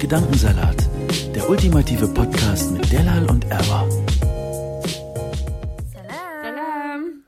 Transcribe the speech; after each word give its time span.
Gedankensalat, 0.00 0.76
der 1.34 1.48
ultimative 1.48 2.06
Podcast 2.08 2.70
mit 2.70 2.92
Delal 2.92 3.28
und 3.30 3.44
Erwa. 3.50 3.88
Salam. 6.42 7.22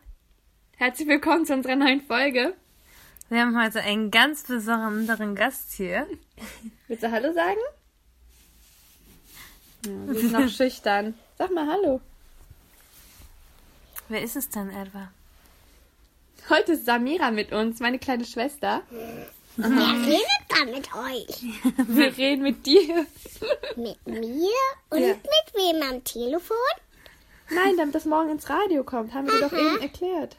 Herzlich 0.76 1.08
willkommen 1.08 1.46
zu 1.46 1.54
unserer 1.54 1.76
neuen 1.76 2.02
Folge. 2.02 2.54
Wir 3.30 3.40
haben 3.40 3.60
heute 3.62 3.80
einen 3.80 4.10
ganz 4.10 4.42
besonderen 4.44 5.34
Gast 5.34 5.72
hier. 5.72 6.06
Willst 6.88 7.02
du 7.02 7.10
Hallo 7.10 7.32
sagen? 7.32 7.58
Ja, 9.86 10.14
sie 10.14 10.26
ist 10.26 10.32
noch 10.32 10.48
schüchtern. 10.56 11.14
Sag 11.38 11.50
mal 11.52 11.66
Hallo. 11.66 12.00
Wer 14.08 14.22
ist 14.22 14.36
es 14.36 14.48
denn 14.50 14.70
etwa? 14.70 15.10
Heute 16.50 16.72
ist 16.72 16.86
Samira 16.86 17.30
mit 17.30 17.52
uns, 17.52 17.80
meine 17.80 17.98
kleine 17.98 18.24
Schwester. 18.24 18.82
Wer 19.60 20.06
redet 20.06 20.46
da 20.48 20.64
mit 20.66 20.94
euch? 20.94 21.42
Wir 21.88 22.16
reden 22.16 22.42
mit 22.42 22.64
dir. 22.64 23.06
Mit 23.76 24.06
mir 24.06 24.50
und 24.90 25.00
Ja. 25.00 25.08
mit 25.08 25.54
wem 25.54 25.82
am 25.82 26.04
Telefon? 26.04 26.56
Nein, 27.50 27.76
damit 27.76 27.94
das 27.94 28.04
morgen 28.04 28.30
ins 28.30 28.48
Radio 28.48 28.84
kommt, 28.84 29.14
haben 29.14 29.26
wir 29.26 29.34
dir 29.34 29.48
doch 29.48 29.52
eben 29.52 29.80
erklärt. 29.80 30.36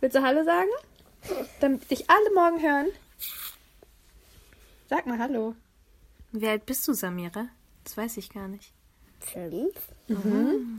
Willst 0.00 0.14
du 0.14 0.22
Hallo 0.22 0.44
sagen? 0.44 0.68
Damit 1.60 1.90
dich 1.90 2.08
alle 2.10 2.32
morgen 2.34 2.60
hören. 2.62 2.86
Sag 4.88 5.06
mal 5.06 5.18
Hallo. 5.18 5.54
Wie 6.32 6.46
alt 6.48 6.64
bist 6.66 6.86
du, 6.86 6.92
Samira? 6.92 7.48
Das 7.84 7.96
weiß 7.96 8.18
ich 8.18 8.30
gar 8.30 8.46
nicht. 8.46 8.72
Fünf. 9.20 9.74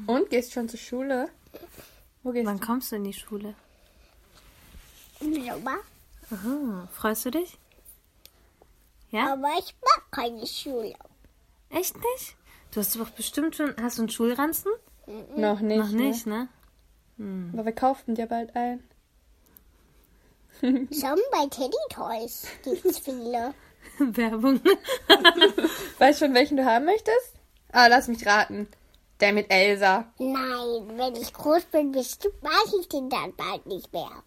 Und 0.08 0.30
gehst 0.30 0.54
schon 0.54 0.70
zur 0.70 0.80
Schule? 0.80 1.30
Wo 2.24 2.32
gehst 2.32 2.46
Wann 2.46 2.60
kommst 2.62 2.92
du 2.92 2.96
in 2.98 3.04
die 3.04 3.14
Schule? 3.14 3.54
Super. 5.20 5.78
Oh, 6.32 6.88
freust 6.92 7.26
du 7.26 7.32
dich? 7.32 7.58
Ja? 9.10 9.34
Aber 9.34 9.50
ich 9.60 9.76
mag 9.82 10.12
keine 10.12 10.46
Schule. 10.48 10.96
Echt 11.70 11.96
nicht? 11.96 12.36
Du 12.72 12.80
hast 12.80 12.96
doch 12.96 13.10
bestimmt 13.12 13.56
schon. 13.56 13.76
Hast 13.82 13.98
du 13.98 14.04
einen 14.04 14.10
Schulranzen? 14.10 14.72
du? 15.06 15.40
Noch 15.40 15.60
nicht. 15.60 15.78
Noch 15.78 15.90
nicht, 15.90 16.26
ne? 16.26 16.48
Ne? 17.18 17.52
Aber 17.54 17.66
wir 17.66 17.74
kaufen 17.74 18.16
dir 18.16 18.26
bald 18.26 18.56
ein. 18.56 18.84
Schon 20.62 21.20
bei 21.32 21.48
Teddy 21.50 21.78
Toys 21.90 22.48
gibt's 22.64 23.00
viele. 23.00 23.54
Werbung. 24.00 24.62
Weißt 26.00 26.20
schon, 26.20 26.34
welchen 26.34 26.58
du 26.58 26.66
haben 26.66 26.86
möchtest? 26.86 27.34
Ah, 27.72 27.88
lass 27.88 28.08
mich 28.08 28.26
raten. 28.26 28.68
Der 29.20 29.34
mit 29.34 29.52
Elsa. 29.52 30.12
Nein, 30.18 30.98
wenn 30.98 31.16
ich 31.16 31.34
groß 31.34 31.66
bin, 31.66 31.92
bestimmt 31.92 32.42
mag 32.42 32.66
ich 32.80 32.88
den 32.88 33.10
dann 33.10 33.36
bald 33.36 33.66
nicht 33.66 33.92
mehr. 33.94 34.24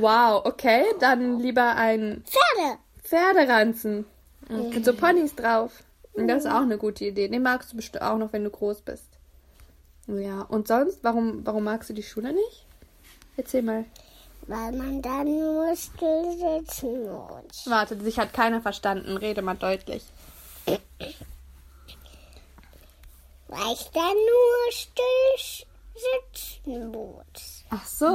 Wow, 0.00 0.44
okay. 0.44 0.84
Dann 0.98 1.38
lieber 1.38 1.76
ein 1.76 2.24
Pferde. 2.26 2.78
Pferderanzen. 3.02 4.06
Mit 4.48 4.84
so 4.84 4.94
Ponys 4.94 5.34
drauf. 5.34 5.82
Und 6.12 6.28
Das 6.28 6.44
ist 6.44 6.50
auch 6.50 6.62
eine 6.62 6.78
gute 6.78 7.04
Idee. 7.04 7.28
Den 7.28 7.42
magst 7.42 7.72
du 7.72 7.76
bestimmt 7.76 8.02
auch 8.02 8.18
noch, 8.18 8.32
wenn 8.32 8.44
du 8.44 8.50
groß 8.50 8.80
bist. 8.82 9.08
Ja, 10.06 10.42
und 10.42 10.66
sonst, 10.66 11.04
warum, 11.04 11.46
warum 11.46 11.64
magst 11.64 11.88
du 11.88 11.94
die 11.94 12.02
Schule 12.02 12.32
nicht? 12.32 12.66
Erzähl 13.36 13.62
mal. 13.62 13.84
Weil 14.46 14.72
man 14.72 15.00
dann 15.00 15.26
nur 15.26 15.76
still 15.76 16.32
sitzen 16.32 17.08
muss. 17.10 17.66
Warte, 17.66 18.00
sich 18.00 18.18
hat 18.18 18.32
keiner 18.32 18.60
verstanden. 18.60 19.16
Rede 19.16 19.42
mal 19.42 19.54
deutlich. 19.54 20.02
Weil 23.46 23.72
ich 23.72 23.90
dann 23.92 24.14
nur 24.14 24.72
still 24.72 25.66
sitzen 25.94 26.90
muss. 26.90 27.59
Ach 27.70 27.86
so. 27.86 28.06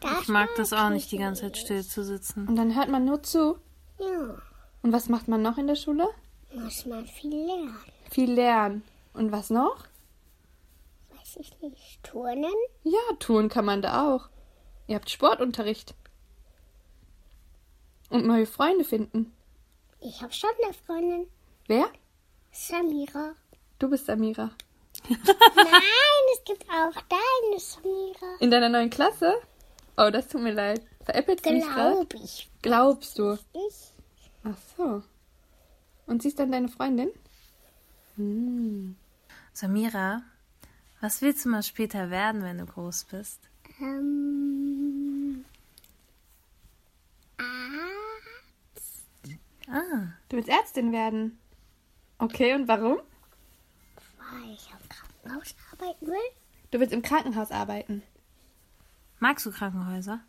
Das 0.00 0.22
Ich 0.22 0.28
mag 0.28 0.48
das 0.56 0.72
auch 0.72 0.88
ich 0.88 0.94
nicht, 0.94 1.12
die 1.12 1.18
ganze 1.18 1.42
Zeit 1.42 1.56
still 1.56 1.84
zu 1.84 2.04
sitzen. 2.04 2.48
Und 2.48 2.56
dann 2.56 2.74
hört 2.76 2.88
man 2.88 3.04
nur 3.04 3.22
zu. 3.22 3.58
Ja, 3.98 4.36
Und 4.82 4.92
was 4.92 5.08
macht 5.08 5.28
man 5.28 5.42
noch 5.42 5.58
in 5.58 5.66
der 5.66 5.76
Schule? 5.76 6.08
muss 6.52 6.84
man 6.86 7.06
viel 7.06 7.30
lernen. 7.46 7.76
Viel 8.10 8.32
lernen. 8.32 8.82
Und 9.12 9.30
was 9.30 9.50
noch? 9.50 9.84
Weiß 11.16 11.36
ich 11.36 11.60
nicht. 11.60 12.02
Turnen? 12.02 12.52
Ja, 12.82 12.98
tun 13.20 13.48
kann 13.48 13.64
man 13.64 13.82
da 13.82 14.08
auch. 14.14 14.28
Ihr 14.88 14.96
habt 14.96 15.08
Sportunterricht. 15.10 15.94
Und 18.08 18.26
neue 18.26 18.46
Freunde 18.46 18.82
finden. 18.84 19.32
Ich 20.00 20.22
habe 20.22 20.32
schon 20.32 20.50
eine 20.64 20.74
Freundin. 20.74 21.26
Wer? 21.68 21.86
Samira. 22.50 23.34
Du 23.78 23.88
bist 23.88 24.06
Samira. 24.06 24.50
Nein, 25.08 26.26
es 26.34 26.44
gibt 26.44 26.64
auch 26.68 26.92
deine 27.08 27.58
Samira. 27.58 28.36
In 28.40 28.50
deiner 28.50 28.68
neuen 28.68 28.90
Klasse? 28.90 29.34
Oh, 29.96 30.10
das 30.10 30.28
tut 30.28 30.40
mir 30.42 30.52
leid. 30.52 30.82
Veräppelt 31.04 31.44
du 31.44 31.50
mich 31.52 31.64
gerade? 31.64 32.06
Glaube 32.06 32.24
ich. 32.24 32.48
Glaubst 32.62 33.18
du? 33.18 33.38
Ich. 33.52 33.92
Ach 34.44 34.56
so. 34.76 35.02
Und 36.06 36.22
sie 36.22 36.28
ist 36.28 36.38
dann 36.38 36.52
deine 36.52 36.68
Freundin? 36.68 37.10
Samira, 39.52 40.22
was 41.00 41.22
willst 41.22 41.44
du 41.44 41.48
mal 41.48 41.62
später 41.62 42.10
werden, 42.10 42.42
wenn 42.42 42.58
du 42.58 42.66
groß 42.66 43.04
bist? 43.10 43.40
Ähm. 43.80 45.44
Ah, 49.68 50.12
Du 50.28 50.36
willst 50.36 50.48
Ärztin 50.48 50.92
werden. 50.92 51.38
Okay, 52.18 52.54
und 52.54 52.68
warum? 52.68 52.98
Weil 54.40 54.54
ich 54.54 54.68
am 54.72 54.78
Krankenhaus 54.88 55.54
arbeiten 55.72 56.06
will. 56.06 56.14
Du 56.70 56.78
willst 56.80 56.92
im 56.94 57.02
Krankenhaus 57.02 57.50
arbeiten. 57.50 58.02
magst 59.18 59.44
du 59.46 59.50
Krankenhäuser? 59.50 60.20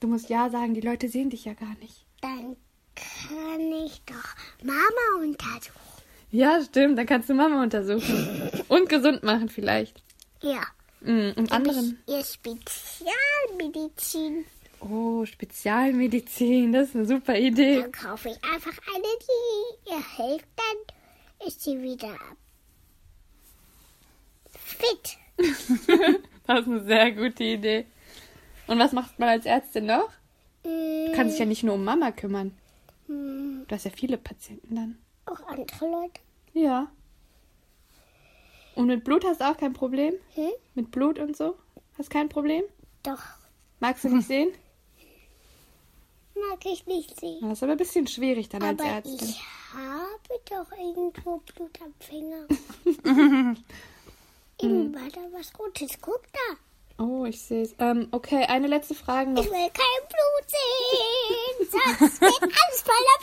Du 0.00 0.08
musst 0.08 0.28
ja 0.28 0.50
sagen, 0.50 0.74
die 0.74 0.80
Leute 0.80 1.08
sehen 1.08 1.30
dich 1.30 1.44
ja 1.44 1.54
gar 1.54 1.74
nicht. 1.80 2.04
Dann 2.20 2.56
kann 2.94 3.60
ich 3.84 4.02
doch 4.04 4.34
Mama 4.62 5.20
untersuchen. 5.22 5.80
Ja, 6.30 6.60
stimmt. 6.62 6.98
Dann 6.98 7.06
kannst 7.06 7.28
du 7.28 7.34
Mama 7.34 7.62
untersuchen. 7.62 8.50
Und 8.68 8.88
gesund 8.88 9.22
machen 9.22 9.48
vielleicht. 9.48 10.02
Ja. 10.42 10.62
Mm, 11.00 11.30
Und 11.36 11.52
anderen. 11.52 12.02
Ihr 12.08 12.24
Spezialmedizin. 12.24 14.44
Oh, 14.80 15.24
Spezialmedizin. 15.24 16.72
Das 16.72 16.88
ist 16.88 16.96
eine 16.96 17.06
super 17.06 17.38
Idee. 17.38 17.80
Dann 17.82 17.92
kaufe 17.92 18.30
ich 18.30 18.42
einfach 18.44 18.76
eine, 18.94 19.06
die 19.20 19.90
ihr 19.90 20.02
hilft. 20.16 20.48
Dann 20.56 20.76
ist 21.46 21.62
sie 21.62 21.80
wieder 21.82 22.16
fit. 24.64 25.18
Das 26.46 26.60
ist 26.60 26.66
eine 26.68 26.84
sehr 26.84 27.10
gute 27.12 27.42
Idee. 27.42 27.86
Und 28.66 28.78
was 28.78 28.92
macht 28.92 29.18
man 29.18 29.30
als 29.30 29.46
Ärztin 29.46 29.86
noch? 29.86 30.10
Mm, 30.62 31.06
Du 31.06 31.12
kannst 31.14 31.32
dich 31.34 31.40
ja 31.40 31.46
nicht 31.46 31.62
nur 31.62 31.74
um 31.74 31.84
Mama 31.84 32.10
kümmern. 32.12 32.54
mm, 33.08 33.62
Du 33.66 33.74
hast 33.74 33.84
ja 33.84 33.90
viele 33.90 34.18
Patienten 34.18 34.74
dann. 34.76 34.98
Auch 35.24 35.40
andere 35.46 35.86
Leute. 35.90 36.20
Ja. 36.52 36.90
Und 38.74 38.88
mit 38.88 39.04
Blut 39.04 39.24
hast 39.24 39.40
du 39.40 39.50
auch 39.50 39.56
kein 39.56 39.72
Problem? 39.72 40.12
Hm? 40.34 40.50
Mit 40.74 40.90
Blut 40.90 41.18
und 41.18 41.34
so? 41.34 41.56
Hast 41.96 42.10
kein 42.10 42.28
Problem? 42.28 42.62
Doch, 43.04 43.22
Magst 43.80 44.04
du 44.04 44.08
nicht 44.10 44.28
sehen? 44.28 44.50
mag 46.50 46.58
ich 46.66 46.84
nicht 46.86 47.18
sehen. 47.18 47.38
Das 47.42 47.52
ist 47.52 47.62
aber 47.62 47.72
ein 47.72 47.78
bisschen 47.78 48.06
schwierig 48.06 48.50
dann 48.50 48.62
als 48.62 48.80
Aber 48.80 48.90
Ärztin. 48.90 49.28
ich 49.30 49.40
habe 49.72 50.40
doch 50.50 50.70
irgendwo 50.78 51.38
Blut 51.38 51.78
am 51.82 51.94
Finger. 52.00 53.56
Irgendwo 54.64 54.98
war 54.98 55.08
da 55.10 55.20
was 55.38 55.52
Rotes. 55.58 55.98
Guck 56.00 56.22
da. 56.32 57.02
Oh, 57.04 57.24
ich 57.24 57.40
sehe 57.40 57.62
es. 57.62 57.74
Ähm, 57.78 58.08
okay, 58.12 58.44
eine 58.44 58.66
letzte 58.68 58.94
Frage 58.94 59.30
noch. 59.30 59.42
Ich 59.44 59.50
will 59.50 59.70
kein 59.72 60.02
Blut 60.08 60.48
sehen. 60.48 61.68
Sonst 61.98 62.20
wird 62.20 62.42
alles 62.42 62.82
voller 62.82 63.18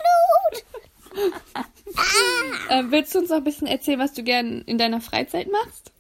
Blut. 1.14 1.26
Ähm, 2.70 2.92
willst 2.92 3.14
du 3.16 3.20
uns 3.20 3.30
noch 3.30 3.38
ein 3.38 3.44
bisschen 3.44 3.68
erzählen, 3.68 4.00
was 4.00 4.14
du 4.14 4.24
gern 4.24 4.62
in 4.62 4.78
deiner 4.78 5.02
Freizeit 5.02 5.50
machst? 5.52 5.92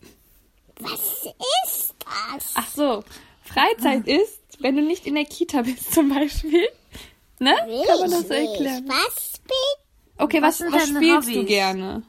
Was 0.80 1.26
ist 1.66 1.94
das? 2.00 2.52
Ach 2.56 2.68
so, 2.70 3.04
Freizeit 3.44 4.08
ist, 4.08 4.40
wenn 4.60 4.76
du 4.76 4.82
nicht 4.82 5.06
in 5.06 5.16
der 5.16 5.26
Kita 5.26 5.62
bist 5.64 5.94
zum 5.94 6.10
Beispiel. 6.10 6.68
Ne? 7.40 7.56
Will 7.68 7.84
Kann 7.86 8.00
man 8.00 8.12
das 8.12 8.28
so 8.28 8.34
nicht. 8.34 8.52
erklären? 8.52 8.86
Was 8.88 9.40
bin 9.40 9.56
Okay, 10.18 10.42
was, 10.42 10.62
Was 10.62 10.72
was, 10.74 10.88
spielst 10.90 11.28
du 11.30 11.34
Hobbys? 11.36 11.48
gerne? 11.48 12.04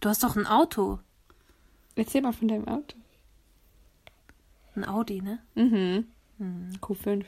Du 0.00 0.08
hast 0.08 0.22
doch 0.22 0.36
ein 0.36 0.46
Auto. 0.46 0.98
Erzähl 1.96 2.22
mal 2.22 2.32
von 2.32 2.48
deinem 2.48 2.68
Auto. 2.68 2.96
Ein 4.76 4.84
Audi, 4.86 5.20
ne? 5.20 5.40
Mhm. 5.54 6.06
Q5. 6.80 7.24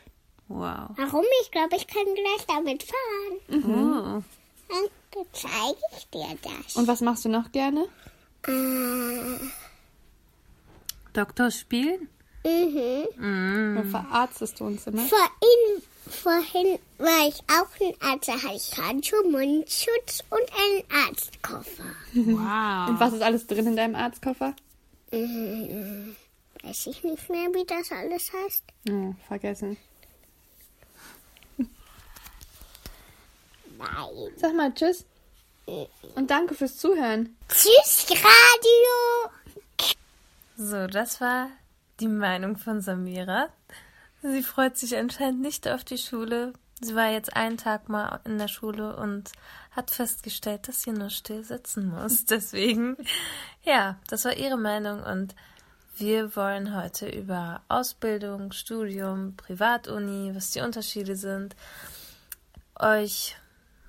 Wow. 0.47 0.91
Warum? 0.97 1.25
Ich 1.43 1.51
glaube, 1.51 1.77
ich 1.77 1.87
kann 1.87 2.05
gleich 2.05 2.47
damit 2.47 2.83
fahren. 2.83 3.65
Oh. 3.65 4.23
Dann 5.13 5.27
zeige 5.33 5.79
ich 5.97 6.09
dir 6.11 6.39
das. 6.43 6.77
Und 6.77 6.87
was 6.87 7.01
machst 7.01 7.25
du 7.25 7.29
noch 7.29 7.51
gerne? 7.51 7.87
Äh, 8.47 9.39
Doktor 11.13 11.51
spielen? 11.51 12.09
Mhm. 12.45 13.75
Dann 13.77 13.91
verarztest 13.91 14.61
du 14.61 14.67
uns 14.67 14.87
immer. 14.87 15.03
Vorhin, 15.03 15.83
vorhin 16.09 16.79
war 16.99 17.29
ich 17.29 17.41
auch 17.49 17.69
ein 17.81 17.95
Arzt. 18.01 18.29
Da 18.29 18.35
hatte 18.35 18.55
ich 18.55 18.77
Handschuhe, 18.77 19.23
Mundschutz 19.25 20.23
und 20.31 20.41
einen 20.59 21.07
Arztkoffer. 21.07 21.85
Wow. 22.15 22.89
Und 22.89 23.01
was 23.01 23.13
ist 23.13 23.23
alles 23.23 23.47
drin 23.47 23.67
in 23.67 23.77
deinem 23.77 23.95
Arztkoffer? 23.95 24.55
Mhm. 25.13 26.17
Weiß 26.63 26.87
ich 26.87 27.03
nicht 27.03 27.31
mehr, 27.31 27.49
wie 27.55 27.65
das 27.65 27.91
alles 27.91 28.31
heißt. 28.33 28.65
Oh, 28.91 29.15
vergessen. 29.27 29.77
Nein. 33.79 34.33
Sag 34.37 34.55
mal 34.55 34.75
Tschüss. 34.75 35.05
Und 36.15 36.31
danke 36.31 36.55
fürs 36.55 36.77
Zuhören. 36.77 37.37
Tschüss, 37.49 38.07
Radio. 38.11 39.31
So, 40.57 40.87
das 40.87 41.21
war 41.21 41.49
die 42.01 42.09
Meinung 42.09 42.57
von 42.57 42.81
Samira. 42.81 43.49
Sie 44.23 44.43
freut 44.43 44.77
sich 44.77 44.97
anscheinend 44.97 45.41
nicht 45.41 45.69
auf 45.69 45.85
die 45.85 45.99
Schule. 45.99 46.53
Sie 46.81 46.95
war 46.95 47.11
jetzt 47.11 47.37
einen 47.37 47.59
Tag 47.59 47.89
mal 47.89 48.21
in 48.25 48.39
der 48.39 48.49
Schule 48.49 48.97
und 48.97 49.33
hat 49.71 49.91
festgestellt, 49.91 50.67
dass 50.67 50.83
sie 50.83 50.93
nur 50.93 51.11
still 51.11 51.45
sitzen 51.45 51.89
muss. 51.89 52.25
Deswegen, 52.31 52.97
ja, 53.63 53.99
das 54.09 54.25
war 54.25 54.37
ihre 54.37 54.57
Meinung 54.57 55.03
und 55.03 55.35
wir 55.97 56.35
wollen 56.37 56.75
heute 56.75 57.09
über 57.09 57.61
Ausbildung, 57.69 58.53
Studium, 58.53 59.37
Privatuni, 59.37 60.35
was 60.35 60.51
die 60.51 60.61
Unterschiede 60.61 61.17
sind, 61.17 61.55
euch 62.79 63.37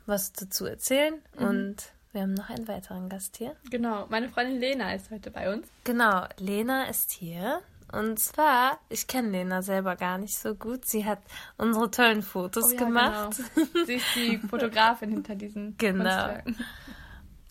was 0.06 0.34
dazu 0.34 0.66
erzählen 0.66 1.22
und 1.38 1.78
wir 2.12 2.24
haben 2.24 2.34
noch 2.34 2.50
einen 2.50 2.68
weiteren 2.68 3.08
Gast 3.08 3.38
hier. 3.38 3.56
Genau, 3.70 4.06
meine 4.10 4.28
Freundin 4.28 4.60
Lena 4.60 4.94
ist 4.94 5.10
heute 5.12 5.32
bei 5.32 5.54
uns. 5.54 5.66
Genau, 5.86 6.26
Lena 6.38 6.90
ist 6.90 7.12
hier. 7.12 7.62
Und 7.92 8.20
zwar, 8.20 8.80
ich 8.90 9.08
kenne 9.08 9.30
Lena 9.30 9.62
selber 9.62 9.96
gar 9.96 10.18
nicht 10.18 10.38
so 10.38 10.56
gut. 10.56 10.86
Sie 10.86 11.06
hat 11.06 11.20
unsere 11.58 11.92
tollen 11.92 12.22
Fotos 12.22 12.76
gemacht. 12.76 13.38
Genau. 13.56 13.86
Sie 13.86 13.96
ist 13.96 14.16
die 14.16 14.38
Fotografin 14.50 15.12
hinter 15.12 15.36
diesen 15.36 15.76
Genau. 15.78 16.38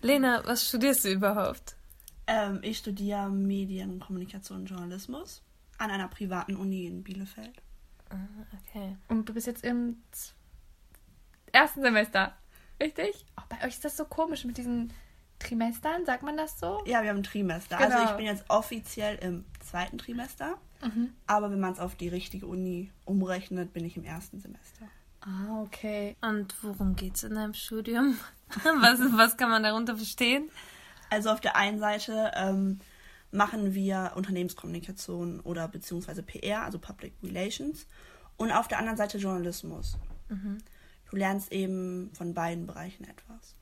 Lena, 0.00 0.42
was 0.46 0.68
studierst 0.68 1.04
du 1.04 1.12
überhaupt? 1.12 1.76
Ähm, 2.26 2.60
ich 2.62 2.78
studiere 2.78 3.28
Medien, 3.28 4.00
Kommunikation 4.00 4.60
und 4.60 4.66
Journalismus 4.66 5.42
an 5.78 5.90
einer 5.90 6.08
privaten 6.08 6.56
Uni 6.56 6.86
in 6.86 7.02
Bielefeld. 7.02 7.60
Okay. 8.68 8.96
Und 9.08 9.28
du 9.28 9.34
bist 9.34 9.46
jetzt 9.46 9.64
im 9.64 10.02
ersten 11.52 11.82
Semester, 11.82 12.34
richtig? 12.80 13.26
Auch 13.36 13.44
bei 13.44 13.58
euch 13.66 13.74
ist 13.74 13.84
das 13.84 13.96
so 13.96 14.04
komisch 14.04 14.44
mit 14.44 14.56
diesen 14.56 14.92
Trimestern, 15.38 16.04
sagt 16.04 16.22
man 16.22 16.36
das 16.36 16.58
so? 16.58 16.82
Ja, 16.86 17.02
wir 17.02 17.10
haben 17.10 17.18
ein 17.18 17.22
Trimester. 17.22 17.76
Genau. 17.76 17.90
Also 17.90 18.10
ich 18.10 18.16
bin 18.16 18.26
jetzt 18.26 18.44
offiziell 18.48 19.16
im 19.16 19.44
zweiten 19.70 19.98
Trimester. 19.98 20.58
Aber 21.26 21.50
wenn 21.50 21.60
man 21.60 21.72
es 21.72 21.78
auf 21.78 21.94
die 21.94 22.08
richtige 22.08 22.46
Uni 22.46 22.90
umrechnet, 23.04 23.72
bin 23.72 23.84
ich 23.84 23.96
im 23.96 24.04
ersten 24.04 24.40
Semester. 24.40 24.86
Ah, 25.20 25.60
okay. 25.62 26.16
Und 26.22 26.54
worum 26.62 26.96
geht's 26.96 27.22
in 27.22 27.34
deinem 27.34 27.54
Studium? 27.54 28.16
was, 28.64 28.98
was 29.16 29.36
kann 29.36 29.50
man 29.50 29.62
darunter 29.62 29.96
verstehen? 29.96 30.50
Also 31.10 31.30
auf 31.30 31.40
der 31.40 31.56
einen 31.56 31.78
Seite 31.78 32.30
ähm, 32.34 32.80
machen 33.30 33.74
wir 33.74 34.12
Unternehmenskommunikation 34.14 35.40
oder 35.40 35.68
beziehungsweise 35.68 36.22
PR, 36.22 36.62
also 36.62 36.78
Public 36.78 37.12
Relations. 37.22 37.86
Und 38.36 38.52
auf 38.52 38.68
der 38.68 38.78
anderen 38.78 38.96
Seite 38.96 39.18
Journalismus. 39.18 39.98
Du 41.10 41.16
lernst 41.16 41.52
eben 41.52 42.10
von 42.14 42.32
beiden 42.32 42.66
Bereichen 42.66 43.04
etwas. 43.04 43.54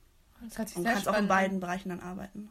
Das 0.45 0.59
hört 0.59 0.69
sich 0.69 0.77
Und 0.77 0.85
sehr 0.85 0.93
kannst 0.93 1.09
auch 1.09 1.13
in 1.13 1.25
spannend 1.25 1.31
an. 1.31 1.37
beiden 1.37 1.61
Bereichen 1.61 1.89
dann 1.89 2.01
arbeiten. 2.01 2.51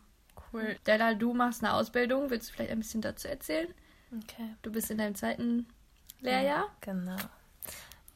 Cool. 0.65 0.77
Della, 0.86 1.13
du 1.13 1.33
machst 1.33 1.63
eine 1.63 1.74
Ausbildung. 1.74 2.30
Willst 2.30 2.50
du 2.50 2.54
vielleicht 2.54 2.71
ein 2.71 2.80
bisschen 2.80 3.01
dazu 3.01 3.27
erzählen? 3.27 3.68
Okay. 4.12 4.50
Du 4.62 4.71
bist 4.71 4.89
in 4.92 4.98
deinem 4.98 5.15
zweiten 5.15 5.68
Lehrjahr. 6.21 6.65
Genau. 6.81 7.18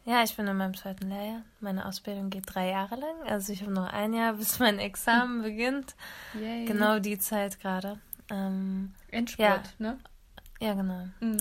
Ja, 0.06 0.24
ich 0.24 0.36
bin 0.36 0.48
in 0.48 0.58
meinem 0.58 0.76
zweiten 0.76 1.10
Lehrjahr. 1.10 1.44
Meine 1.60 1.86
Ausbildung 1.86 2.30
geht 2.32 2.46
drei 2.48 2.70
Jahre 2.70 2.96
lang. 2.96 3.22
Also 3.28 3.54
ich 3.54 3.62
habe 3.62 3.72
noch 3.72 3.92
ein 3.92 4.14
Jahr, 4.14 4.34
bis 4.34 4.58
mein 4.60 4.80
Examen 4.80 5.42
beginnt. 5.44 5.96
Yay. 6.34 6.66
Genau 6.66 7.00
die 7.00 7.20
Zeit 7.20 7.60
gerade. 7.60 8.00
Ähm, 8.32 8.94
Endspurt, 9.10 9.76
ne? 9.80 10.00
ja, 10.60 10.74
genau. 10.74 11.08
Mhm. 11.20 11.38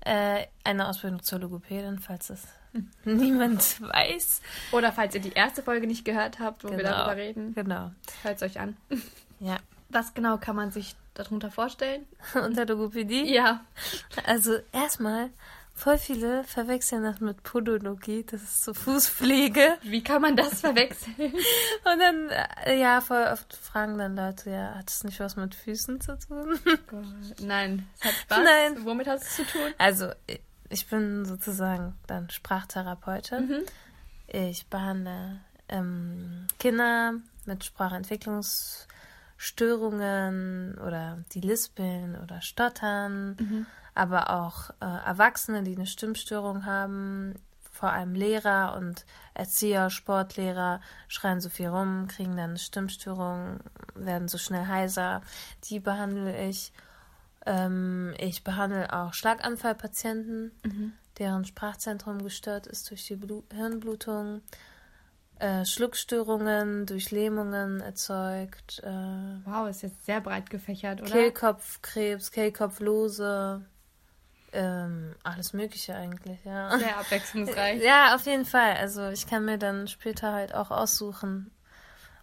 Äh, 0.00 0.46
eine 0.62 0.86
Ausbildung 0.88 1.22
zur 1.22 1.40
Logopädin, 1.40 1.98
falls 1.98 2.30
es 2.30 2.46
niemand 3.04 3.80
weiß. 3.80 4.42
Oder 4.72 4.92
falls 4.92 5.14
ihr 5.14 5.20
die 5.22 5.32
erste 5.32 5.62
Folge 5.62 5.86
nicht 5.86 6.04
gehört 6.04 6.38
habt, 6.38 6.62
wo 6.64 6.68
wir 6.70 6.76
Genau. 6.76 6.90
darüber 6.90 7.16
reden, 7.16 7.54
Genau. 7.54 7.90
hört 8.22 8.36
es 8.36 8.42
euch 8.42 8.60
an. 8.60 8.76
Ja. 9.40 9.56
Was 9.90 10.14
genau 10.14 10.38
kann 10.38 10.56
man 10.56 10.70
sich 10.70 10.96
darunter 11.14 11.50
vorstellen? 11.50 12.06
Unter 12.34 12.66
Logopädie? 12.66 13.32
Ja. 13.32 13.64
Also 14.24 14.58
erstmal, 14.72 15.30
voll 15.78 15.96
viele 15.96 16.44
verwechseln 16.44 17.04
das 17.04 17.20
mit 17.20 17.42
Podologie, 17.42 18.24
das 18.24 18.42
ist 18.42 18.64
so 18.64 18.74
Fußpflege. 18.74 19.78
Wie 19.82 20.02
kann 20.02 20.20
man 20.20 20.36
das 20.36 20.60
verwechseln? 20.60 21.14
Und 21.84 21.98
dann, 22.00 22.30
äh, 22.64 22.78
ja, 22.78 23.00
voll 23.00 23.24
oft 23.32 23.54
fragen 23.54 23.96
dann 23.96 24.16
Leute, 24.16 24.50
ja, 24.50 24.74
hat 24.74 24.88
das 24.88 25.04
nicht 25.04 25.20
was 25.20 25.36
mit 25.36 25.54
Füßen 25.54 26.00
zu 26.00 26.18
tun? 26.18 26.58
Nein, 27.40 27.88
es 27.98 28.04
hat 28.04 28.14
Spaß. 28.14 28.38
Nein. 28.44 28.84
Womit 28.84 29.06
hat 29.06 29.22
es 29.22 29.36
zu 29.36 29.44
tun? 29.44 29.72
Also, 29.78 30.10
ich 30.68 30.86
bin 30.88 31.24
sozusagen 31.24 31.94
dann 32.06 32.28
Sprachtherapeutin. 32.28 33.48
Mhm. 33.48 33.62
Ich 34.26 34.66
behandle 34.66 35.40
ähm, 35.68 36.46
Kinder 36.58 37.14
mit 37.46 37.64
Sprachentwicklungsstörungen 39.38 40.78
oder 40.78 41.18
die 41.32 41.40
lispeln 41.40 42.16
oder 42.22 42.40
stottern, 42.40 43.36
Mhm. 43.38 43.66
aber 43.94 44.30
auch 44.30 44.70
äh, 44.80 44.84
Erwachsene, 45.06 45.62
die 45.62 45.76
eine 45.76 45.86
Stimmstörung 45.86 46.66
haben. 46.66 47.34
Vor 47.72 47.92
allem 47.92 48.14
Lehrer 48.14 48.74
und 48.76 49.04
Erzieher, 49.34 49.88
Sportlehrer 49.90 50.80
schreien 51.06 51.40
so 51.40 51.48
viel 51.48 51.68
rum, 51.68 52.08
kriegen 52.08 52.36
dann 52.36 52.50
eine 52.50 52.58
Stimmstörung, 52.58 53.60
werden 53.94 54.26
so 54.26 54.36
schnell 54.36 54.66
heiser. 54.66 55.22
Die 55.64 55.78
behandle 55.78 56.48
ich. 56.48 56.72
Ähm, 57.46 58.14
ich 58.18 58.42
behandle 58.42 58.92
auch 58.92 59.14
Schlaganfallpatienten, 59.14 60.50
deren 61.18 61.44
Sprachzentrum 61.44 62.22
gestört 62.22 62.66
ist 62.66 62.90
durch 62.90 63.06
die 63.06 63.14
Blu 63.16 63.44
Hirnblutung, 63.54 64.42
äh, 65.38 65.64
Schluckstörungen 65.64 66.86
durch 66.86 67.10
Lähmungen 67.10 67.80
erzeugt, 67.80 68.80
äh, 68.84 68.90
Wow, 69.44 69.68
ist 69.68 69.82
jetzt 69.82 70.04
sehr 70.04 70.20
breit 70.20 70.50
gefächert, 70.50 71.00
oder? 71.00 71.10
Kehlkopfkrebs, 71.10 72.30
Kehlkopflose, 72.32 73.64
ähm, 74.52 75.14
alles 75.22 75.52
Mögliche 75.52 75.94
eigentlich, 75.94 76.44
ja. 76.44 76.78
Sehr 76.78 76.96
abwechslungsreich. 76.98 77.82
Ja, 77.84 78.14
auf 78.14 78.26
jeden 78.26 78.44
Fall. 78.44 78.76
Also 78.76 79.08
ich 79.08 79.26
kann 79.26 79.44
mir 79.44 79.58
dann 79.58 79.88
später 79.88 80.32
halt 80.32 80.54
auch 80.54 80.70
aussuchen, 80.70 81.50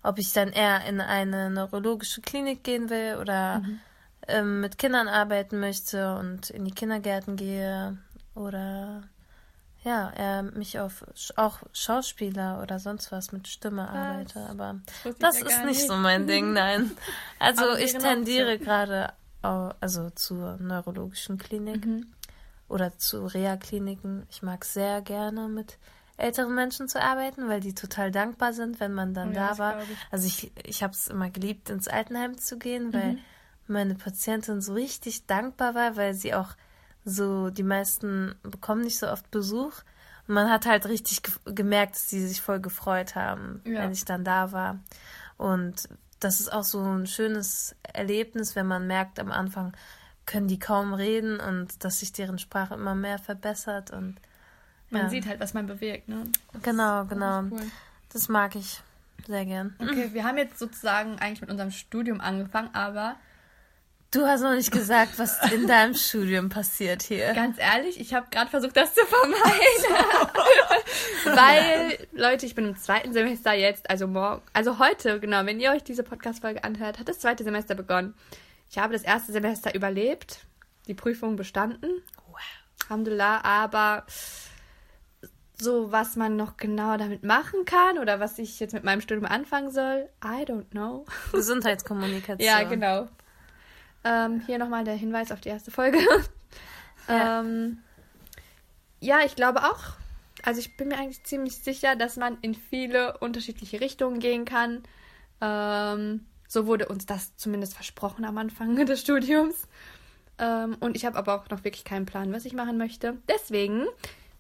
ob 0.04 0.20
ich 0.20 0.34
dann 0.34 0.50
eher 0.50 0.86
in 0.86 1.02
eine 1.02 1.50
neurologische 1.50 2.22
Klinik 2.22 2.64
gehen 2.64 2.90
will 2.90 3.18
oder 3.20 3.64
ähm, 4.28 4.62
mit 4.62 4.78
Kindern 4.78 5.08
arbeiten 5.08 5.60
möchte 5.60 6.16
und 6.16 6.50
in 6.50 6.66
die 6.66 6.74
Kindergärten 6.74 7.36
gehe 7.36 7.98
oder 8.34 9.04
ja, 9.86 10.12
eher 10.12 10.44
mich 10.44 10.80
auf 10.80 11.06
auch 11.38 11.60
Schauspieler 11.72 12.62
oder 12.62 12.80
sonst 12.80 13.12
was 13.12 13.32
mit 13.32 13.48
Stimme 13.48 13.88
arbeite. 13.88 14.40
Aber 14.50 14.82
das 15.20 15.36
ja 15.40 15.46
ist 15.46 15.64
nicht 15.64 15.78
nicht. 15.78 15.88
so 15.88 15.96
mein 15.96 16.28
Ding, 16.28 16.52
nein. 16.54 16.92
Also 17.40 17.76
ich 17.76 17.94
tendiere 17.94 18.58
gerade 18.60 19.14
also 19.42 20.10
zur 20.10 20.58
neurologischen 20.58 21.38
Klinik 21.38 21.86
Mhm. 21.86 22.08
oder 22.68 22.98
zu 22.98 23.26
Reha-Kliniken. 23.28 24.26
Ich 24.32 24.42
mag 24.42 24.66
sehr 24.66 25.02
gerne 25.02 25.48
mit 25.48 25.78
älteren 26.18 26.56
Menschen 26.56 26.88
zu 26.88 27.00
arbeiten, 27.02 27.48
weil 27.48 27.60
die 27.60 27.76
total 27.76 28.10
dankbar 28.10 28.54
sind, 28.54 28.80
wenn 28.80 28.94
man 28.94 29.14
dann 29.14 29.30
Oh 29.30 29.34
ja, 29.34 29.42
da 29.42 29.50
das 29.50 29.60
war. 29.60 29.84
ich. 29.84 29.98
Also 30.12 30.28
ich, 30.28 30.52
ich 30.66 30.82
habe 30.82 30.94
es 30.94 31.08
immer 31.10 31.30
geliebt, 31.30 31.70
ins 31.70 31.88
Altenheim 31.88 32.38
zu 32.40 32.58
gehen, 32.58 32.92
weil 32.94 33.14
Mhm. 33.14 33.20
meine 33.68 33.96
Patientin 33.96 34.62
so 34.62 34.74
richtig 34.74 35.28
dankbar 35.28 35.76
war, 35.76 35.96
weil 35.96 36.14
sie 36.16 36.34
auch 36.34 36.50
so, 37.06 37.50
die 37.52 37.64
meisten 37.64 38.36
bekommen 38.44 38.82
nicht 38.82 38.98
so 39.00 39.08
oft 39.10 39.30
Besuch. 39.32 39.74
Und 40.28 40.34
man 40.34 40.50
hat 40.50 40.66
halt 40.66 40.88
richtig 40.88 41.22
ge 41.24 41.34
gemerkt, 41.46 41.96
dass 41.96 42.10
sie 42.10 42.26
sich 42.28 42.42
voll 42.42 42.60
gefreut 42.60 43.16
haben, 43.16 43.62
Ja. 43.64 43.82
wenn 43.84 43.92
ich 43.92 44.06
dann 44.06 44.24
da 44.26 44.52
war. 44.52 44.80
Und 45.38 45.88
das 46.20 46.40
ist 46.40 46.52
auch 46.52 46.64
so 46.64 46.82
ein 46.82 47.06
schönes 47.08 47.76
Erlebnis, 47.84 48.56
wenn 48.56 48.66
man 48.66 48.88
merkt, 48.88 49.20
am 49.20 49.32
Anfang 49.32 49.74
können 50.26 50.48
die 50.48 50.58
kaum 50.58 50.94
reden 50.96 51.40
und 51.40 51.84
dass 51.84 52.00
sich 52.00 52.12
deren 52.12 52.40
Sprache 52.40 52.74
immer 52.74 52.96
mehr 52.96 53.20
verbessert 53.20 53.92
und 53.92 54.16
Man 54.90 55.04
ja. 55.04 55.10
sieht 55.10 55.28
halt, 55.28 55.40
was 55.40 55.54
man 55.54 55.68
bewirkt, 55.68 56.08
ne? 56.10 56.24
genau, 56.64 57.06
genau. 57.06 57.44
Das 57.44 57.52
ist 57.52 57.64
cool. 57.66 57.72
Das 58.14 58.30
mag 58.30 58.56
ich 58.56 58.82
sehr 59.28 59.46
gern. 59.46 59.76
Okay, 59.80 60.10
wir 60.14 60.24
haben 60.24 60.38
jetzt 60.38 60.58
sozusagen 60.58 61.20
eigentlich 61.20 61.42
mit 61.42 61.50
unserem 61.52 61.72
Studium 61.72 62.22
angefangen, 62.22 62.70
aber 62.74 63.16
Du 64.16 64.26
hast 64.26 64.40
noch 64.40 64.54
nicht 64.54 64.72
gesagt, 64.72 65.20
was 65.20 65.38
in 65.52 65.68
deinem 65.68 65.94
Studium 65.94 66.48
passiert 66.48 67.04
hier. 67.04 67.34
Ganz 67.34 67.58
ehrlich, 67.60 68.00
ich 68.00 68.14
habe 68.14 68.28
gerade 68.32 68.50
versucht, 68.50 68.78
das 68.78 68.94
zu 68.94 69.02
vermeiden. 69.06 69.36
Weil, 71.26 72.08
Leute, 72.14 72.46
ich 72.46 72.56
bin 72.56 72.64
im 72.64 72.78
zweiten 72.78 73.12
Semester 73.12 73.52
jetzt, 73.52 73.90
also 73.90 74.08
morgen, 74.08 74.42
also 74.54 74.80
heute, 74.80 75.20
genau, 75.20 75.46
wenn 75.46 75.60
ihr 75.60 75.72
euch 75.72 75.84
diese 75.84 76.04
Podcast-Folge 76.04 76.64
anhört, 76.64 76.98
hat 76.98 77.10
das 77.10 77.20
zweite 77.20 77.44
Semester 77.44 77.76
begonnen. 77.76 78.14
Ich 78.70 78.78
habe 78.78 78.94
das 78.94 79.04
erste 79.04 79.34
Semester 79.34 79.76
überlebt, 79.76 80.46
die 80.88 80.94
Prüfung 80.94 81.36
bestanden. 81.36 82.02
Wow. 82.30 82.40
Alhamdulillah, 82.88 83.44
aber 83.44 84.06
so, 85.60 85.92
was 85.92 86.16
man 86.16 86.38
noch 86.38 86.56
genau 86.56 86.96
damit 86.96 87.24
machen 87.24 87.66
kann 87.66 87.98
oder 87.98 88.22
was 88.22 88.40
ich 88.40 88.62
jetzt 88.62 88.74
mit 88.74 88.86
meinem 88.86 89.02
Studium 89.02 89.26
anfangen 89.26 89.72
soll, 89.72 90.08
I 90.24 90.46
don't 90.46 90.70
know. 90.70 91.06
Gesundheitskommunikation. 91.34 92.40
Ja, 92.48 92.64
genau. 92.64 93.10
Ähm, 94.06 94.42
hier 94.46 94.58
nochmal 94.60 94.86
der 94.86 94.94
Hinweis 94.94 95.32
auf 95.32 95.42
die 95.42 95.50
erste 95.50 95.72
Folge. 95.72 96.00
Ja. 97.08 97.42
ähm, 97.42 97.84
ja, 99.00 99.20
ich 99.24 99.36
glaube 99.36 99.64
auch. 99.64 99.84
Also 100.42 100.60
ich 100.60 100.76
bin 100.76 100.88
mir 100.88 100.98
eigentlich 100.98 101.24
ziemlich 101.24 101.58
sicher, 101.58 101.96
dass 101.96 102.18
man 102.18 102.40
in 102.42 102.56
viele 102.56 103.20
unterschiedliche 103.20 103.80
Richtungen 103.80 104.20
gehen 104.20 104.44
kann. 104.44 104.82
Ähm, 105.40 106.26
so 106.48 106.66
wurde 106.66 106.88
uns 106.88 107.06
das 107.06 107.36
zumindest 107.38 107.76
versprochen 107.76 108.26
am 108.26 108.40
Anfang 108.40 108.76
des 108.88 109.02
Studiums. 109.02 109.68
Ähm, 110.40 110.78
und 110.80 110.96
ich 110.96 111.06
habe 111.06 111.16
aber 111.18 111.36
auch 111.36 111.50
noch 111.52 111.64
wirklich 111.64 111.84
keinen 111.84 112.08
Plan, 112.08 112.34
was 112.34 112.46
ich 112.46 112.54
machen 112.54 112.80
möchte. 112.80 113.18
Deswegen 113.30 113.86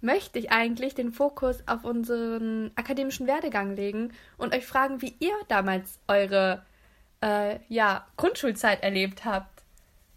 möchte 0.01 0.39
ich 0.39 0.51
eigentlich 0.51 0.95
den 0.95 1.12
Fokus 1.12 1.63
auf 1.67 1.84
unseren 1.84 2.72
akademischen 2.75 3.27
Werdegang 3.27 3.75
legen 3.75 4.12
und 4.38 4.55
euch 4.55 4.65
fragen, 4.65 5.01
wie 5.01 5.15
ihr 5.19 5.36
damals 5.48 6.00
eure 6.07 6.63
äh, 7.22 7.60
ja, 7.69 8.05
Grundschulzeit 8.17 8.84
erlebt 8.84 9.25
habt. 9.25 9.54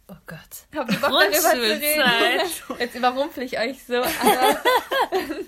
Oh 0.08 0.16
Gott. 0.26 0.38
Habt 0.74 0.90
ihr 0.90 0.98
Bock 1.00 1.10
darüber 1.10 1.36
zu 1.36 1.60
reden? 1.60 2.00
Grundschulzeit. 2.00 2.62
Jetzt 2.80 2.94
überrumpel 2.94 3.42
ich 3.44 3.58
euch 3.58 3.84
so. 3.84 3.96
Aber 3.96 4.62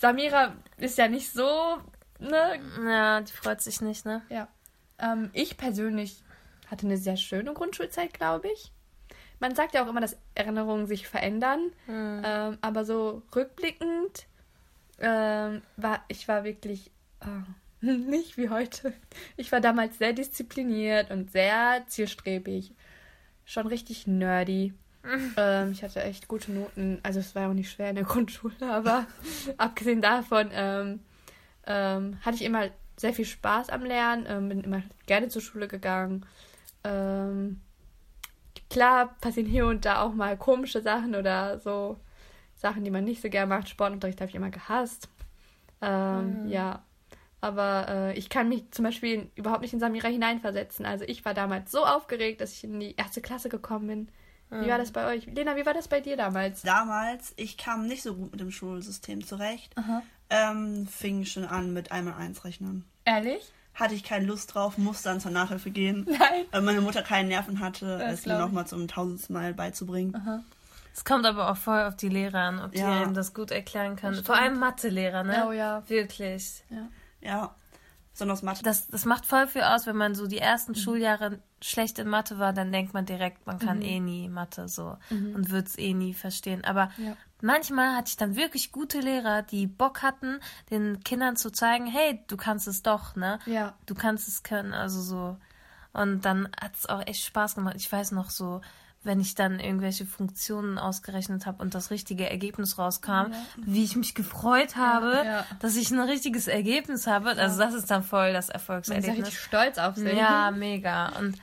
Samira 0.00 0.54
ist 0.76 0.98
ja 0.98 1.08
nicht 1.08 1.32
so, 1.32 1.78
ne? 2.18 2.60
Ja, 2.84 3.20
die 3.22 3.32
freut 3.32 3.62
sich 3.62 3.80
nicht, 3.80 4.04
ne? 4.04 4.22
Ja. 4.28 4.48
Ähm, 4.98 5.30
ich 5.32 5.56
persönlich 5.56 6.22
hatte 6.70 6.86
eine 6.86 6.98
sehr 6.98 7.16
schöne 7.16 7.54
Grundschulzeit, 7.54 8.12
glaube 8.12 8.48
ich. 8.52 8.72
Man 9.40 9.54
sagt 9.54 9.74
ja 9.74 9.84
auch 9.84 9.88
immer, 9.88 10.00
dass 10.00 10.16
Erinnerungen 10.34 10.86
sich 10.86 11.08
verändern. 11.08 11.72
Ähm, 11.88 12.58
aber 12.60 12.84
so 12.84 13.22
rückblickend 13.34 14.26
ähm, 15.00 15.62
war 15.76 16.04
ich 16.08 16.28
war 16.28 16.44
wirklich 16.44 16.90
äh, 17.20 17.84
nicht 17.84 18.36
wie 18.36 18.48
heute. 18.48 18.92
Ich 19.36 19.52
war 19.52 19.60
damals 19.60 19.98
sehr 19.98 20.12
diszipliniert 20.12 21.10
und 21.10 21.30
sehr 21.30 21.84
zielstrebig. 21.86 22.72
Schon 23.44 23.66
richtig 23.66 24.06
nerdy. 24.06 24.72
ähm, 25.36 25.72
ich 25.72 25.82
hatte 25.82 26.02
echt 26.02 26.28
gute 26.28 26.52
Noten. 26.52 26.98
Also 27.02 27.20
es 27.20 27.34
war 27.34 27.42
ja 27.42 27.48
auch 27.50 27.54
nicht 27.54 27.70
schwer 27.70 27.90
in 27.90 27.96
der 27.96 28.04
Grundschule, 28.12 28.54
aber 28.60 29.06
abgesehen 29.58 30.00
davon 30.00 30.50
ähm, 30.52 31.00
ähm, 31.66 32.18
hatte 32.22 32.36
ich 32.36 32.42
immer 32.42 32.68
sehr 32.96 33.12
viel 33.12 33.24
Spaß 33.24 33.70
am 33.70 33.84
Lernen, 33.84 34.24
ähm, 34.28 34.48
bin 34.48 34.60
immer 34.60 34.82
gerne 35.06 35.28
zur 35.28 35.42
Schule 35.42 35.68
gegangen. 35.68 36.24
Ähm, 36.84 37.60
klar 38.70 39.14
passieren 39.20 39.48
hier 39.48 39.66
und 39.66 39.84
da 39.84 40.02
auch 40.02 40.14
mal 40.14 40.36
komische 40.36 40.80
Sachen 40.80 41.14
oder 41.14 41.58
so 41.58 41.98
Sachen, 42.54 42.84
die 42.84 42.90
man 42.90 43.04
nicht 43.04 43.20
so 43.20 43.28
gern 43.28 43.48
macht. 43.48 43.68
Sportunterricht 43.68 44.20
habe 44.20 44.30
ich 44.30 44.36
immer 44.36 44.50
gehasst. 44.50 45.08
Ähm, 45.80 46.48
Ja, 46.48 46.82
aber 47.44 47.86
äh, 47.88 48.18
ich 48.18 48.28
kann 48.28 48.48
mich 48.48 48.70
zum 48.72 48.84
Beispiel 48.84 49.30
überhaupt 49.36 49.62
nicht 49.62 49.72
in 49.72 49.80
Samira 49.80 50.08
hineinversetzen. 50.08 50.84
Also 50.86 51.04
ich 51.06 51.24
war 51.24 51.34
damals 51.34 51.70
so 51.70 51.84
aufgeregt, 51.84 52.40
dass 52.40 52.52
ich 52.52 52.64
in 52.64 52.80
die 52.80 52.94
erste 52.96 53.20
Klasse 53.20 53.48
gekommen 53.48 53.86
bin. 53.86 54.08
Wie 54.50 54.68
war 54.68 54.78
das 54.78 54.92
bei 54.92 55.06
euch? 55.12 55.26
Lena, 55.26 55.56
wie 55.56 55.66
war 55.66 55.74
das 55.74 55.88
bei 55.88 56.00
dir 56.00 56.16
damals? 56.16 56.62
Damals, 56.62 57.32
ich 57.36 57.56
kam 57.58 57.86
nicht 57.88 58.02
so 58.04 58.14
gut 58.14 58.30
mit 58.30 58.40
dem 58.40 58.52
Schulsystem 58.52 59.26
zurecht. 59.26 59.74
Ähm, 60.30 60.86
fing 60.86 61.24
schon 61.24 61.44
an 61.44 61.72
mit 61.72 61.90
einmal 61.90 62.14
eins 62.14 62.44
rechnen. 62.44 62.84
Ehrlich? 63.04 63.52
Hatte 63.74 63.94
ich 63.94 64.04
keine 64.04 64.26
Lust 64.26 64.54
drauf, 64.54 64.78
musste 64.78 65.08
dann 65.08 65.18
zur 65.20 65.32
Nachhilfe 65.32 65.70
gehen. 65.70 66.04
Nein. 66.08 66.44
Weil 66.52 66.62
meine 66.62 66.80
Mutter 66.80 67.02
keinen 67.02 67.28
Nerven 67.28 67.58
hatte, 67.58 67.98
Das 67.98 68.20
es 68.20 68.26
mir 68.26 68.38
nochmal 68.38 68.66
zum 68.66 68.86
tausendsten 68.86 69.34
Mal 69.34 69.54
beizubringen. 69.54 70.44
Es 70.94 71.04
kommt 71.04 71.26
aber 71.26 71.50
auch 71.50 71.56
voll 71.56 71.82
auf 71.82 71.96
die 71.96 72.08
Lehrer 72.08 72.38
an, 72.42 72.60
ob 72.62 72.70
die 72.72 72.78
Ja. 72.78 73.02
einem 73.02 73.14
das 73.14 73.34
gut 73.34 73.50
erklären 73.50 73.96
können. 73.96 74.22
Vor 74.22 74.36
allem 74.36 74.60
Mathelehrer, 74.60 75.24
ne? 75.24 75.46
Oh 75.48 75.52
ja. 75.52 75.82
Wirklich. 75.88 76.62
Ja. 76.70 76.86
Besonders 78.12 78.42
Mathe. 78.42 78.62
Das, 78.62 78.86
das 78.86 79.04
macht 79.06 79.26
voll 79.26 79.48
viel 79.48 79.62
aus, 79.62 79.86
wenn 79.86 79.96
man 79.96 80.14
so 80.14 80.28
die 80.28 80.36
Mhm. 80.36 80.42
ersten 80.42 80.74
Schuljahre 80.76 81.40
schlecht 81.60 81.98
in 81.98 82.06
Mathe 82.08 82.38
war, 82.38 82.52
dann 82.52 82.70
denkt 82.70 82.94
man 82.94 83.06
direkt, 83.06 83.44
man 83.46 83.56
Mhm. 83.56 83.60
kann 83.60 83.82
eh 83.82 83.98
nie 83.98 84.28
Mathe 84.28 84.68
so 84.68 84.96
und 85.10 85.50
wird 85.50 85.66
es 85.66 85.78
eh 85.78 85.94
nie 85.94 86.14
verstehen. 86.14 86.64
Aber 86.64 86.90
Ja. 86.96 87.16
manchmal 87.40 87.96
hatte 87.96 88.10
ich 88.10 88.16
dann 88.16 88.36
wirklich 88.36 88.70
gute 88.70 89.00
Lehrer, 89.00 89.42
die 89.42 89.66
Bock 89.66 90.02
hatten, 90.02 90.38
den 90.70 91.00
Kindern 91.02 91.34
zu 91.36 91.50
zeigen, 91.50 91.86
hey, 91.86 92.22
du 92.28 92.36
kannst 92.36 92.68
es 92.68 92.82
doch, 92.82 93.16
ne? 93.16 93.40
Ja. 93.46 93.74
Du 93.86 93.94
kannst 93.96 94.28
es 94.28 94.44
können, 94.44 94.72
also 94.74 95.00
so. 95.00 95.36
Und 95.92 96.24
dann 96.24 96.48
hat 96.60 96.76
es 96.76 96.86
auch 96.86 97.04
echt 97.06 97.24
Spaß 97.24 97.56
gemacht. 97.56 97.74
Ich 97.78 97.90
weiß 97.90 98.12
noch 98.12 98.30
so, 98.30 98.60
wenn 99.04 99.20
ich 99.20 99.34
dann 99.34 99.60
irgendwelche 99.60 100.06
Funktionen 100.06 100.78
ausgerechnet 100.78 101.46
habe 101.46 101.62
und 101.62 101.74
das 101.74 101.90
richtige 101.90 102.28
Ergebnis 102.28 102.78
rauskam, 102.78 103.32
wie 103.56 103.84
ich 103.84 103.96
mich 103.96 104.14
gefreut 104.14 104.76
habe, 104.76 105.22
Ja. 105.24 105.46
dass 105.60 105.76
ich 105.76 105.90
ein 105.90 106.00
richtiges 106.00 106.48
Ergebnis 106.48 107.06
habe. 107.06 107.30
Also 107.36 107.58
das 107.58 107.74
ist 107.74 107.90
dann 107.90 108.02
voll 108.02 108.32
das 108.32 108.48
Man 108.48 108.56
ist 108.56 108.66
ja 108.68 108.74
Erfolgserlebnis. 108.74 109.18
richtig 109.18 109.38
stolz 109.40 109.78
auf 109.78 109.96
sich. 109.96 110.16
Ja, 110.16 110.50
mega. 110.50 111.10
Und 111.18 111.38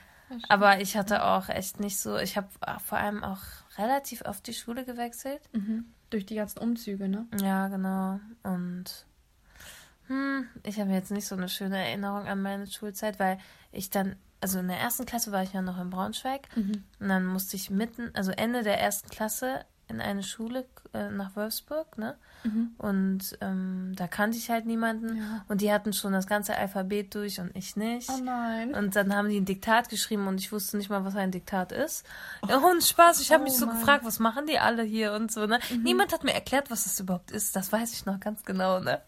aber 0.49 0.79
ich 0.81 0.95
hatte 0.97 1.23
auch 1.23 1.49
echt 1.49 1.79
nicht 1.79 1.99
so, 1.99 2.17
ich 2.17 2.37
habe 2.37 2.47
vor 2.85 2.97
allem 2.97 3.23
auch 3.23 3.39
relativ 3.77 4.21
oft 4.25 4.45
die 4.47 4.53
Schule 4.53 4.85
gewechselt. 4.85 5.41
Durch 6.09 6.25
die 6.25 6.35
ganzen 6.35 6.59
Umzüge, 6.59 7.07
ne? 7.09 7.25
Ja, 7.41 7.67
genau. 7.67 8.19
Und 8.43 9.05
hm, 10.07 10.45
ich 10.63 10.79
habe 10.79 10.91
jetzt 10.91 11.11
nicht 11.11 11.27
so 11.27 11.35
eine 11.35 11.47
schöne 11.49 11.77
Erinnerung 11.85 12.27
an 12.27 12.41
meine 12.41 12.67
Schulzeit, 12.67 13.19
weil 13.19 13.37
ich 13.71 13.89
dann, 13.89 14.15
also 14.41 14.59
in 14.59 14.67
der 14.67 14.79
ersten 14.79 15.05
Klasse 15.05 15.31
war 15.31 15.43
ich 15.43 15.53
ja 15.53 15.61
noch 15.61 15.79
in 15.79 15.89
Braunschweig. 15.89 16.47
Und 16.99 17.09
dann 17.09 17.25
musste 17.25 17.55
ich 17.55 17.69
mitten, 17.69 18.09
also 18.13 18.31
Ende 18.31 18.63
der 18.63 18.79
ersten 18.79 19.09
Klasse 19.09 19.65
in 19.91 20.01
eine 20.01 20.23
Schule 20.23 20.65
äh, 20.93 21.09
nach 21.09 21.35
Wolfsburg, 21.35 21.97
ne? 21.97 22.15
Und 22.79 23.37
ähm, 23.39 23.93
da 23.95 24.07
kannte 24.07 24.35
ich 24.35 24.49
halt 24.49 24.65
niemanden 24.65 25.21
und 25.47 25.61
die 25.61 25.71
hatten 25.71 25.93
schon 25.93 26.11
das 26.11 26.25
ganze 26.25 26.55
Alphabet 26.57 27.13
durch 27.13 27.39
und 27.39 27.55
ich 27.55 27.75
nicht. 27.75 28.09
Oh 28.09 28.19
nein. 28.23 28.73
Und 28.73 28.95
dann 28.95 29.15
haben 29.15 29.29
die 29.29 29.39
ein 29.39 29.45
Diktat 29.45 29.89
geschrieben 29.89 30.27
und 30.27 30.39
ich 30.39 30.51
wusste 30.51 30.77
nicht 30.77 30.89
mal, 30.89 31.05
was 31.05 31.15
ein 31.15 31.29
Diktat 31.29 31.71
ist. 31.71 32.03
Ja, 32.49 32.57
und 32.57 32.83
Spaß, 32.83 33.21
ich 33.21 33.31
habe 33.31 33.43
mich 33.43 33.53
so 33.53 33.67
gefragt, 33.67 34.05
was 34.05 34.17
machen 34.17 34.47
die 34.47 34.57
alle 34.57 34.81
hier 34.81 35.13
und 35.13 35.31
so, 35.31 35.45
ne? 35.45 35.59
Niemand 35.83 36.13
hat 36.13 36.23
mir 36.23 36.33
erklärt, 36.33 36.71
was 36.71 36.85
das 36.85 36.99
überhaupt 36.99 37.29
ist. 37.29 37.55
Das 37.55 37.71
weiß 37.71 37.93
ich 37.93 38.07
noch 38.07 38.19
ganz 38.19 38.43
genau, 38.43 38.79
ne? 38.79 39.01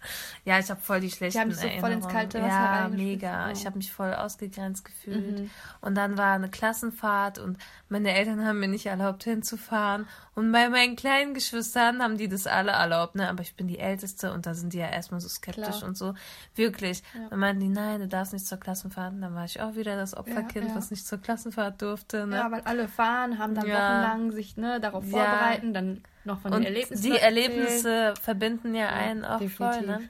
Ja, 0.46 0.60
ich 0.60 0.70
habe 0.70 0.80
voll 0.80 1.00
die 1.00 1.10
schlechten 1.10 1.40
haben 1.42 1.50
dich 1.50 1.60
so 1.60 1.70
voll 1.80 1.92
ins 1.92 2.08
kalte 2.08 2.40
Wasser 2.40 2.48
Ja, 2.48 2.88
mega. 2.90 3.48
Oh. 3.48 3.52
Ich 3.52 3.66
habe 3.66 3.78
mich 3.78 3.92
voll 3.92 4.14
ausgegrenzt 4.14 4.86
gefühlt. 4.86 5.50
Und 5.82 5.96
dann 5.96 6.20
war 6.20 6.36
eine 6.36 6.50
Klassenfahrt 6.50 7.40
und 7.40 7.58
meine 7.90 8.14
Eltern 8.14 8.46
haben 8.46 8.60
mir 8.60 8.68
nicht 8.68 8.86
erlaubt 8.86 9.24
hinzufahren. 9.24 10.08
Und 10.36 10.52
bei 10.52 10.70
meinen 10.74 10.96
kleinen 10.98 11.34
Geschwistern 11.34 12.04
haben 12.04 12.18
die 12.18 12.28
das 12.28 12.46
alle 12.48 12.72
erlaubt, 12.72 13.16
ne? 13.16 13.30
Aber 13.30 13.42
ich 13.42 13.56
bin 13.56 13.68
die 13.68 13.80
Älteste 13.80 14.34
und 14.34 14.46
da 14.46 14.54
sind 14.54 14.74
die 14.74 14.80
ja 14.80 14.90
erstmal 14.90 15.22
so 15.22 15.30
skeptisch 15.30 15.64
Klar. 15.78 15.84
und 15.84 15.98
so. 15.98 16.14
Wirklich. 16.56 17.02
Dann 17.30 17.40
meinten 17.40 17.62
die, 17.62 17.70
nein, 17.70 18.02
du 18.02 18.08
darfst 18.10 18.34
nicht 18.34 18.46
zur 18.46 18.58
Klassenfahrt. 18.60 19.14
Und 19.14 19.22
dann 19.22 19.34
war 19.36 19.46
ich 19.46 19.62
auch 19.62 19.76
wieder 19.76 19.96
das 19.96 20.16
Opferkind, 20.18 20.70
ja. 20.70 20.76
was 20.76 20.92
nicht 20.92 21.08
zur 21.08 21.20
Klassenfahrt 21.20 21.82
durfte. 21.82 22.28
Ne? 22.28 22.36
Ja, 22.36 22.52
weil 22.52 22.62
alle 22.62 22.88
fahren, 22.90 23.40
haben 23.40 23.56
dann 23.56 23.66
Ja. 23.68 23.76
wochenlang 23.76 24.32
sich 24.34 24.58
ne, 24.58 24.82
darauf 24.82 25.06
Ja. 25.06 25.12
vorbereiten, 25.12 25.74
dann 25.74 26.04
noch 26.26 26.42
von 26.42 26.52
und 26.54 26.62
den 26.66 26.74
Erlebnissen 26.74 27.02
die. 27.04 27.18
Erlebnisse 27.18 28.14
verbinden 28.22 28.76
ja, 28.76 28.90
einen 28.90 29.24
auch 29.24 29.40
voll. 29.40 29.70
definitiv. 29.70 29.88
Ne? 29.88 30.10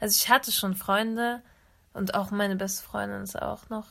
Also 0.00 0.16
ich 0.22 0.28
hatte 0.30 0.52
schon 0.52 0.74
Freunde 0.74 1.42
und 1.92 2.14
auch 2.14 2.30
meine 2.30 2.56
beste 2.56 2.84
Freundin 2.84 3.22
ist 3.22 3.40
auch 3.40 3.68
noch, 3.70 3.86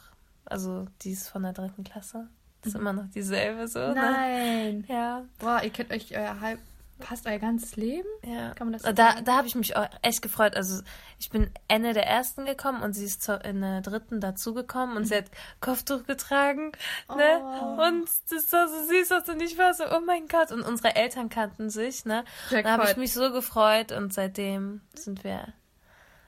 also 0.45 0.85
die 1.01 1.11
ist 1.11 1.29
von 1.29 1.43
der 1.43 1.53
dritten 1.53 1.83
Klasse. 1.83 2.27
Ist 2.63 2.75
immer 2.75 2.93
noch 2.93 3.09
dieselbe 3.13 3.67
so. 3.67 3.79
Ne? 3.79 3.93
Nein. 3.95 4.85
Ja. 4.87 5.25
Boah, 5.39 5.61
ihr 5.63 5.69
kennt 5.69 5.91
euch 5.91 6.15
euer 6.15 6.39
halb, 6.39 6.59
fast 6.99 7.25
euer 7.27 7.39
ganzes 7.39 7.75
Leben? 7.75 8.07
Ja. 8.23 8.53
Kann 8.53 8.67
man 8.67 8.73
das 8.73 8.83
so 8.83 8.91
da 8.91 9.11
sagen? 9.11 9.25
da 9.25 9.37
habe 9.37 9.47
ich 9.47 9.55
mich 9.55 9.73
echt 10.01 10.21
gefreut. 10.21 10.55
Also 10.55 10.81
ich 11.19 11.29
bin 11.29 11.49
Ende 11.67 11.93
der 11.93 12.07
ersten 12.07 12.45
gekommen 12.45 12.81
und 12.81 12.93
sie 12.93 13.05
ist 13.05 13.27
in 13.27 13.61
der 13.61 13.81
dritten 13.81 14.21
dazugekommen 14.21 14.95
und 14.95 15.05
sie 15.05 15.15
hat 15.15 15.25
Kopftuch 15.59 16.05
getragen. 16.05 16.71
Ne? 17.09 17.41
Oh. 17.41 17.81
Und 17.87 18.09
das 18.29 18.51
war 18.53 18.67
so 18.67 18.85
süß 18.87 19.11
aus 19.11 19.29
und 19.29 19.41
ich 19.41 19.57
war 19.57 19.73
so, 19.73 19.83
oh 19.85 20.01
mein 20.05 20.27
Gott. 20.27 20.51
Und 20.51 20.61
unsere 20.61 20.95
Eltern 20.95 21.29
kannten 21.29 21.69
sich. 21.69 22.05
Ne? 22.05 22.23
Da 22.49 22.63
habe 22.63 22.89
ich 22.89 22.97
mich 22.97 23.13
so 23.13 23.31
gefreut 23.31 23.91
und 23.91 24.13
seitdem 24.13 24.81
sind 24.93 25.23
wir 25.23 25.53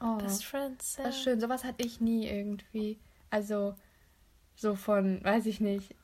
Oh, 0.01 0.17
Best 0.17 0.45
Friends. 0.45 0.97
Ja. 0.97 1.05
das 1.05 1.15
ist 1.15 1.23
schön. 1.23 1.39
Sowas 1.39 1.63
hatte 1.63 1.83
ich 1.83 2.01
nie 2.01 2.27
irgendwie. 2.27 2.99
Also, 3.29 3.75
so 4.55 4.75
von, 4.75 5.23
weiß 5.23 5.45
ich 5.45 5.59
nicht. 5.59 5.95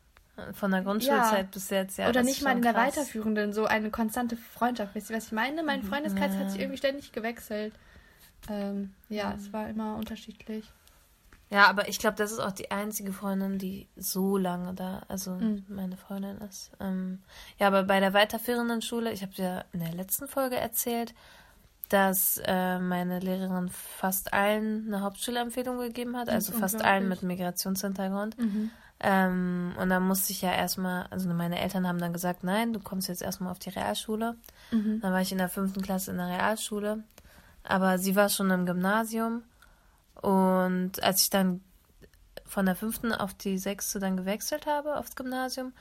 Von 0.54 0.72
der 0.72 0.82
Grundschulzeit 0.82 1.46
Ja. 1.46 1.50
bis 1.52 1.70
jetzt, 1.70 1.98
ja. 1.98 2.10
Oder 2.10 2.24
nicht 2.24 2.42
mal 2.44 2.56
in 2.56 2.62
der 2.62 2.74
krass. 2.74 2.98
weiterführenden, 2.98 3.54
so 3.54 3.66
eine 3.66 3.90
konstante 3.92 4.36
Freundschaft. 4.38 4.96
Wisst 4.96 5.10
ihr, 5.10 5.18
was 5.18 5.28
ich 5.28 5.32
meine? 5.32 5.64
Mein 5.64 5.84
Freundeskreis 5.84 6.36
hat 6.38 6.52
sich 6.52 6.60
irgendwie 6.62 6.78
ständig 6.78 7.12
gewechselt. 7.12 7.74
Ähm, 8.50 8.94
ja, 9.10 9.34
es 9.38 9.54
war 9.54 9.70
immer 9.70 9.96
unterschiedlich. 9.96 10.66
Ja, 11.50 11.68
aber 11.68 11.90
ich 11.90 12.00
glaube, 12.00 12.16
das 12.16 12.32
ist 12.32 12.40
auch 12.40 12.54
die 12.54 12.72
einzige 12.72 13.12
Freundin, 13.12 13.58
die 13.58 13.88
so 13.98 14.38
lange 14.38 14.74
da, 14.74 15.02
also 15.10 15.32
Mhm. 15.32 15.66
meine 15.68 15.98
Freundin 15.98 16.38
ist. 16.38 16.72
Ähm, 16.80 17.20
ja, 17.60 17.68
aber 17.68 17.84
bei 17.84 18.00
der 18.00 18.14
weiterführenden 18.14 18.82
Schule, 18.82 19.12
ich 19.12 19.22
habe 19.22 19.34
dir 19.34 19.66
in 19.74 19.82
der 19.82 19.92
letzten 19.94 20.28
Folge 20.30 20.56
erzählt, 20.56 21.14
dass 21.90 22.42
äh, 22.46 22.80
meine 22.80 23.20
Lehrerin 23.20 23.68
fast 23.68 24.32
allen 24.34 24.86
eine 24.88 25.02
Hauptschulempfehlung 25.02 25.78
gegeben 25.78 26.16
hat, 26.16 26.30
also 26.30 26.54
fast 26.54 26.82
allen 26.82 27.10
mit 27.10 27.22
Migrationshintergrund. 27.22 28.38
Ähm, 29.04 29.74
und 29.80 29.90
dann 29.90 30.04
musste 30.04 30.32
ich 30.32 30.42
ja 30.42 30.52
erstmal, 30.54 31.08
also 31.10 31.28
meine 31.30 31.60
Eltern 31.60 31.88
haben 31.88 31.98
dann 32.00 32.14
gesagt, 32.14 32.44
nein, 32.44 32.72
du 32.72 32.80
kommst 32.80 33.08
jetzt 33.08 33.22
erstmal 33.22 33.52
auf 33.52 33.60
die 33.60 33.70
Realschule. 33.70 34.36
Dann 34.72 35.02
war 35.02 35.20
ich 35.22 35.32
in 35.32 35.38
der 35.40 35.50
fünften 35.50 35.82
Klasse 35.82 36.12
in 36.12 36.18
der 36.18 36.28
Realschule. 36.28 37.04
Aber 37.64 37.98
sie 37.98 38.16
war 38.16 38.30
schon 38.30 38.50
im 38.52 38.66
Gymnasium. 38.66 39.44
Und 40.22 41.02
als 41.04 41.22
ich 41.24 41.30
dann 41.30 41.62
von 42.46 42.66
der 42.66 42.76
fünften 42.76 43.12
auf 43.14 43.34
die 43.34 43.58
sechste 43.58 44.00
dann 44.00 44.18
gewechselt 44.18 44.66
habe 44.68 44.98
aufs 44.98 45.16
Gymnasium, 45.16 45.74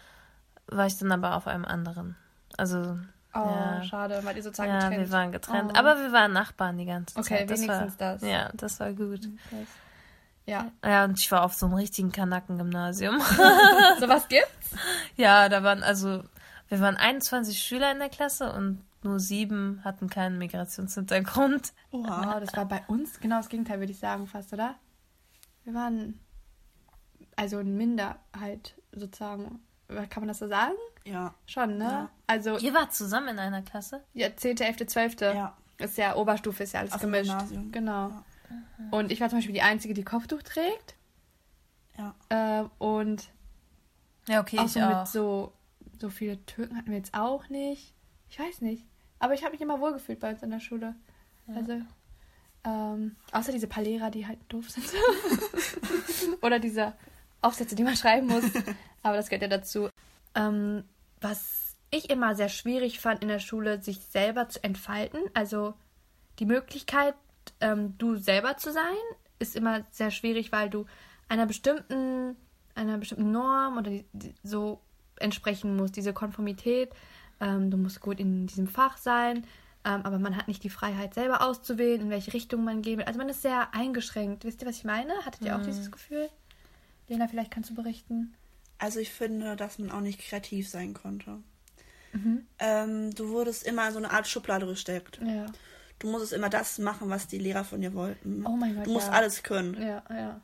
war 0.66 0.86
ich 0.86 0.98
dann 0.98 1.12
aber 1.12 1.36
auf 1.36 1.46
einem 1.46 1.64
anderen. 1.64 2.16
Also, 2.56 2.98
Oh, 3.32 3.38
ja, 3.38 3.82
schade, 3.84 4.20
weil 4.24 4.36
ihr 4.36 4.42
sozusagen 4.42 4.70
ja 4.72 4.88
getrennt. 4.88 4.98
wir 4.98 5.12
waren 5.12 5.30
getrennt. 5.32 5.72
Oh. 5.72 5.78
Aber 5.78 5.96
wir 6.00 6.10
waren 6.10 6.32
Nachbarn 6.32 6.78
die 6.78 6.84
ganze 6.86 7.16
Okay, 7.16 7.38
Zeit. 7.38 7.50
Das 7.50 7.60
wenigstens 7.60 8.00
war, 8.00 8.12
das. 8.14 8.22
Mhm. 8.22 8.28
Ja, 8.28 8.50
das 8.54 8.80
war 8.80 8.92
gut. 8.92 9.20
Ja. 10.50 10.70
Ja, 10.84 11.04
und 11.04 11.18
ich 11.18 11.30
war 11.30 11.44
auf 11.44 11.54
so 11.54 11.66
einem 11.66 11.76
richtigen 11.76 12.12
Kanaken-Gymnasium. 12.12 13.20
So 14.00 14.08
was 14.08 14.28
gibt's? 14.28 14.70
ja, 15.16 15.48
da 15.48 15.62
waren 15.62 15.82
also, 15.82 16.24
wir 16.68 16.80
waren 16.80 16.96
21 16.96 17.58
Schüler 17.62 17.92
in 17.92 17.98
der 17.98 18.08
Klasse 18.08 18.52
und 18.52 18.82
nur 19.02 19.20
sieben 19.20 19.80
hatten 19.84 20.10
keinen 20.10 20.38
Migrationshintergrund. 20.38 21.72
Oh, 21.90 22.02
das 22.04 22.54
war 22.56 22.66
bei 22.66 22.82
uns 22.88 23.20
genau 23.20 23.36
das 23.38 23.48
Gegenteil, 23.48 23.78
würde 23.80 23.92
ich 23.92 23.98
sagen, 23.98 24.26
fast, 24.26 24.52
oder? 24.52 24.74
Wir 25.64 25.74
waren 25.74 26.18
also 27.36 27.58
eine 27.58 27.70
Minderheit 27.70 28.74
sozusagen. 28.92 29.60
Kann 29.88 30.22
man 30.22 30.28
das 30.28 30.38
so 30.38 30.48
sagen? 30.48 30.74
Ja. 31.04 31.34
Schon, 31.46 31.78
ne? 31.78 31.84
Ja. 31.84 32.10
Also 32.26 32.58
Ihr 32.58 32.74
wart 32.74 32.94
zusammen 32.94 33.28
in 33.28 33.38
einer 33.38 33.62
Klasse? 33.62 34.02
ja, 34.14 34.34
10., 34.34 34.58
11., 34.58 34.86
12. 34.86 35.20
Ja. 35.20 35.56
Ist 35.78 35.96
ja 35.96 36.14
Oberstufe, 36.14 36.62
ist 36.62 36.74
ja 36.74 36.80
alles 36.80 36.92
Auf 36.92 37.00
dem 37.00 37.12
gemischt. 37.12 37.30
Gymnasium. 37.30 37.72
Genau. 37.72 38.08
Ja. 38.08 38.24
Und 38.90 39.12
ich 39.12 39.20
war 39.20 39.28
zum 39.28 39.38
Beispiel 39.38 39.54
die 39.54 39.62
Einzige, 39.62 39.94
die 39.94 40.04
Kopftuch 40.04 40.42
trägt. 40.42 40.96
Ja. 41.98 42.14
Äh, 42.62 42.68
und 42.78 43.28
Ja, 44.26 44.40
okay, 44.40 44.58
auch 44.58 44.64
ich 44.66 44.72
so 44.72 44.80
auch. 44.80 44.98
mit 45.00 45.08
so, 45.08 45.52
so 46.00 46.08
viele 46.08 46.44
Türken 46.46 46.76
hatten 46.76 46.90
wir 46.90 46.96
jetzt 46.96 47.14
auch 47.14 47.48
nicht. 47.48 47.94
Ich 48.28 48.38
weiß 48.38 48.60
nicht. 48.62 48.84
Aber 49.18 49.34
ich 49.34 49.42
habe 49.42 49.52
mich 49.52 49.60
immer 49.60 49.80
wohlgefühlt 49.80 50.18
bei 50.20 50.30
uns 50.30 50.42
in 50.42 50.50
der 50.50 50.60
Schule. 50.60 50.94
Also, 51.54 51.80
ähm, 52.64 53.16
außer 53.32 53.52
diese 53.52 53.66
paar 53.66 53.82
Lehrer, 53.82 54.10
die 54.10 54.26
halt 54.26 54.38
doof 54.48 54.70
sind. 54.70 54.86
Oder 56.42 56.58
diese 56.58 56.94
Aufsätze, 57.42 57.74
die 57.74 57.82
man 57.84 57.96
schreiben 57.96 58.28
muss. 58.28 58.44
Aber 59.02 59.16
das 59.16 59.28
gehört 59.28 59.42
ja 59.42 59.48
dazu. 59.48 59.88
Ähm, 60.34 60.84
was 61.20 61.76
ich 61.90 62.08
immer 62.08 62.34
sehr 62.34 62.48
schwierig 62.48 63.00
fand 63.00 63.22
in 63.22 63.28
der 63.28 63.40
Schule, 63.40 63.82
sich 63.82 63.98
selber 63.98 64.48
zu 64.48 64.62
entfalten. 64.62 65.20
Also 65.34 65.74
die 66.38 66.46
Möglichkeit, 66.46 67.14
ähm, 67.60 67.96
du 67.98 68.16
selber 68.16 68.56
zu 68.56 68.72
sein, 68.72 68.96
ist 69.38 69.56
immer 69.56 69.84
sehr 69.90 70.10
schwierig, 70.10 70.52
weil 70.52 70.70
du 70.70 70.86
einer 71.28 71.46
bestimmten, 71.46 72.36
einer 72.74 72.98
bestimmten 72.98 73.32
Norm 73.32 73.78
oder 73.78 73.90
die, 73.90 74.04
die, 74.12 74.34
so 74.42 74.80
entsprechen 75.18 75.76
musst, 75.76 75.96
diese 75.96 76.12
Konformität. 76.12 76.90
Ähm, 77.40 77.70
du 77.70 77.76
musst 77.76 78.00
gut 78.00 78.20
in 78.20 78.46
diesem 78.46 78.66
Fach 78.66 78.96
sein, 78.96 79.46
ähm, 79.84 80.02
aber 80.02 80.18
man 80.18 80.36
hat 80.36 80.48
nicht 80.48 80.62
die 80.62 80.70
Freiheit, 80.70 81.14
selber 81.14 81.42
auszuwählen, 81.42 82.02
in 82.02 82.10
welche 82.10 82.32
Richtung 82.34 82.64
man 82.64 82.82
gehen 82.82 82.98
will. 82.98 83.06
Also 83.06 83.18
man 83.18 83.28
ist 83.28 83.42
sehr 83.42 83.74
eingeschränkt. 83.74 84.44
Wisst 84.44 84.60
ihr, 84.62 84.68
was 84.68 84.76
ich 84.76 84.84
meine? 84.84 85.12
Hattet 85.24 85.42
ihr 85.42 85.56
auch 85.56 85.62
dieses 85.62 85.90
Gefühl? 85.90 86.28
Lena, 87.08 87.28
vielleicht 87.28 87.50
kannst 87.50 87.70
du 87.70 87.74
berichten. 87.74 88.34
Also 88.78 88.98
ich 88.98 89.10
finde, 89.10 89.56
dass 89.56 89.78
man 89.78 89.90
auch 89.90 90.00
nicht 90.00 90.20
kreativ 90.20 90.68
sein 90.68 90.94
konnte. 90.94 91.38
Mhm. 92.12 92.46
Ähm, 92.58 93.14
du 93.14 93.28
wurdest 93.30 93.66
immer 93.66 93.86
in 93.86 93.92
so 93.92 93.98
eine 93.98 94.10
Art 94.10 94.26
Schublade 94.26 94.66
gesteckt. 94.66 95.20
Ja. 95.24 95.46
Du 96.00 96.10
musstest 96.10 96.32
immer 96.32 96.48
das 96.48 96.78
machen, 96.78 97.08
was 97.10 97.28
die 97.28 97.38
Lehrer 97.38 97.62
von 97.62 97.80
dir 97.80 97.94
wollten. 97.94 98.44
Oh 98.46 98.56
mein 98.56 98.74
Gott, 98.74 98.86
Du 98.86 98.92
musst 98.92 99.06
ja. 99.08 99.12
alles 99.12 99.42
können. 99.44 99.80
Ja, 99.80 100.02
ja. 100.10 100.40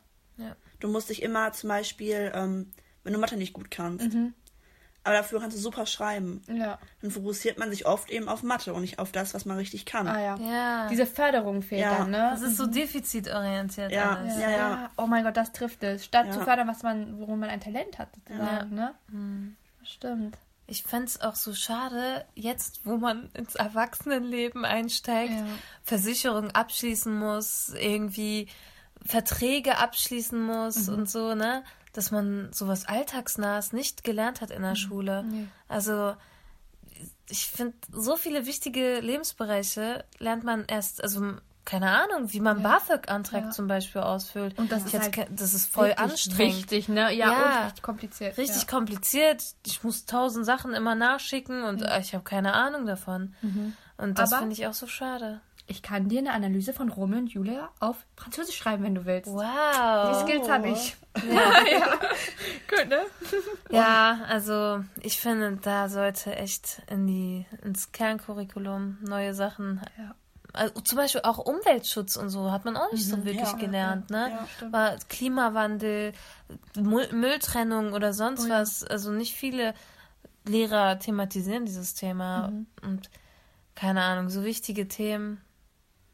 Du 0.81 0.89
musst 0.89 1.09
dich 1.11 1.23
immer 1.23 1.53
zum 1.53 1.69
Beispiel, 1.69 2.31
ähm, 2.35 2.71
wenn 3.03 3.13
du 3.15 3.19
Mathe 3.19 3.37
nicht 3.39 3.55
gut 3.55 3.71
kannst, 3.71 4.13
Mhm. 4.13 4.35
aber 5.05 5.15
dafür 5.15 5.41
kannst 5.41 5.57
du 5.57 5.61
super 5.61 5.87
schreiben, 5.87 6.43
Ja. 6.49 6.79
dann 7.01 7.11
fokussiert 7.11 7.59
man 7.59 7.71
sich 7.71 7.87
oft 7.87 8.11
eben 8.11 8.29
auf 8.29 8.43
Mathe 8.43 8.75
und 8.75 8.83
nicht 8.83 8.99
auf 8.99 9.11
das, 9.13 9.33
was 9.33 9.47
man 9.47 9.57
richtig 9.57 9.87
kann. 9.87 10.07
Ah 10.07 10.21
ja. 10.21 10.37
Ja. 10.37 10.89
Diese 10.89 11.07
Förderung 11.07 11.63
fehlt 11.63 11.81
Ja. 11.81 11.97
dann, 11.99 12.11
ne? 12.11 12.29
das 12.33 12.43
ist 12.43 12.59
so 12.59 12.67
defizitorientiert 12.67 13.91
Ja. 13.93 14.17
alles. 14.17 14.39
Ja, 14.39 14.51
ja. 14.51 14.91
Oh 14.99 15.07
mein 15.07 15.25
Gott, 15.25 15.37
das 15.39 15.53
trifft 15.53 15.83
es. 15.83 16.05
Statt 16.05 16.27
Ja. 16.27 16.33
zu 16.33 16.41
fördern, 16.41 16.69
was 16.69 16.83
man, 16.83 17.19
worum 17.19 17.41
man 17.41 17.49
ein 17.49 17.61
Talent 17.61 17.99
hat, 17.99 18.09
sozusagen, 18.15 18.75
ne? 18.75 18.93
Stimmt. 19.83 20.37
Ich 20.67 20.83
fände 20.83 21.07
es 21.07 21.21
auch 21.21 21.37
so 21.37 21.55
schade, 21.55 22.25
jetzt, 22.35 22.81
wo 22.85 22.97
man 22.97 23.31
ins 23.35 23.55
Erwachsenenleben 23.55 24.65
einsteigt, 24.65 25.33
Ja. 25.33 25.47
Versicherung 25.85 26.51
abschließen 26.51 27.17
muss, 27.17 27.69
irgendwie 27.71 28.49
Verträge 29.05 29.79
abschließen 29.79 30.41
muss 30.43 30.89
und 30.89 31.09
so, 31.09 31.35
ne? 31.35 31.63
Dass 31.93 32.11
man 32.11 32.53
sowas 32.53 32.87
Alltagsnahes 32.87 33.73
nicht 33.73 34.05
gelernt 34.05 34.41
hat 34.41 34.51
in 34.51 34.63
der 34.63 34.75
Schule. 34.75 35.25
Also, 35.69 36.15
ich 37.29 37.47
finde, 37.47 37.77
so 37.93 38.17
viele 38.17 38.47
wichtige 38.47 39.01
Lebensbereiche 39.01 40.05
lernt 40.19 40.45
man 40.45 40.65
erst, 40.67 41.03
also 41.03 41.35
keine 41.67 41.91
Ahnung, 41.91 42.33
wie 42.33 42.41
man 42.41 42.63
BAföG-Antrag 42.63 43.45
Ja. 43.45 43.51
zum 43.51 43.67
Beispiel 43.67 44.01
ausfüllt. 44.01 44.57
Und 44.59 44.73
das 44.73 44.81
ich 44.81 44.87
ist 44.87 44.93
jetzt 44.95 45.17
halt 45.17 45.29
das 45.39 45.53
ist 45.53 45.67
voll 45.71 45.87
Richtig 45.89 45.99
anstrengend. 46.05 46.57
Wichtig, 46.57 46.89
ne? 46.89 47.13
Ja, 47.13 47.31
Ja. 47.31 47.33
und 47.59 47.65
richtig 47.67 47.83
kompliziert. 47.83 48.39
Richtig 48.39 48.63
ja. 48.63 48.69
kompliziert. 48.69 49.43
Ich 49.67 49.85
muss 49.85 50.07
tausend 50.07 50.47
Sachen 50.47 50.73
immer 50.73 50.95
nachschicken 50.95 51.65
und 51.65 51.83
äh, 51.83 52.01
ich 52.01 52.15
habe 52.15 52.25
keine 52.25 52.55
Ahnung 52.55 52.87
davon. 52.87 53.35
Und 53.99 54.19
das 54.19 54.35
finde 54.35 54.53
ich 54.55 54.67
auch 54.67 54.73
so 54.75 54.87
schade. 54.87 55.41
Ich 55.69 55.83
kann 55.83 56.09
dir 56.09 56.21
eine 56.21 56.33
Analyse 56.33 56.73
von 56.73 56.89
Romeo 56.91 57.19
und 57.19 57.27
Julia 57.33 57.71
auf 57.81 57.97
Französisch 58.17 58.57
schreiben, 58.57 58.85
wenn 58.85 58.95
du 58.95 59.05
willst. 59.05 59.27
Die 59.27 59.33
Wow. 59.35 60.23
Skills 60.23 60.49
habe 60.49 60.69
ich. 60.69 60.97
Gut, 62.71 62.89
ne? 62.89 63.01
Ja, 63.71 64.21
also 64.29 64.85
ich 65.01 65.19
finde, 65.21 65.59
da 65.61 65.89
sollte 65.89 66.37
echt 66.37 66.83
in 66.89 67.07
die 67.09 67.47
ins 67.63 67.91
Kerncurriculum 67.91 68.99
neue 69.03 69.35
Sachen. 69.35 69.81
Ja. 69.99 70.15
Also, 70.57 70.81
zum 70.81 70.97
Beispiel 70.99 71.21
auch 71.23 71.39
Umweltschutz 71.39 72.17
und 72.17 72.31
so 72.31 72.51
hat 72.51 72.65
man 72.65 72.77
auch 72.77 72.91
nicht 72.93 73.07
so 73.07 73.25
wirklich 73.25 73.53
Ja, 73.53 73.57
gelernt, 73.59 74.11
ne? 74.11 74.31
ja. 74.61 74.73
War 74.73 74.97
Klimawandel, 75.09 76.13
Müll, 76.77 77.13
Mülltrennung 77.13 77.93
oder 77.93 78.13
sonst 78.13 78.49
was. 78.49 78.83
Also 78.85 79.11
nicht 79.11 79.35
viele 79.35 79.75
Lehrer 80.45 80.99
thematisieren 80.99 81.67
dieses 81.67 81.95
Thema. 81.95 82.53
Und 82.83 83.11
keine 83.75 84.03
Ahnung, 84.03 84.31
so 84.31 84.45
wichtige 84.45 84.89
Themen 84.89 85.41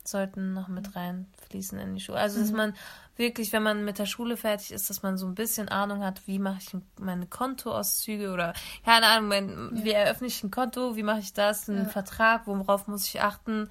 sollten 0.05 0.53
noch 0.53 0.69
mit 0.69 0.97
reinfließen 0.97 1.79
in 1.79 1.95
die 1.95 2.01
Schule. 2.01 2.19
Also 2.19 2.41
dass 2.41 2.51
man 2.51 2.75
wirklich, 3.17 3.53
wenn 3.53 3.63
man 3.63 3.85
mit 3.85 3.99
der 3.99 4.07
Schule 4.07 4.37
fertig 4.37 4.73
ist, 4.73 4.91
dass 4.91 5.03
man 5.03 5.17
so 5.17 5.27
ein 5.27 5.35
bisschen 5.35 5.69
Ahnung 5.69 6.03
hat, 6.03 6.27
wie 6.27 6.39
mache 6.39 6.59
ich 6.61 6.77
meine 6.99 7.27
Kontoauszüge 7.27 8.33
oder 8.33 8.53
keine 8.85 9.07
Ahnung, 9.07 9.29
mein, 9.29 9.85
wie 9.85 9.93
eröffne 9.93 10.27
ich 10.27 10.43
ein 10.43 10.51
Konto, 10.51 10.97
wie 10.97 11.03
mache 11.03 11.21
ich 11.21 11.33
das, 11.35 11.69
einen 11.69 11.87
Vertrag, 11.87 12.47
worauf 12.47 12.89
muss 12.89 13.07
ich 13.07 13.21
achten 13.21 13.69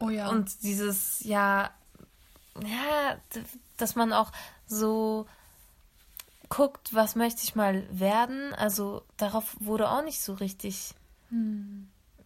Oh 0.00 0.10
ja. 0.10 0.28
und 0.28 0.62
dieses, 0.62 1.20
ja, 1.24 1.70
ja, 2.62 3.16
dass 3.76 3.94
man 3.96 4.12
auch 4.12 4.32
so 4.66 5.26
guckt, 6.48 6.94
was 6.94 7.16
möchte 7.16 7.42
ich 7.44 7.54
mal 7.54 7.84
werden. 7.90 8.52
Also 8.54 9.02
darauf 9.16 9.56
wurde 9.60 9.90
auch 9.90 10.04
nicht 10.04 10.20
so 10.20 10.34
richtig. 10.34 10.94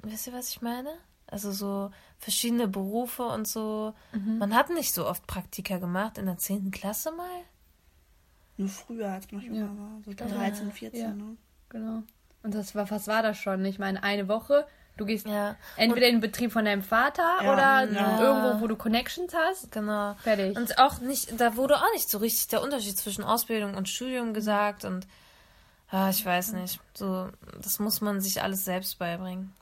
Wisst 0.03 0.27
ihr, 0.27 0.33
was 0.33 0.51
ich 0.51 0.63
meine? 0.63 0.91
Also 1.27 1.53
so 1.53 1.91
verschiedene 2.19 2.69
Berufe 2.69 3.23
und 3.25 3.47
so. 3.49 3.95
Man 4.13 4.55
hat 4.55 4.69
nicht 4.71 4.93
so 4.93 5.07
oft 5.07 5.27
Praktika 5.27 5.79
gemacht 5.79 6.19
in 6.19 6.27
der 6.27 6.39
10. 6.39 6.71
Klasse 6.71 7.13
mal. 7.13 7.31
Nur 8.57 8.69
früher, 8.69 9.11
als 9.13 9.31
man 9.33 9.41
noch 9.41 9.47
jünger 9.47 9.61
Ja. 9.61 9.79
war. 9.79 10.03
So 10.05 10.13
13, 10.13 10.73
14, 10.73 11.01
Ja. 11.01 11.09
ne? 11.15 11.37
Genau. 11.71 12.03
Und 12.43 12.55
das 12.55 12.75
war, 12.75 12.91
was 12.91 13.07
war 13.07 13.23
das 13.23 13.39
schon? 13.39 13.65
Ich 13.65 13.79
meine, 13.79 14.03
eine 14.03 14.29
Woche, 14.29 14.67
du 15.01 15.07
gehst 15.07 15.27
Ja, 15.27 15.57
entweder 15.77 16.07
in 16.07 16.17
den 16.17 16.21
Betrieb 16.21 16.53
von 16.53 16.65
deinem 16.65 16.83
Vater 16.83 17.25
Ja, 17.43 17.53
oder 17.53 17.91
ja. 17.91 18.21
irgendwo, 18.21 18.61
wo 18.63 18.67
du 18.69 18.77
Connections 18.77 19.33
hast. 19.35 19.73
genau. 19.73 20.15
Fertig. 20.23 20.57
Und 20.57 20.79
auch 20.79 21.01
nicht, 21.01 21.41
da 21.41 21.57
wurde 21.57 21.77
auch 21.77 21.93
nicht 21.95 22.09
so 22.11 22.19
richtig 22.19 22.49
der 22.49 22.63
Unterschied 22.63 22.97
zwischen 22.97 23.25
Ausbildung 23.25 23.75
und 23.75 23.89
Studium 23.89 24.35
gesagt 24.35 24.85
und 24.85 25.07
ah, 25.91 26.11
ich 26.11 26.25
weiß 26.25 26.53
nicht. 26.53 26.79
So, 26.95 27.29
das 27.63 27.79
muss 27.79 28.01
man 28.01 28.21
sich 28.21 28.43
alles 28.43 28.65
selbst 28.65 28.99
beibringen. 28.99 29.53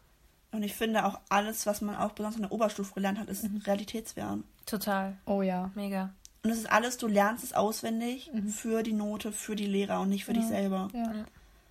Und 0.51 0.63
ich 0.63 0.75
finde 0.75 1.05
auch 1.05 1.21
alles, 1.29 1.67
was 1.67 1.81
man 1.83 1.95
auch 1.97 2.13
besonders 2.13 2.37
in 2.37 2.43
der 2.43 2.53
Oberstufe 2.53 2.95
gelernt 2.95 3.19
hat, 3.19 3.29
ist 3.29 3.45
Mhm. 3.45 3.59
realitätsfern. 3.67 4.45
Total. 4.67 5.17
oh 5.27 5.43
ja. 5.43 5.71
Mega. 5.75 6.11
Und 6.45 6.51
es 6.51 6.59
ist 6.59 6.71
alles, 6.73 6.97
du 6.99 7.07
lernst 7.07 7.43
es 7.45 7.53
auswendig 7.53 8.31
für 8.55 8.83
die 8.83 8.93
Note, 8.93 9.33
für 9.33 9.57
die 9.57 9.67
Lehrer 9.67 10.01
und 10.01 10.09
nicht 10.09 10.25
für 10.25 10.33
dich 10.33 10.47
selber. 10.47 10.89
Mhm. 10.93 10.99
Ja. 10.99 11.13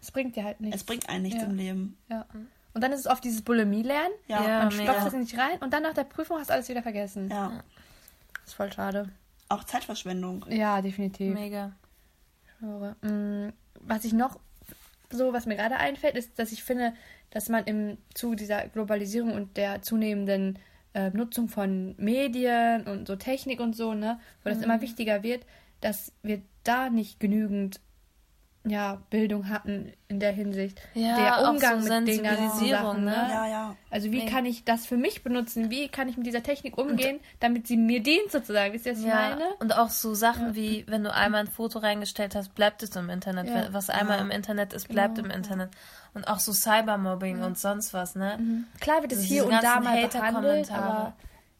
Es 0.01 0.11
bringt 0.11 0.35
dir 0.35 0.43
halt 0.43 0.61
nichts. 0.61 0.75
Es 0.77 0.83
bringt 0.83 1.09
einen 1.09 1.23
nichts 1.23 1.41
Ja. 1.41 1.47
im 1.47 1.55
Leben. 1.55 1.97
Ja. 2.09 2.25
Und 2.73 2.81
dann 2.83 2.91
ist 2.91 2.99
es 3.01 3.07
oft 3.07 3.23
dieses 3.23 3.41
Bulimie-Lernen. 3.41 4.11
Ja, 4.27 4.43
Ja. 4.47 4.59
Man 4.63 4.71
stopft 4.71 5.05
das 5.07 5.13
nicht 5.13 5.37
rein 5.37 5.57
und 5.61 5.73
dann 5.73 5.83
nach 5.83 5.93
der 5.93 6.03
Prüfung 6.03 6.37
hast 6.37 6.49
du 6.49 6.53
alles 6.53 6.69
wieder 6.69 6.83
vergessen. 6.83 7.29
ja. 7.29 7.63
Das 8.41 8.53
ist 8.53 8.55
voll 8.55 8.71
schade. 8.71 9.09
auch 9.49 9.63
Zeitverschwendung. 9.65 10.45
Ja, 10.49 10.81
definitiv. 10.81 11.33
Mega. 11.33 11.73
Mm, 12.61 13.49
Was 13.81 14.05
ich 14.05 14.13
noch 14.13 14.39
so, 15.09 15.33
was 15.33 15.45
mir 15.45 15.55
gerade 15.55 15.77
einfällt, 15.77 16.15
ist, 16.15 16.37
dass 16.39 16.51
ich 16.51 16.63
finde, 16.63 16.93
dass 17.29 17.49
man 17.49 17.65
im 17.65 17.97
Zuge 18.13 18.35
dieser 18.37 18.67
Globalisierung 18.67 19.33
und 19.33 19.57
der 19.57 19.81
zunehmenden 19.81 20.59
äh, 20.93 21.09
Nutzung 21.11 21.49
von 21.49 21.95
Medien 21.97 22.87
und 22.87 23.07
so 23.07 23.15
Technik 23.15 23.59
und 23.59 23.75
so, 23.75 23.93
ne, 23.93 24.19
wo 24.43 24.49
das 24.49 24.61
immer 24.61 24.81
wichtiger 24.81 25.23
wird, 25.23 25.45
dass 25.81 26.11
wir 26.23 26.41
da 26.63 26.89
nicht 26.89 27.19
genügend 27.19 27.79
ja, 28.69 29.01
Bildung 29.09 29.49
hatten 29.49 29.91
in 30.07 30.19
der 30.19 30.31
Hinsicht. 30.31 30.81
Ja, 30.93 31.15
der 31.15 31.37
auch 31.39 31.49
Umgang 31.51 31.81
so 31.81 31.93
mit 31.93 32.07
den 32.07 32.23
ganzen 32.23 32.67
Sachen, 32.69 33.05
ne? 33.05 33.27
Ja, 33.29 33.47
ja. 33.47 33.75
Also 33.89 34.11
wie 34.11 34.19
Nee. 34.23 34.25
kann 34.25 34.45
ich 34.45 34.63
das 34.63 34.85
für 34.85 34.97
mich 34.97 35.23
benutzen? 35.23 35.69
Wie 35.69 35.87
kann 35.87 36.07
ich 36.09 36.17
mit 36.17 36.25
dieser 36.25 36.43
Technik 36.43 36.77
umgehen, 36.77 37.19
damit 37.39 37.67
sie 37.67 37.77
mir 37.77 38.01
dient 38.01 38.31
sozusagen? 38.31 38.73
Wisst 38.73 38.85
ihr, 38.85 38.93
was 38.93 38.99
ich 38.99 39.05
Ja, 39.05 39.15
meine? 39.15 39.45
und 39.59 39.77
auch 39.77 39.89
so 39.89 40.13
Sachen 40.13 40.55
wie, 40.55 40.85
wenn 40.87 41.03
du 41.03 41.13
einmal 41.13 41.41
ein 41.41 41.47
Foto 41.47 41.79
reingestellt 41.79 42.35
hast, 42.35 42.55
bleibt 42.55 42.81
es 42.83 42.95
im 42.95 43.09
Internet. 43.09 43.47
Ja. 43.47 43.73
Was 43.73 43.89
einmal 43.89 44.19
im 44.19 44.31
Internet 44.31 44.73
ist, 44.73 44.87
bleibt 44.87 45.15
Genau, 45.15 45.29
im 45.29 45.35
Internet. 45.35 45.69
Und 46.13 46.27
auch 46.27 46.39
so 46.39 46.53
Cybermobbing 46.53 47.41
und 47.43 47.57
sonst 47.57 47.93
was, 47.93 48.15
ne? 48.15 48.65
Klar 48.79 49.01
wird 49.01 49.11
es 49.11 49.19
Also 49.19 49.27
hier 49.33 49.45
und 49.45 49.51
da 49.63 49.79
mal 49.79 50.07
behandelt, 50.07 50.71
aber 50.71 51.13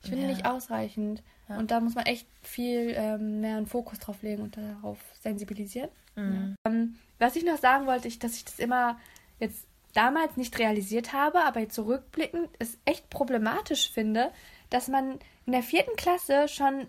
ich 0.04 0.10
finde 0.10 0.24
Ja. 0.26 0.30
nicht 0.32 0.46
ausreichend. 0.46 1.22
Und 1.50 1.72
da 1.72 1.80
muss 1.80 1.96
man 1.96 2.06
echt 2.06 2.28
viel 2.42 2.92
ähm, 2.96 3.40
mehr 3.40 3.56
einen 3.56 3.68
Fokus 3.68 4.00
drauf 4.00 4.22
legen 4.22 4.42
und 4.44 4.58
darauf 4.58 4.98
sensibilisieren. 5.22 5.90
Mhm. 6.18 6.56
Ähm, 6.66 6.96
was 7.20 7.36
ich 7.36 7.46
noch 7.46 7.58
sagen 7.58 7.86
wollte, 7.88 8.08
ich, 8.08 8.20
dass 8.20 8.36
ich 8.36 8.46
das 8.46 8.60
immer 8.60 8.98
jetzt 9.40 9.66
damals 9.94 10.36
nicht 10.38 10.58
realisiert 10.60 11.14
habe, 11.14 11.40
aber 11.46 11.60
jetzt 11.62 11.76
zurückblickend 11.76 12.50
es 12.60 12.78
echt 12.86 13.10
problematisch 13.10 13.92
finde, 13.92 14.32
dass 14.70 14.88
man 14.88 15.20
in 15.46 15.54
der 15.54 15.64
vierten 15.64 15.96
Klasse 15.96 16.48
schon 16.48 16.88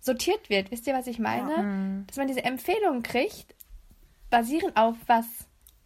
sortiert 0.00 0.48
wird. 0.48 0.70
Wisst 0.70 0.86
ihr, 0.86 0.94
was 0.94 1.06
ich 1.08 1.18
meine? 1.18 1.58
Mhm. 1.62 2.06
Dass 2.06 2.16
man 2.16 2.28
diese 2.28 2.44
Empfehlungen 2.44 3.02
kriegt, 3.02 3.54
basierend 4.30 4.76
auf 4.76 4.96
was 5.06 5.24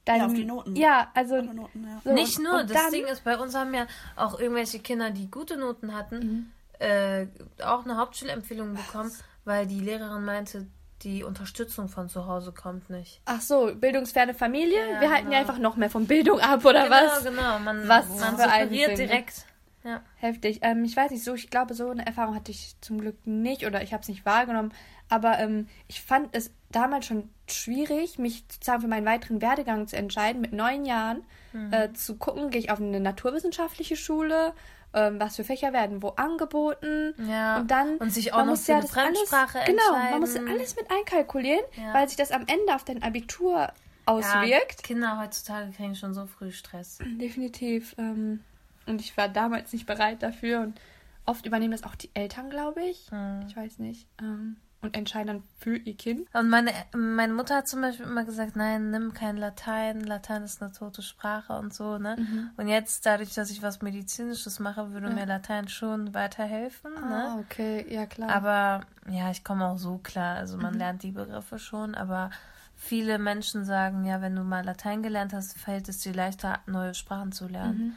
deinem, 0.04 0.26
auf 0.26 0.34
die 0.34 0.44
Noten. 0.44 0.76
Ja, 0.76 1.10
also 1.14 1.40
Noten, 1.40 1.84
ja. 1.84 2.00
so, 2.04 2.12
Nicht 2.12 2.38
nur, 2.38 2.60
und 2.60 2.70
das 2.70 2.82
dann- 2.82 2.92
Ding 2.92 3.06
ist, 3.06 3.24
bei 3.24 3.38
uns 3.38 3.54
haben 3.54 3.74
ja 3.74 3.86
auch 4.16 4.38
irgendwelche 4.38 4.78
Kinder, 4.80 5.10
die 5.10 5.30
gute 5.30 5.56
Noten 5.56 5.94
hatten, 5.94 6.18
Mhm. 6.18 6.50
äh, 6.78 7.26
auch 7.64 7.84
eine 7.84 7.96
Hauptschulempfehlung 7.96 8.74
bekommen, 8.74 9.10
weil 9.44 9.66
die 9.66 9.80
Lehrerin 9.80 10.24
meinte, 10.24 10.66
die 11.02 11.24
Unterstützung 11.24 11.88
von 11.88 12.08
zu 12.08 12.26
Hause 12.26 12.52
kommt 12.52 12.90
nicht. 12.90 13.20
Ach 13.24 13.40
so, 13.40 13.74
bildungsferne 13.74 14.34
Familie. 14.34 14.78
Ja, 14.94 15.00
Wir 15.00 15.10
halten 15.10 15.30
ja 15.30 15.38
genau. 15.38 15.50
einfach 15.50 15.58
noch 15.58 15.76
mehr 15.76 15.90
von 15.90 16.06
Bildung 16.06 16.40
ab, 16.40 16.64
oder 16.64 16.84
genau, 16.84 16.96
was? 16.96 17.24
genau. 17.24 17.58
Man, 17.58 17.88
Was 17.88 18.08
man 18.08 18.36
ne? 18.36 18.94
direkt. 18.94 19.46
Ja. 19.82 20.02
Heftig. 20.16 20.58
Ähm, 20.62 20.84
ich 20.84 20.94
weiß 20.94 21.10
nicht, 21.10 21.24
so, 21.24 21.34
ich 21.34 21.48
glaube, 21.48 21.72
so 21.74 21.88
eine 21.88 22.04
Erfahrung 22.06 22.34
hatte 22.34 22.50
ich 22.50 22.76
zum 22.82 23.00
Glück 23.00 23.26
nicht 23.26 23.64
oder 23.64 23.82
ich 23.82 23.92
habe 23.94 24.02
es 24.02 24.08
nicht 24.08 24.26
wahrgenommen. 24.26 24.72
Aber 25.08 25.38
ähm, 25.38 25.68
ich 25.88 26.02
fand 26.02 26.28
es 26.36 26.52
damals 26.70 27.06
schon 27.06 27.30
schwierig, 27.48 28.18
mich 28.18 28.44
sozusagen 28.50 28.82
für 28.82 28.88
meinen 28.88 29.06
weiteren 29.06 29.40
Werdegang 29.40 29.86
zu 29.88 29.96
entscheiden, 29.96 30.40
mit 30.40 30.52
neun 30.52 30.84
Jahren 30.84 31.22
Mhm. 31.52 31.72
äh, 31.72 31.92
zu 31.94 32.16
gucken, 32.16 32.50
gehe 32.50 32.60
ich 32.60 32.70
auf 32.70 32.80
eine 32.80 33.00
naturwissenschaftliche 33.00 33.96
Schule, 33.96 34.52
ähm, 34.94 35.20
was 35.20 35.36
für 35.36 35.44
Fächer 35.44 35.72
werden 35.72 36.02
wo 36.02 36.08
angeboten. 36.10 37.14
Ja, 37.28 37.58
Und 37.58 37.70
dann 37.70 37.96
und 37.98 38.12
sich 38.12 38.32
auch 38.32 38.38
man 38.38 38.46
noch 38.46 38.52
muss 38.54 38.66
für 38.66 38.72
eine 38.74 38.82
das 38.82 38.96
alles- 38.96 39.18
Fremdsprache 39.28 39.58
Genau, 39.66 39.92
man 39.92 40.20
muss 40.20 40.36
alles 40.36 40.76
mit 40.76 40.90
einkalkulieren, 40.90 41.64
Ja. 41.76 41.94
weil 41.94 42.08
sich 42.08 42.16
das 42.16 42.32
am 42.32 42.42
Ende 42.46 42.74
auf 42.74 42.84
dein 42.84 43.02
Abitur 43.02 43.52
Ja, 43.58 43.72
auswirkt. 44.06 44.82
Kinder 44.82 45.18
heutzutage 45.20 45.70
kriegen 45.72 45.94
schon 45.94 46.14
so 46.14 46.26
früh 46.26 46.50
Stress. 46.50 46.98
Definitiv. 47.20 47.94
Ähm, 47.98 48.42
und 48.86 49.00
ich 49.00 49.16
war 49.16 49.28
damals 49.28 49.72
nicht 49.72 49.86
bereit 49.86 50.22
dafür. 50.22 50.60
Und 50.60 50.80
oft 51.26 51.46
übernehmen 51.46 51.70
das 51.72 51.84
auch 51.84 51.94
die 51.94 52.10
Eltern, 52.14 52.50
glaube 52.50 52.82
ich. 52.82 53.08
Hm. 53.10 53.44
Ich 53.46 53.56
weiß 53.56 53.78
nicht. 53.78 54.08
Ähm, 54.20 54.56
und 54.82 54.96
entscheiden 54.96 55.26
dann 55.26 55.42
für 55.58 55.76
ihr 55.76 55.96
Kind. 55.96 56.26
Und 56.32 56.48
meine, 56.48 56.72
meine 56.94 57.32
Mutter 57.34 57.56
hat 57.56 57.68
zum 57.68 57.80
Beispiel 57.82 58.06
immer 58.06 58.24
gesagt, 58.24 58.56
nein, 58.56 58.90
nimm 58.90 59.12
kein 59.12 59.36
Latein, 59.36 60.00
Latein 60.00 60.42
ist 60.42 60.62
eine 60.62 60.72
tote 60.72 61.02
Sprache 61.02 61.52
und 61.58 61.74
so, 61.74 61.98
ne? 61.98 62.16
Mhm. 62.18 62.50
Und 62.56 62.68
jetzt, 62.68 63.04
dadurch, 63.04 63.34
dass 63.34 63.50
ich 63.50 63.62
was 63.62 63.82
Medizinisches 63.82 64.58
mache, 64.58 64.92
würde 64.92 65.10
mir 65.10 65.26
Latein 65.26 65.68
schon 65.68 66.14
weiterhelfen, 66.14 66.92
ne? 66.94 67.24
Ah, 67.28 67.38
okay. 67.40 67.86
Ja, 67.92 68.06
klar. 68.06 68.30
Aber 68.30 68.80
ja, 69.10 69.30
ich 69.30 69.44
komme 69.44 69.66
auch 69.66 69.78
so 69.78 69.98
klar. 69.98 70.36
Also 70.36 70.56
Mhm. 70.56 70.62
man 70.62 70.74
lernt 70.74 71.02
die 71.02 71.12
Begriffe 71.12 71.58
schon, 71.58 71.94
aber 71.94 72.30
viele 72.76 73.18
Menschen 73.18 73.64
sagen, 73.64 74.04
ja, 74.06 74.22
wenn 74.22 74.34
du 74.34 74.42
mal 74.42 74.64
Latein 74.64 75.02
gelernt 75.02 75.32
hast, 75.34 75.58
fällt 75.58 75.88
es 75.88 75.98
dir 75.98 76.14
leichter, 76.14 76.60
neue 76.66 76.94
Sprachen 76.94 77.32
zu 77.32 77.46
lernen. 77.48 77.78
Mhm. 77.78 77.94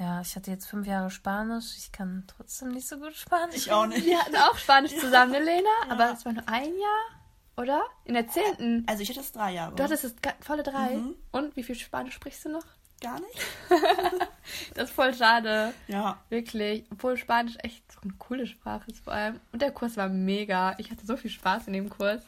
Ja, 0.00 0.22
ich 0.22 0.34
hatte 0.34 0.50
jetzt 0.50 0.66
fünf 0.66 0.86
Jahre 0.86 1.10
Spanisch. 1.10 1.76
Ich 1.76 1.92
kann 1.92 2.24
trotzdem 2.26 2.68
nicht 2.68 2.88
so 2.88 2.96
gut 2.96 3.14
Spanisch. 3.14 3.56
Ich 3.56 3.70
auch 3.70 3.84
nicht. 3.86 4.06
Wir 4.06 4.18
hatten 4.18 4.34
auch 4.36 4.56
Spanisch 4.56 4.96
zusammen, 4.98 5.32
ne, 5.32 5.40
Lena? 5.40 5.68
Aber 5.90 6.12
es 6.12 6.24
war 6.24 6.32
nur 6.32 6.48
ein 6.48 6.72
Jahr, 6.72 7.22
oder? 7.58 7.82
In 8.06 8.14
der 8.14 8.26
zehnten. 8.26 8.86
Also 8.88 9.02
ich 9.02 9.10
hatte 9.10 9.20
es 9.20 9.30
drei 9.30 9.52
Jahre. 9.52 9.76
Du 9.76 9.82
hattest 9.82 10.04
es 10.04 10.14
volle 10.40 10.62
drei. 10.62 10.96
Mhm. 10.96 11.16
Und 11.32 11.54
wie 11.54 11.62
viel 11.62 11.74
Spanisch 11.74 12.14
sprichst 12.14 12.46
du 12.46 12.48
noch? 12.48 12.64
gar 13.00 13.18
nicht? 13.20 13.40
Das 14.74 14.90
ist 14.90 14.94
voll 14.94 15.14
schade. 15.14 15.72
Ja. 15.86 16.18
Wirklich. 16.28 16.84
Obwohl 16.90 17.16
Spanisch 17.16 17.56
echt 17.62 17.90
so 17.92 18.00
eine 18.02 18.12
coole 18.18 18.46
Sprache 18.46 18.90
ist 18.90 19.04
vor 19.04 19.12
allem. 19.12 19.40
Und 19.52 19.62
der 19.62 19.70
Kurs 19.70 19.96
war 19.96 20.08
mega. 20.08 20.74
Ich 20.78 20.90
hatte 20.90 21.06
so 21.06 21.16
viel 21.16 21.30
Spaß 21.30 21.66
in 21.68 21.72
dem 21.72 21.88
Kurs. 21.88 22.22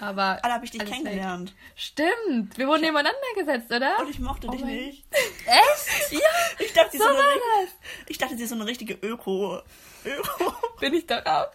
Aber. 0.00 0.38
Alle 0.44 0.54
habe 0.54 0.64
ich 0.64 0.70
dich 0.70 0.84
kennengelernt. 0.84 1.54
Stimmt. 1.74 2.56
Wir 2.56 2.68
wurden 2.68 2.82
nebeneinander 2.82 3.18
gesetzt, 3.36 3.70
oder? 3.72 3.98
Und 3.98 4.10
ich 4.10 4.20
mochte 4.20 4.46
Oh 4.46 4.50
dich 4.52 4.60
mein- 4.60 4.70
nicht. 4.76 5.04
Echt? 5.46 6.12
Ja, 6.12 6.20
ich 6.58 6.72
dachte, 6.72 6.90
sie 6.92 6.98
So 6.98 7.04
ist 7.04 7.10
so 7.10 7.16
eine, 7.16 7.18
war 7.18 7.62
richt- 7.62 7.76
ich 8.06 8.18
dachte, 8.18 8.36
sie 8.36 8.42
ist 8.44 8.50
so 8.50 8.54
eine 8.54 8.66
richtige 8.66 8.94
Öko. 8.94 9.60
Öko. 10.04 10.52
Bin 10.80 10.94
ich 10.94 11.06
doch 11.06 11.24
auch. 11.26 11.48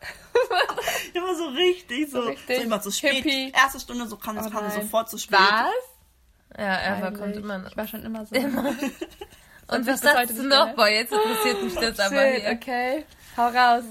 Immer 1.14 1.36
so 1.36 1.46
richtig, 1.50 2.10
so, 2.12 2.18
So 2.18 2.24
so, 2.24 2.30
richtig 2.30 2.62
immer 2.64 2.82
zu 2.82 2.92
spät. 2.92 3.14
hippie. 3.24 3.52
Erste 3.56 3.80
Stunde, 3.80 4.08
so 4.08 4.18
kam, 4.18 4.38
Oh 4.38 4.70
sofort 4.70 5.10
zu 5.10 5.18
spät. 5.18 5.40
Was? 5.40 6.60
Ja, 6.60 6.82
Eva 6.98 7.00
Peinlich. 7.02 7.20
kommt 7.22 7.36
immer 7.38 7.58
noch. 7.60 7.72
Ich 7.72 7.78
war 7.78 7.88
schon 7.88 8.04
immer 8.04 8.26
so. 8.26 8.36
Und 8.36 9.88
was 9.88 10.02
sagst 10.02 10.38
du 10.38 10.44
noch? 10.44 10.76
Boah, 10.76 10.88
jetzt 10.90 11.14
interessiert 11.14 11.64
mich 11.64 11.74
das 11.76 12.00
aber 12.00 12.16
Shit, 12.34 12.42
hier. 12.42 12.52
okay. 12.52 13.06
Hau 13.38 13.48
raus. 13.48 13.84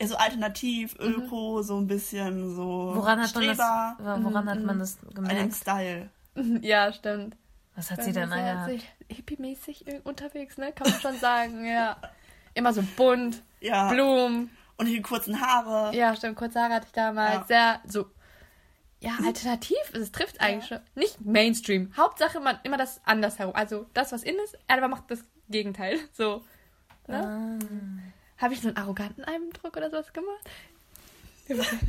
Ja, 0.00 0.06
so 0.08 0.16
alternativ, 0.16 0.94
Öko, 0.98 1.62
so 1.62 1.78
ein 1.78 1.86
bisschen 1.86 2.54
so 2.54 2.92
Woran 2.94 3.20
hat 3.20 3.34
man 3.34 3.46
das, 3.46 3.56
Streber, 3.56 3.96
woran 4.22 4.50
hat 4.50 4.62
man 4.62 4.78
das 4.78 4.98
an 5.02 5.08
dem 5.14 5.24
gemerkt? 5.24 5.54
Style. 5.54 6.10
Ja, 6.60 6.92
stimmt. 6.92 7.34
Was 7.76 7.90
hat 7.90 8.02
sie 8.02 8.12
denn 8.12 8.30
angehabt? 8.30 8.82
hippie-mäßig 9.08 10.04
unterwegs, 10.04 10.58
ne? 10.58 10.72
Kann 10.72 10.90
man 10.90 11.00
schon 11.00 11.18
sagen, 11.18 11.64
ja. 11.64 11.96
Immer 12.54 12.72
so 12.72 12.82
bunt, 12.96 13.42
Ja. 13.60 13.90
Blumen. 13.90 14.50
Und 14.78 14.86
die 14.86 15.00
kurzen 15.00 15.40
Haare. 15.40 15.94
Ja, 15.96 16.14
stimmt. 16.16 16.36
Kurze 16.36 16.60
Haare 16.60 16.74
hatte 16.74 16.86
ich 16.86 16.92
damals. 16.92 17.48
Sehr 17.48 17.80
so. 17.86 18.06
Ja, 19.00 19.12
alternativ. 19.24 19.76
Es 19.94 20.12
trifft 20.12 20.40
eigentlich 20.40 20.66
schon. 20.66 20.80
Nicht 20.94 21.20
Mainstream. 21.22 21.92
Hauptsache 21.96 22.40
man 22.40 22.58
immer 22.62 22.76
das 22.76 23.00
andersherum. 23.04 23.54
Also 23.54 23.86
das, 23.94 24.12
was 24.12 24.22
in 24.22 24.34
ist, 24.44 24.58
er 24.66 24.78
aber 24.78 24.88
macht 24.88 25.10
das 25.10 25.24
Gegenteil. 25.48 25.98
So. 26.12 26.44
Ne? 27.06 27.58
Ah. 27.60 27.64
Habe 28.38 28.54
ich 28.54 28.60
so 28.60 28.68
einen 28.68 28.76
arroganten 28.76 29.24
Eindruck 29.24 29.76
oder 29.76 29.90
sowas 29.90 30.12
gemacht? 30.12 30.50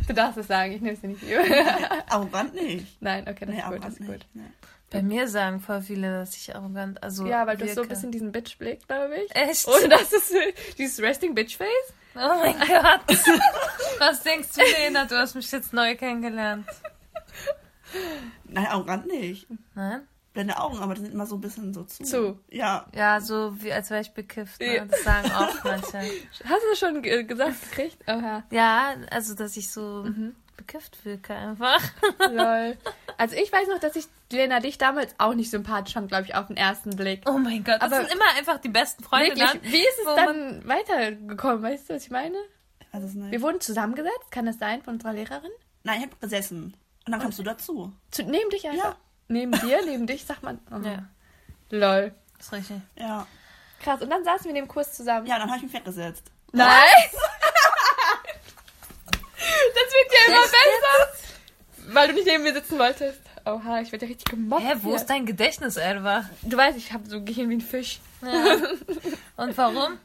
Du 0.08 0.14
darfst 0.14 0.38
es 0.38 0.48
sagen, 0.48 0.72
ich 0.74 0.82
nehme 0.82 0.94
es 0.94 1.02
dir 1.02 1.08
nicht 1.08 1.24
übel. 1.24 1.46
Arrogant 2.10 2.54
nicht. 2.54 3.02
Nein, 3.02 3.28
okay, 3.28 3.46
das 3.46 3.50
Nee, 3.56 3.60
ist 3.62 3.68
gut, 3.68 3.84
das 3.84 3.94
ist 4.00 4.06
gut. 4.06 4.26
Nee. 4.34 4.44
Bei 4.92 5.02
mir 5.02 5.28
sagen 5.28 5.60
voll 5.60 5.82
viele, 5.82 6.12
dass 6.20 6.36
ich 6.38 6.56
arrogant, 6.56 7.02
also 7.04 7.26
Ja, 7.26 7.46
weil 7.48 7.58
du 7.58 7.66
hast 7.66 7.74
so 7.76 7.82
ein 7.82 7.86
wirke. 7.86 7.96
bisschen 7.96 8.12
diesen 8.12 8.32
Bitch-Blick, 8.32 8.88
glaube 8.88 9.16
ich. 9.18 9.36
Echt? 9.36 9.68
Und 9.68 9.90
das 9.90 10.14
ist 10.14 10.34
dieses 10.78 11.02
Resting 11.02 11.34
Bitch-Face. 11.36 11.94
Oh 12.16 12.20
mein 12.40 12.58
Gott. 12.60 13.02
Was 14.00 14.22
denkst 14.24 14.50
du, 14.56 14.62
Lena? 14.62 15.06
Du 15.06 15.18
hast 15.18 15.36
mich 15.36 15.52
jetzt 15.52 15.74
neu 15.74 15.96
kennengelernt. 15.98 16.68
Nein, 18.46 18.66
arrogant 18.68 19.08
nicht. 19.08 19.48
Nein? 19.76 20.08
Blende 20.38 20.58
Augen, 20.60 20.78
aber 20.78 20.94
die 20.94 21.02
sind 21.02 21.14
immer 21.14 21.26
so 21.26 21.34
ein 21.36 21.42
bisschen 21.42 21.74
so 21.74 21.84
zu. 21.84 22.04
Zu. 22.04 22.40
Ja. 22.52 22.86
Ja, 22.94 23.20
so 23.22 23.56
wie 23.64 23.74
als 23.74 23.90
wäre 23.90 24.02
ich 24.02 24.12
bekifft. 24.12 24.62
Ja. 24.62 24.84
Ne? 24.86 24.88
Das 24.92 25.04
sagen 25.04 25.32
auch 25.32 25.52
manche. 25.64 25.98
Hast 25.98 26.64
du 26.64 26.70
das 26.70 26.78
schon 26.80 27.02
ge 27.02 27.24
gesagt 27.24 27.60
gekriegt? 27.72 27.98
Oha. 28.08 28.44
Ja, 28.52 28.94
also 29.10 29.34
dass 29.34 29.58
ich 29.58 29.72
so 29.72 30.04
Mhm. 30.06 30.36
bekifft 30.56 31.04
wirke 31.06 31.34
einfach. 31.34 31.82
Lol. 32.32 32.78
Also 33.20 33.36
ich 33.36 33.52
weiß 33.52 33.68
noch, 33.70 33.80
dass 33.80 33.96
ich 33.96 34.06
Lena 34.32 34.60
dich 34.60 34.78
damals 34.78 35.16
auch 35.18 35.34
nicht 35.34 35.50
sympathisch 35.50 35.96
fand, 35.96 36.08
glaube 36.10 36.26
ich, 36.26 36.36
auf 36.36 36.46
den 36.46 36.56
ersten 36.56 36.92
Blick. 36.96 37.24
Oh 37.28 37.40
mein 37.40 37.64
Gott, 37.64 37.82
das 37.82 37.92
Aber- 37.92 38.02
sind 38.06 38.12
immer 38.14 38.26
einfach 38.38 38.60
die 38.60 38.70
besten 38.70 39.04
Freunde 39.04 39.30
Wirklich, 39.30 39.50
dann. 39.50 39.64
wie 39.64 39.80
ist 39.82 39.98
es 39.98 40.16
dann 40.16 40.68
weitergekommen? 40.68 41.64
Weißt 41.64 41.90
du, 41.90 41.96
was 41.96 42.04
ich 42.04 42.12
meine? 42.12 42.38
Also. 42.92 43.08
Wir 43.32 43.42
wurden 43.42 43.60
zusammengesetzt, 43.60 44.30
kann 44.30 44.46
das 44.46 44.60
sein, 44.60 44.84
von 44.84 44.94
unserer 44.96 45.14
Lehrerin? 45.14 45.50
Nein, 45.84 45.98
ich 46.02 46.06
habe 46.06 46.16
gesessen. 46.22 46.76
Und 47.08 47.12
dann 47.12 47.20
kommst 47.22 47.40
du 47.40 47.44
dazu. 47.44 47.92
Zu, 48.12 48.22
neben 48.24 48.52
dich 48.52 48.68
einfach? 48.68 48.84
Ja. 48.92 48.96
Neben 49.28 49.52
dir, 49.52 49.84
neben 49.86 50.08
dich, 50.08 50.26
sagt 50.26 50.44
man. 50.44 50.60
Oh. 50.72 50.78
Ja, 50.86 51.06
Lol. 51.70 52.14
ist 52.40 52.52
richtig. 52.52 52.78
Ja. 52.96 53.28
Krass, 53.82 54.02
und 54.02 54.10
dann 54.10 54.24
saßen 54.24 54.46
wir 54.46 54.50
in 54.52 54.56
dem 54.56 54.68
Kurs 54.68 54.94
zusammen. 54.94 55.28
Ja, 55.28 55.38
dann 55.38 55.48
habe 55.50 55.58
ich 55.58 55.64
mich 55.64 55.74
weggesetzt. 55.74 56.24
Nein! 56.52 56.86
das 59.36 59.94
wird 59.94 60.12
ja 60.12 60.28
immer 60.28 60.42
besser! 60.42 61.94
Weil 61.94 62.08
du 62.10 62.14
nicht 62.16 62.26
neben 62.28 62.44
mir 62.44 62.54
sitzen 62.54 62.80
wolltest. 62.80 63.22
Oha, 63.46 63.80
ich 63.82 63.92
werde 63.92 64.06
ja 64.06 64.10
richtig 64.12 64.30
gemobbt. 64.30 64.62
Hä, 64.64 64.74
wo 64.82 64.90
hier. 64.90 64.98
ist 64.98 65.06
dein 65.06 65.26
Gedächtnis, 65.26 65.78
Elva? 65.78 66.30
Du 66.42 66.58
weißt, 66.58 66.78
ich 66.78 66.92
habe 66.92 67.08
so 67.08 67.24
Gehirn 67.24 67.50
wie 67.50 67.56
ein 67.56 67.62
Fisch. 67.62 68.00
Und 69.38 69.58
warum? 69.58 69.98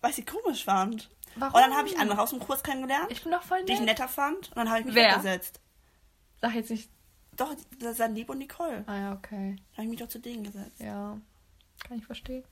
Weil 0.00 0.10
ich 0.10 0.16
sie 0.16 0.24
komisch 0.24 0.64
fand. 0.64 1.10
Warum? 1.36 1.54
Und 1.54 1.60
dann 1.60 1.76
habe 1.76 1.88
ich 1.88 1.98
andere 1.98 2.20
aus 2.20 2.30
dem 2.30 2.38
Kurs 2.40 2.62
kennengelernt, 2.62 3.10
Ich 3.10 3.22
bin 3.22 3.32
doch 3.32 3.42
voll 3.42 3.62
die 3.64 3.72
ich 3.72 3.80
nett. 3.80 3.98
netter 3.98 4.08
fand. 4.08 4.48
Und 4.48 4.56
dann 4.56 4.68
habe 4.70 4.80
ich 4.80 4.86
mich 4.86 4.94
Wer? 4.94 5.10
weggesetzt. 5.12 5.60
Sag 6.40 6.54
jetzt 6.54 6.70
nicht. 6.70 6.88
Doch, 7.36 7.54
das 7.78 7.96
sind 7.96 8.14
Lieb 8.14 8.28
und 8.30 8.38
Nicole. 8.38 8.84
Ah 8.86 8.96
ja, 8.96 9.12
okay. 9.12 9.56
Da 9.70 9.78
habe 9.78 9.84
ich 9.84 9.90
mich 9.90 10.00
doch 10.00 10.08
zu 10.08 10.18
denen 10.18 10.44
gesetzt. 10.44 10.80
Ja. 10.80 11.18
Kann 11.86 11.98
ich 11.98 12.04
verstehen. 12.06 12.44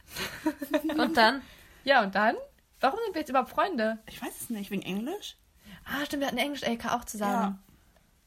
Und 0.98 1.16
dann? 1.16 1.42
Ja, 1.84 2.02
und 2.02 2.14
dann? 2.14 2.34
Warum 2.80 2.98
sind 3.04 3.14
wir 3.14 3.20
jetzt 3.20 3.28
überhaupt 3.28 3.50
Freunde? 3.50 3.98
Ich 4.06 4.20
weiß 4.20 4.40
es 4.40 4.50
nicht, 4.50 4.70
wegen 4.70 4.82
Englisch? 4.82 5.36
Ah, 5.84 6.04
stimmt, 6.04 6.20
wir 6.22 6.26
hatten 6.26 6.38
Englisch-LK 6.38 6.92
auch 6.92 7.04
zusammen. 7.04 7.32
Ja. 7.32 7.58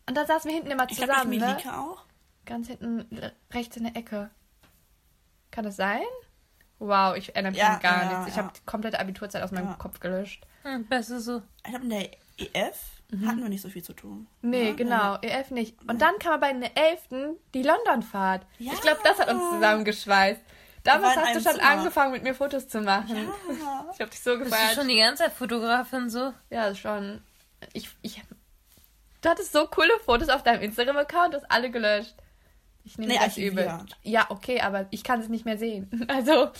Und 0.07 0.15
da 0.15 0.25
saßen 0.25 0.49
wir 0.49 0.55
hinten 0.55 0.71
immer 0.71 0.89
Ich 0.89 0.97
glaube, 0.97 1.11
zusammen, 1.11 1.33
ich 1.33 1.39
ne? 1.39 1.47
Melike 1.47 1.77
auch. 1.77 2.05
Ganz 2.45 2.67
hinten 2.67 3.07
rechts 3.51 3.77
in 3.77 3.83
der 3.83 3.95
Ecke. 3.95 4.29
Kann 5.51 5.65
das 5.65 5.75
sein? 5.75 6.01
Wow, 6.79 7.15
ich 7.15 7.35
erinnere 7.35 7.51
mich 7.51 7.61
Ja, 7.61 7.75
an 7.75 7.79
gar 7.79 8.03
ja, 8.03 8.09
nichts. 8.09 8.27
Ich 8.29 8.35
ja. 8.35 8.43
habe 8.43 8.53
die 8.55 8.65
komplette 8.65 8.99
Abiturzeit 8.99 9.43
aus 9.43 9.51
meinem. 9.51 9.77
Kopf 9.77 9.99
gelöscht. 9.99 10.45
Hm, 10.63 10.85
besser 10.87 11.19
so. 11.19 11.41
Ich 11.65 11.69
glaube, 11.69 11.83
in 11.85 11.89
der 11.89 12.09
EF 12.37 12.92
hatten 13.25 13.41
wir 13.41 13.49
nicht 13.49 13.61
so 13.61 13.69
viel 13.69 13.83
zu 13.83 13.93
tun. 13.93 14.27
Mhm. 14.41 14.49
Nee, 14.49 14.67
Ja, 14.69 14.73
genau, 14.75 15.17
EF 15.21 15.51
nicht. 15.51 15.75
Und 15.87 16.01
dann 16.01 16.17
kam 16.19 16.33
aber 16.33 16.49
in 16.49 16.61
der 16.61 16.71
11. 16.77 17.35
die 17.53 17.63
London-Fahrt. 17.63 18.45
Ja. 18.59 18.73
Ich 18.73 18.81
glaube, 18.81 18.99
das 19.03 19.19
hat 19.19 19.29
uns 19.31 19.41
zusammengeschweißt. 19.53 20.41
Damals 20.83 21.15
hast 21.15 21.35
du 21.35 21.41
schon 21.41 21.59
Zimmer. 21.59 21.69
angefangen, 21.69 22.11
mit 22.11 22.23
mir 22.23 22.33
Fotos 22.35 22.67
zu 22.67 22.81
machen. 22.81 23.15
Ja. 23.49 23.85
Ich 23.93 23.99
habe 24.01 24.09
dich 24.11 24.19
so 24.21 24.37
Bist 24.37 24.51
gefeiert. 24.51 24.71
du 24.71 24.75
schon 24.81 24.87
die 24.89 24.97
ganze 24.97 25.23
Zeit 25.23 25.33
Fotografin 25.33 26.09
so? 26.09 26.33
Ja, 26.49 26.75
schon. 26.75 27.21
Ich, 27.71 27.89
ich, 28.01 28.21
du 29.21 29.29
hattest 29.29 29.53
so 29.53 29.65
coole 29.67 29.91
Fotos 30.03 30.27
auf 30.29 30.43
deinem 30.43 30.61
Instagram-Account, 30.61 31.35
hast 31.35 31.49
alle 31.49 31.71
gelöscht. 31.71 32.15
Ich 32.83 32.97
nehme 32.97 33.13
Nee, 33.13 33.19
das 33.23 33.37
übel. 33.37 33.71
Ja, 34.01 34.25
okay, 34.29 34.59
aber 34.59 34.87
ich 34.89 35.05
kann 35.05 35.21
es 35.21 35.29
nicht 35.29 35.45
mehr 35.45 35.57
sehen. 35.57 35.89
Also, 36.09 36.51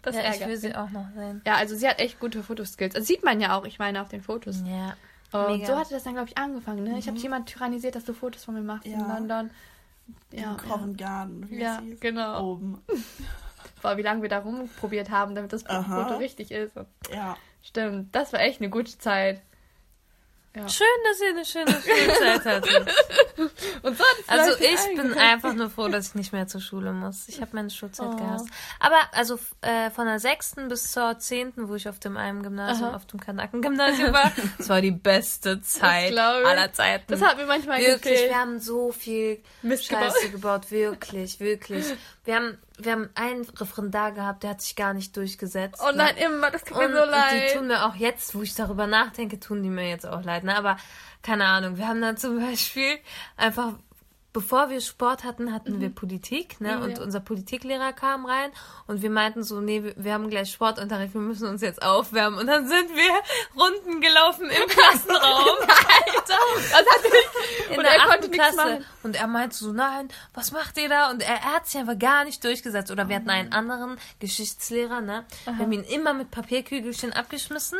das 0.00 0.14
ja, 0.14 0.20
ich 0.22 0.26
ärgert. 0.28 0.48
will 0.48 0.56
sie 0.56 0.74
auch 0.74 0.88
noch 0.90 1.08
sehen. 1.14 1.42
Ja, 1.46 1.56
also 1.56 1.74
sie 1.76 1.86
hat 1.86 1.98
echt 2.00 2.18
gute 2.20 2.42
Fotoskills. 2.42 2.94
Das 2.94 3.06
sieht 3.06 3.22
man 3.22 3.40
ja 3.40 3.58
auch, 3.58 3.66
ich 3.66 3.78
meine, 3.78 4.00
auf 4.00 4.08
den 4.08 4.22
Fotos. 4.22 4.62
Ja. 4.64 4.96
Und 5.38 5.52
mega. 5.58 5.66
so 5.66 5.76
hatte 5.78 5.94
das 5.94 6.04
dann, 6.04 6.14
glaube 6.14 6.28
ich, 6.28 6.38
angefangen, 6.38 6.84
ne? 6.84 6.98
Ich 6.98 7.06
habe 7.08 7.18
jemand 7.18 7.48
tyrannisiert, 7.48 7.94
dass 7.94 8.04
du 8.04 8.12
Fotos 8.12 8.44
von 8.44 8.54
mir 8.54 8.62
machst 8.62 8.86
in 8.86 8.98
Ja. 8.98 9.06
London. 9.06 9.50
Ja, 10.30 10.40
Ja, 10.40 10.54
Covent 10.54 10.98
Garden. 10.98 11.50
Wie 11.50 11.56
ja, 11.60 11.80
hieß. 11.80 11.98
genau. 12.00 12.52
Oben. 12.52 12.80
Boah, 13.82 13.96
wie 13.96 14.02
lange 14.02 14.22
wir 14.22 14.28
da 14.28 14.38
rumprobiert 14.38 15.10
haben, 15.10 15.34
damit 15.34 15.52
das 15.52 15.66
Aha. 15.66 16.02
Foto 16.04 16.16
richtig 16.18 16.50
ist. 16.50 16.76
Und 16.76 16.86
Ja. 17.12 17.36
stimmt, 17.62 18.14
das 18.14 18.32
war 18.32 18.40
echt 18.40 18.60
eine 18.60 18.70
gute 18.70 18.96
Zeit. 18.98 19.42
Ja. 20.56 20.66
Schön, 20.70 20.86
dass 21.04 21.20
ihr 21.20 21.28
eine 21.28 21.44
schöne 21.44 21.82
Schulzeit 21.82 22.44
hattet. 22.46 22.94
Und 23.82 23.98
so 23.98 24.04
hat 24.04 24.16
es 24.20 24.28
Also 24.28 24.52
ich 24.58 24.96
bin 24.96 25.12
einfach 25.12 25.52
nur 25.52 25.68
froh, 25.68 25.88
dass 25.88 26.08
ich 26.08 26.14
nicht 26.14 26.32
mehr 26.32 26.46
zur 26.46 26.62
Schule 26.62 26.92
muss. 26.92 27.28
Ich 27.28 27.42
habe 27.42 27.50
meine 27.52 27.68
Schulzeit 27.68 28.06
Oh. 28.10 28.16
gehasst. 28.16 28.46
Aber 28.80 28.96
also 29.12 29.38
äh, 29.60 29.90
von 29.90 30.06
der 30.06 30.18
sechsten 30.18 30.68
bis 30.68 30.92
zur 30.92 31.18
zehnten, 31.18 31.68
wo 31.68 31.74
ich 31.74 31.90
auf 31.90 31.98
dem 31.98 32.16
einen 32.16 32.42
Gymnasium, 32.42 32.88
Aha. 32.88 32.96
auf 32.96 33.04
dem 33.06 33.20
Kanaken-Gymnasium 33.20 34.14
war, 34.14 34.32
das 34.58 34.68
war 34.70 34.80
die 34.80 34.92
beste 34.92 35.60
Zeit 35.60 36.16
aller 36.16 36.72
Zeiten. 36.72 37.04
Das 37.08 37.20
hat 37.20 37.36
mir 37.36 37.44
manchmal 37.46 37.78
Wirklich, 37.80 38.00
gefehlt. 38.14 38.30
wir 38.30 38.38
haben 38.38 38.58
so 38.58 38.92
viel 38.92 39.42
Mist 39.60 39.84
Scheiße 39.86 40.30
gebaut. 40.30 40.70
Wirklich, 40.70 41.38
wirklich. 41.38 41.84
Wir 42.26 42.36
haben, 42.36 42.58
wir 42.78 42.92
haben 42.92 43.10
einen 43.14 43.44
Referendar 43.44 44.12
gehabt, 44.12 44.42
der 44.42 44.50
hat 44.50 44.60
sich 44.60 44.74
gar 44.76 44.92
nicht 44.94 45.16
durchgesetzt. 45.16 45.80
Oh 45.82 45.90
ne? 45.92 45.98
nein, 45.98 46.16
immer, 46.16 46.50
das 46.50 46.64
tut 46.64 46.76
Und, 46.76 46.90
mir 46.90 46.96
so 46.96 47.02
und 47.04 47.10
leid. 47.10 47.50
die 47.50 47.56
tun 47.56 47.66
mir 47.68 47.86
auch 47.86 47.94
jetzt, 47.94 48.34
wo 48.34 48.42
ich 48.42 48.54
darüber 48.54 48.86
nachdenke, 48.86 49.38
tun 49.40 49.62
die 49.62 49.70
mir 49.70 49.88
jetzt 49.88 50.06
auch 50.06 50.22
leid. 50.24 50.42
Ne? 50.44 50.56
Aber 50.56 50.76
keine 51.22 51.44
Ahnung, 51.46 51.78
wir 51.78 51.86
haben 51.86 52.00
dann 52.02 52.16
zum 52.16 52.40
Beispiel 52.40 52.98
einfach, 53.36 53.74
bevor 54.36 54.68
wir 54.68 54.82
Sport 54.82 55.24
hatten, 55.24 55.50
hatten 55.50 55.80
wir 55.80 55.88
Politik. 55.88 56.60
Ne? 56.60 56.76
Mhm, 56.76 56.82
und 56.82 56.98
ja. 56.98 57.02
unser 57.02 57.20
Politiklehrer 57.20 57.94
kam 57.94 58.26
rein 58.26 58.50
und 58.86 59.00
wir 59.00 59.08
meinten 59.08 59.42
so, 59.42 59.62
nee, 59.62 59.82
wir, 59.82 59.94
wir 59.96 60.12
haben 60.12 60.28
gleich 60.28 60.52
Sportunterricht, 60.52 61.14
wir 61.14 61.22
müssen 61.22 61.48
uns 61.48 61.62
jetzt 61.62 61.80
aufwärmen. 61.82 62.38
Und 62.38 62.46
dann 62.46 62.68
sind 62.68 62.90
wir 62.94 63.12
Runden 63.58 64.02
gelaufen 64.02 64.50
im 64.50 64.68
Klassenraum. 64.68 65.56
Alter! 65.62 66.34
Das 66.54 66.74
hat 66.74 67.02
mich, 67.04 67.70
In 67.70 67.78
und 67.78 67.84
der 67.84 67.94
er 67.94 68.06
konnte 68.06 68.28
Klasse. 68.28 68.56
machen. 68.56 68.84
Und 69.04 69.16
er 69.16 69.26
meinte 69.26 69.56
so, 69.56 69.72
nein, 69.72 70.10
was 70.34 70.52
macht 70.52 70.76
ihr 70.76 70.90
da? 70.90 71.10
Und 71.10 71.22
er, 71.22 71.36
er 71.36 71.54
hat 71.54 71.66
sich 71.66 71.80
einfach 71.80 71.98
gar 71.98 72.24
nicht 72.24 72.44
durchgesetzt. 72.44 72.90
Oder 72.90 73.08
wir 73.08 73.16
hatten 73.16 73.30
einen 73.30 73.54
anderen 73.54 73.96
Geschichtslehrer, 74.20 75.00
ne? 75.00 75.24
Wir 75.46 75.56
haben 75.56 75.72
ihn 75.72 75.84
immer 75.84 76.12
mit 76.12 76.30
Papierkügelchen 76.30 77.14
abgeschmissen. 77.14 77.78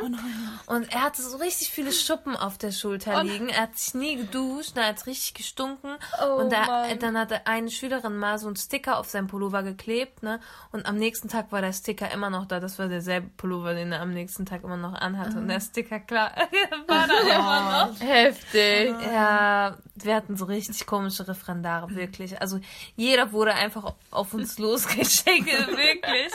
und 0.64 0.90
er 0.90 1.02
hatte 1.02 1.20
so 1.20 1.36
richtig 1.36 1.70
viele 1.70 1.92
Schuppen 1.92 2.34
auf 2.34 2.56
der 2.56 2.72
Schulter 2.72 3.22
liegen. 3.22 3.50
Er 3.50 3.64
hat 3.64 3.76
sich 3.76 3.92
nie 3.92 4.16
geduscht, 4.16 4.72
er 4.76 4.86
hat 4.86 5.04
richtig 5.06 5.34
gestunken. 5.34 5.96
Oh 6.24 6.45
und 6.46 6.52
da, 6.52 6.66
Mann. 6.66 6.98
dann 6.98 7.18
hatte 7.18 7.46
eine 7.46 7.70
Schülerin 7.70 8.16
mal 8.16 8.38
so 8.38 8.46
einen 8.46 8.56
Sticker 8.56 8.98
auf 8.98 9.08
seinen 9.08 9.26
Pullover 9.26 9.62
geklebt, 9.62 10.22
ne? 10.22 10.40
Und 10.72 10.86
am 10.86 10.96
nächsten 10.96 11.28
Tag 11.28 11.52
war 11.52 11.60
der 11.60 11.72
Sticker 11.72 12.10
immer 12.12 12.30
noch 12.30 12.46
da. 12.46 12.60
Das 12.60 12.78
war 12.78 12.88
derselbe 12.88 13.28
Pullover, 13.36 13.74
den 13.74 13.92
er 13.92 14.00
am 14.00 14.12
nächsten 14.12 14.46
Tag 14.46 14.64
immer 14.64 14.76
noch 14.76 14.94
anhatte. 14.94 15.38
Und 15.38 15.48
der 15.48 15.60
Sticker, 15.60 16.00
klar, 16.00 16.32
war 16.86 17.06
da 17.06 17.20
immer 17.20 17.86
noch. 17.86 18.00
Heftig. 18.00 18.94
Ja, 19.12 19.76
wir 19.94 20.14
hatten 20.14 20.36
so 20.36 20.46
richtig 20.46 20.86
komische 20.86 21.26
Referendare, 21.28 21.94
wirklich. 21.94 22.40
Also 22.40 22.60
jeder 22.96 23.32
wurde 23.32 23.54
einfach 23.54 23.94
auf 24.10 24.34
uns 24.34 24.58
losgeschickt, 24.58 25.46
wirklich. 25.46 26.32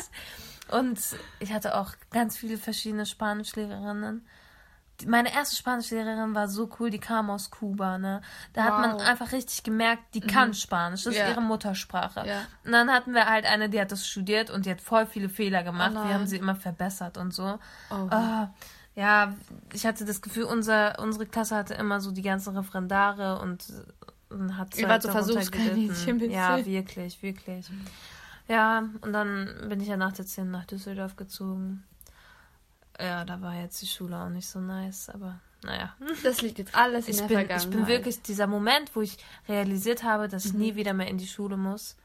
Und 0.72 1.00
ich 1.40 1.52
hatte 1.52 1.78
auch 1.78 1.94
ganz 2.12 2.38
viele 2.38 2.58
verschiedene 2.58 3.06
Spanischlehrerinnen. 3.06 4.26
Meine 5.08 5.34
erste 5.34 5.56
Spanischlehrerin 5.56 6.34
war 6.36 6.48
so 6.48 6.70
cool, 6.80 6.90
die 6.90 7.00
kam 7.00 7.30
aus 7.30 7.50
Kuba, 7.52 7.98
ne? 7.98 8.22
Da 8.54 8.64
hat 8.64 8.80
man 8.80 8.94
Wow. 8.96 9.02
einfach 9.08 9.32
richtig 9.32 9.64
gemerkt, 9.64 10.04
die 10.14 10.22
kann 10.22 10.54
Spanisch, 10.54 11.04
das 11.04 11.16
Ja. 11.16 11.26
ist 11.26 11.32
ihre 11.32 11.42
Muttersprache. 11.42 12.26
Ja. 12.28 12.42
Und 12.66 12.72
dann 12.72 12.90
hatten 12.92 13.14
wir 13.14 13.26
halt 13.28 13.46
eine, 13.46 13.70
die 13.70 13.80
hat 13.80 13.92
das 13.92 14.08
studiert 14.08 14.50
und 14.50 14.66
die 14.66 14.72
hat 14.72 14.82
voll 14.82 15.06
viele 15.06 15.30
Fehler 15.30 15.64
gemacht. 15.64 15.92
Oh 15.96 16.04
wir 16.08 16.14
haben 16.14 16.28
sie 16.28 16.38
immer 16.38 16.56
verbessert 16.56 17.18
und 17.18 17.34
so. 17.34 17.60
Oh. 17.90 18.08
Ah, 18.10 18.54
ja, 18.96 19.34
ich 19.74 19.86
hatte 19.86 20.04
das 20.06 20.22
Gefühl, 20.22 20.44
unser, 20.44 21.00
unsere 21.00 21.26
Klasse 21.26 21.56
hatte 21.56 21.74
immer 21.76 22.02
so 22.02 22.12
die 22.12 22.22
ganzen 22.22 22.56
Referendare 22.58 23.40
und, 23.40 23.66
und 24.30 24.58
hat 24.58 24.78
Ihr 24.78 24.90
wart 24.90 25.02
so 25.04 25.10
Versuchskaninchen. 25.12 26.30
Ja, 26.30 26.66
wirklich, 26.66 27.22
wirklich. 27.24 27.70
Ja, 28.48 28.84
und 29.02 29.14
dann 29.14 29.50
bin 29.70 29.80
ich 29.80 29.88
ja 29.88 29.96
nach 29.96 30.12
der 30.12 30.26
10 30.26 30.52
nach 30.52 30.66
Düsseldorf 30.66 31.16
gezogen. 31.16 31.84
Ja, 33.02 33.26
da 33.26 33.42
war 33.42 33.56
jetzt 33.56 33.82
die 33.82 33.88
Schule 33.88 34.18
auch 34.18 34.30
nicht 34.30 34.48
so 34.48 34.60
nice, 34.60 35.10
aber 35.10 35.40
naja. 35.64 35.94
Das 36.24 36.42
liegt 36.42 36.58
jetzt 36.60 36.76
alles 36.76 37.06
in 37.08 37.12
Ich 37.14 37.18
der 37.20 37.28
bin, 37.28 37.40
ich 37.40 37.46
Vergangenheit. 37.48 37.72
bin 37.78 37.88
wirklich 37.88 38.22
dieser 38.22 38.48
Moment, 38.48 38.96
wo 38.96 39.02
ich 39.02 39.18
realisiert 39.48 40.04
habe, 40.04 40.28
dass 40.28 40.46
Mhm. 40.46 40.50
ich 40.52 40.58
nie 40.58 40.76
wieder 40.76 40.94
mehr 40.94 41.08
in 41.08 41.18
die 41.18 41.28
Schule 41.28 41.58
muss. 41.58 41.96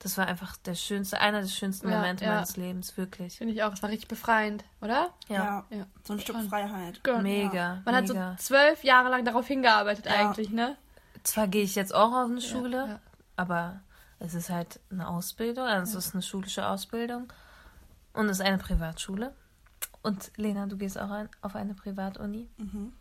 Das 0.00 0.18
war 0.18 0.26
einfach 0.26 0.56
der 0.58 0.74
schönste, 0.74 1.20
einer 1.20 1.40
der 1.40 1.48
schönsten 1.48 1.88
Ja, 1.88 1.96
Momente 1.98 2.24
ja. 2.24 2.34
meines 2.34 2.56
Lebens, 2.56 2.96
wirklich. 2.96 3.38
Finde 3.38 3.54
ich 3.54 3.62
auch. 3.62 3.72
Es 3.72 3.82
war 3.82 3.88
richtig 3.90 4.08
befreiend, 4.08 4.64
oder? 4.82 5.10
Ja. 5.28 5.64
Ja. 5.70 5.86
So 6.02 6.12
ein 6.14 6.20
Stück. 6.20 6.36
Freiheit. 6.48 7.02
Genau. 7.04 7.20
Mega. 7.22 7.80
Man 7.84 7.94
hat 7.94 8.08
mega. 8.08 8.32
so 8.36 8.44
zwölf 8.44 8.82
Jahre 8.84 9.08
lang 9.08 9.24
darauf 9.24 9.46
hingearbeitet 9.46 10.06
Ja. 10.06 10.12
eigentlich, 10.28 10.50
ne? 10.50 10.76
Zwar 11.22 11.46
gehe 11.48 11.62
ich 11.62 11.74
jetzt 11.74 11.94
auch 11.94 12.12
auf 12.12 12.28
eine 12.28 12.40
Schule, 12.42 12.86
ja. 12.88 13.00
aber 13.36 13.80
es 14.18 14.34
ist 14.34 14.50
halt 14.50 14.78
eine 14.90 15.08
Ausbildung, 15.08 15.64
also 15.64 15.96
es 15.96 16.06
ist 16.06 16.14
eine 16.14 16.22
schulische 16.22 16.66
Ausbildung 16.66 17.32
und 18.12 18.26
es 18.26 18.40
ist 18.40 18.44
eine 18.44 18.58
Privatschule. 18.58 19.32
Und 20.04 20.30
Lena, 20.36 20.66
du 20.66 20.76
gehst 20.76 20.98
auch 20.98 21.10
ein, 21.10 21.28
auf 21.40 21.56
eine 21.56 21.74
Privatuni 21.74 22.48
Mhm. 22.58 22.92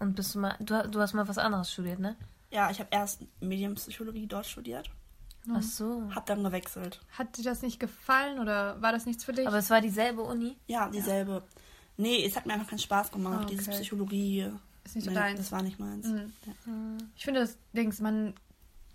und 0.00 0.14
bist 0.16 0.34
du 0.34 0.40
mal, 0.40 0.56
du, 0.58 0.88
du 0.88 0.98
hast 1.00 1.12
mal 1.14 1.28
was 1.28 1.38
anderes 1.38 1.70
studiert, 1.72 2.00
ne? 2.00 2.16
Ja, 2.50 2.70
ich 2.70 2.80
habe 2.80 2.88
erst 2.90 3.22
Medienpsychologie 3.40 4.26
dort 4.26 4.46
studiert, 4.46 4.90
Mhm. 5.44 5.56
Ach 5.56 5.62
so. 5.62 6.10
habe 6.14 6.24
dann 6.26 6.42
gewechselt. 6.44 7.00
Hat 7.18 7.36
dir 7.36 7.42
das 7.44 7.62
nicht 7.62 7.78
gefallen 7.80 8.38
oder 8.38 8.80
war 8.80 8.92
das 8.92 9.06
nichts 9.06 9.24
für 9.24 9.32
dich? 9.32 9.46
Aber 9.46 9.58
es 9.58 9.70
war 9.70 9.80
dieselbe 9.80 10.22
Uni. 10.22 10.56
Ja, 10.68 10.88
dieselbe. 10.88 11.42
Nee, 11.96 12.24
es 12.24 12.34
hat 12.36 12.46
mir 12.46 12.54
einfach 12.54 12.68
keinen 12.68 12.78
Spaß 12.78 13.10
gemacht. 13.12 13.38
Ah, 13.40 13.44
okay. 13.44 13.56
Diese 13.56 13.70
Psychologie. 13.72 14.50
Ist 14.84 14.94
nicht 14.96 15.04
so 15.04 15.10
nee, 15.10 15.16
deins. 15.16 15.38
Das 15.40 15.52
war 15.52 15.62
nicht 15.62 15.78
meins. 15.78 16.06
Mhm. 16.06 16.32
Ja. 16.46 16.52
ich 17.16 17.24
finde 17.24 17.40
das 17.40 17.56
Dings, 17.72 18.00
man 18.00 18.34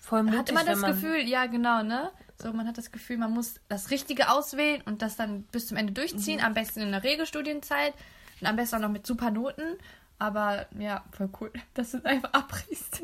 Voll 0.08 0.24
mutig, 0.24 0.40
hat 0.40 0.50
immer 0.50 0.64
das 0.64 0.80
man, 0.80 0.92
Gefühl, 0.94 1.28
ja 1.28 1.48
genau, 1.48 1.84
ne? 1.84 2.12
So, 2.42 2.54
man 2.54 2.66
hat 2.66 2.78
das 2.78 2.92
Gefühl, 2.92 3.18
man 3.18 3.34
muss 3.34 3.56
das 3.68 3.90
Richtige 3.92 4.30
auswählen 4.32 4.82
und 4.86 5.02
das 5.02 5.18
dann 5.18 5.42
bis 5.52 5.68
zum 5.68 5.76
Ende 5.76 5.92
durchziehen. 5.92 6.40
Am 6.40 6.54
besten 6.54 6.80
in 6.80 6.92
der 6.92 7.04
Regelstudienzeit 7.04 7.94
und 8.40 8.48
am 8.48 8.56
besten 8.56 8.78
auch 8.78 8.82
noch 8.82 8.90
mit 8.90 9.06
super 9.06 9.32
Noten. 9.32 9.76
Aber 10.18 10.66
ja, 10.80 11.04
voll 11.12 11.30
cool, 11.42 11.52
dass 11.74 11.92
du 11.92 11.98
es 11.98 12.06
einfach 12.06 12.32
abbrichst. 12.32 13.02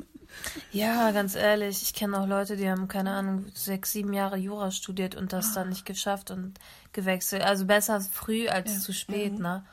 Ja, 0.72 1.12
ganz 1.12 1.36
ehrlich, 1.36 1.82
ich 1.82 1.94
kenne 1.94 2.18
auch 2.20 2.26
Leute, 2.28 2.56
die 2.56 2.70
haben, 2.70 2.88
keine 2.88 3.12
Ahnung, 3.12 3.46
sechs, 3.54 3.92
sieben 3.92 4.13
Jahre 4.13 4.38
Jura 4.38 4.72
studiert 4.72 5.13
und 5.16 5.34
das 5.34 5.54
dann 5.54 5.70
nicht 5.70 5.86
geschafft 5.86 6.32
und 6.32 6.54
gewechselt. 6.94 7.44
Also 7.44 7.66
besser 7.66 8.00
früh 8.02 8.48
als 8.48 8.74
Ja. 8.74 8.80
zu 8.80 8.94
spät, 8.94 9.38
ne? 9.39 9.63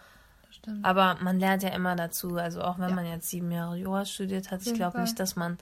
Das 0.47 0.57
stimmt. 0.57 0.85
Aber 0.85 1.17
man 1.23 1.39
lernt 1.39 1.63
ja 1.63 1.71
immer 1.71 1.97
dazu. 1.97 2.37
Also 2.37 2.61
auch 2.63 2.79
wenn 2.79 2.91
Ja. 2.91 2.95
man 2.97 3.07
jetzt 3.07 3.31
sieben 3.31 3.51
Jahre 3.53 3.77
Jura 3.77 4.05
studiert 4.05 4.51
hat, 4.51 4.67
ich 4.67 4.75
glaube 4.75 5.01
nicht, 5.01 5.19
dass 5.21 5.37
man 5.37 5.59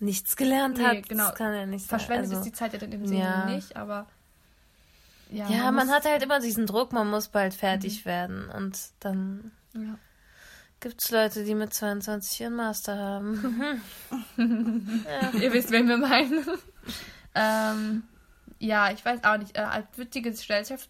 nichts 0.00 0.36
gelernt 0.36 0.78
Nee, 0.78 0.84
hat. 0.84 1.08
genau. 1.08 1.28
Das 1.28 1.34
kann 1.34 1.54
ja 1.54 1.66
nicht 1.66 1.82
sein. 1.88 1.98
Verschwendet 1.98 2.26
also, 2.30 2.36
ist 2.38 2.44
die 2.44 2.52
Zeit 2.52 2.72
ja 2.72 2.78
dann 2.78 2.92
im 2.92 3.06
Sinne 3.06 3.20
ja. 3.20 3.44
nicht, 3.46 3.76
aber 3.76 4.06
ja, 5.30 5.48
Ja, 5.48 5.70
man 5.72 5.86
muss- 5.86 5.94
hat 5.94 6.04
halt 6.04 6.22
immer 6.22 6.40
diesen 6.40 6.66
Druck, 6.66 6.92
man 6.92 7.10
muss 7.10 7.28
bald 7.28 7.54
fertig 7.54 8.04
werden. 8.06 8.48
Und 8.50 8.78
dann 9.00 9.52
ja. 9.74 9.98
gibt 10.80 11.02
es 11.02 11.10
Leute, 11.10 11.44
die 11.44 11.54
mit 11.54 11.74
22 11.74 12.40
ihren 12.40 12.54
Master 12.54 12.96
haben. 12.96 13.82
Ihr 15.40 15.52
wisst, 15.52 15.70
wen 15.70 15.88
wir 15.88 15.98
meinen. 15.98 16.46
ähm, 17.34 18.04
ja, 18.58 18.90
ich 18.90 19.04
weiß 19.04 19.24
auch 19.24 19.36
nicht. 19.36 19.56
Äh, 19.56 19.60
als 19.60 19.86
witzige 19.96 20.30
Gesellschaft, 20.30 20.88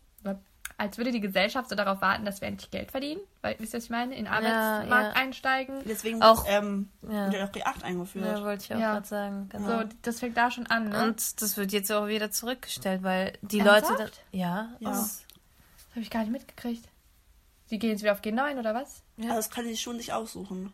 als 0.79 0.97
würde 0.97 1.11
die 1.13 1.21
Gesellschaft 1.21 1.69
so 1.69 1.75
darauf 1.75 2.01
warten, 2.01 2.25
dass 2.25 2.41
wir 2.41 2.49
endlich 2.49 2.71
Geld 2.71 2.91
verdienen. 2.93 3.21
Weil, 3.43 3.57
wisst 3.59 3.75
ihr, 3.75 3.79
was 3.79 3.85
ich 3.85 3.91
meine? 3.91 4.15
In 4.17 4.25
den 4.25 4.33
Arbeitsmarkt 4.33 5.17
ja. 5.17 5.21
einsteigen. 5.23 5.81
Deswegen 5.85 6.23
Auch- 6.23 6.47
wird 6.47 6.63
ähm, 6.63 6.89
ja. 7.03 7.31
wird 7.33 7.43
auch 7.43 7.53
G8 7.53 7.83
eingeführt. 7.83 8.25
Ja, 8.25 8.43
wollte 8.45 8.65
ich 8.65 8.75
auch 8.75 8.79
Ja. 8.79 8.93
gerade 8.95 9.07
sagen. 9.07 9.49
Genau. 9.51 9.81
So, 9.83 9.89
das 10.03 10.21
fängt 10.21 10.37
da 10.37 10.51
schon 10.51 10.67
an, 10.69 10.89
ne? 10.91 11.03
Und 11.05 11.43
das 11.43 11.57
wird 11.57 11.73
jetzt 11.73 11.91
auch 11.93 12.07
wieder 12.07 12.31
zurückgestellt, 12.31 13.03
weil 13.03 13.33
die 13.43 13.59
Ernsthaft? 13.59 13.99
Leute 13.99 14.13
dann. 14.33 14.39
Ja, 14.41 14.69
Ja. 14.79 14.91
aus- 14.91 15.25
Das 15.77 15.91
habe 15.91 16.01
ich 16.01 16.11
gar 16.11 16.21
nicht 16.21 16.31
mitgekriegt. 16.33 16.89
Sie 17.67 17.79
gehen 17.79 17.91
jetzt 17.91 18.03
wieder 18.03 18.13
auf 18.13 18.23
G9 18.23 18.59
oder 18.59 18.73
was? 18.75 19.03
Also 19.19 19.35
das 19.35 19.51
kann 19.51 19.67
die 19.67 19.77
schon 19.77 19.99
sich 19.99 20.13
aussuchen. 20.13 20.73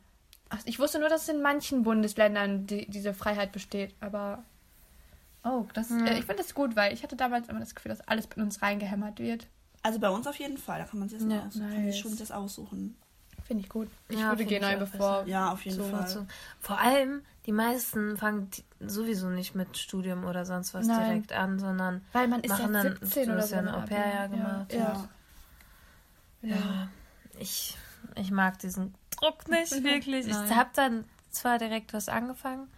Ach, 0.51 0.59
ich 0.67 0.79
wusste 0.79 0.99
nur, 1.01 1.09
dass 1.09 1.29
in 1.29 1.40
manchen 1.43 1.83
Bundesländern 1.83 2.67
die, 2.67 2.88
diese 2.90 3.14
Freiheit 3.14 3.51
besteht, 3.53 3.95
aber. 4.01 4.45
Oh, 5.43 5.67
das, 5.75 5.90
äh, 5.90 6.14
ich 6.19 6.25
finde 6.27 6.37
das 6.43 6.55
gut, 6.55 6.77
weil 6.77 6.93
ich 6.93 7.03
hatte 7.03 7.17
damals 7.17 7.49
immer 7.49 7.61
das 7.61 7.75
Gefühl, 7.75 7.88
dass 7.90 8.01
alles 8.07 8.29
in 8.37 8.43
uns 8.43 8.62
reingehämmert 8.62 9.19
wird. 9.19 9.47
Also 9.85 10.01
bei 10.01 10.09
uns 10.09 10.27
auf 10.27 10.37
jeden 10.37 10.59
Fall, 10.59 10.81
da 10.81 10.87
kann 10.87 10.99
man 10.99 11.09
sich 11.09 11.18
das 11.18 11.27
Ja, 11.29 11.37
mal 11.37 11.47
aussuchen. 11.47 11.70
Kann 11.75 11.85
nice. 11.85 11.99
schon 11.99 12.11
sich 12.11 12.20
das 12.20 12.31
aussuchen. 12.33 12.97
Finde 13.47 13.62
ich 13.62 13.68
gut. 13.68 13.88
Ich 14.09 14.18
Ja, 14.18 14.31
würde 14.31 14.44
finde 14.44 14.57
ich 14.57 14.64
G9 14.64 14.75
auch 14.77 14.79
bevor. 14.79 15.25
Ja, 15.27 15.53
auf 15.53 15.64
jeden 15.64 15.77
So, 15.77 15.85
Fall. 15.85 16.07
So. 16.09 16.27
Vor 16.61 16.79
allem, 16.81 17.23
die 17.44 17.53
meisten 17.53 18.16
fangen 18.16 18.49
sowieso 18.81 19.29
nicht 19.29 19.55
mit 19.55 19.77
Studium 19.77 20.25
oder 20.25 20.47
sonst 20.47 20.73
was 20.73 20.87
Nein. 20.87 21.05
direkt 21.05 21.33
an, 21.33 21.59
sondern 21.59 22.03
Weil 22.12 22.29
man 22.29 22.40
ist 22.40 22.51
machen 22.51 22.73
ja 22.73 22.83
dann, 22.83 22.99
17 23.01 23.27
du 23.29 23.33
oder 23.35 23.42
hast 23.42 23.51
so. 23.51 23.57
ja 23.57 23.61
ein 23.61 23.64
ne? 23.66 23.75
Au-pair-Jahr 23.75 24.29
gemacht. 24.29 24.73
Ja. 24.73 25.09
ja. 26.42 26.57
Ja, 26.57 26.88
ich, 27.38 27.77
ich 28.16 28.31
mag 28.31 28.59
diesen 28.59 28.94
Druck 29.11 29.49
nicht 29.49 29.73
wirklich. 29.85 30.27
Ich 30.27 30.33
Nein. 30.33 30.57
habe 30.57 30.70
dann 30.75 31.05
zwar 31.31 31.59
direkt 31.59 31.92
was 31.92 32.09
angefangen, 32.09 32.68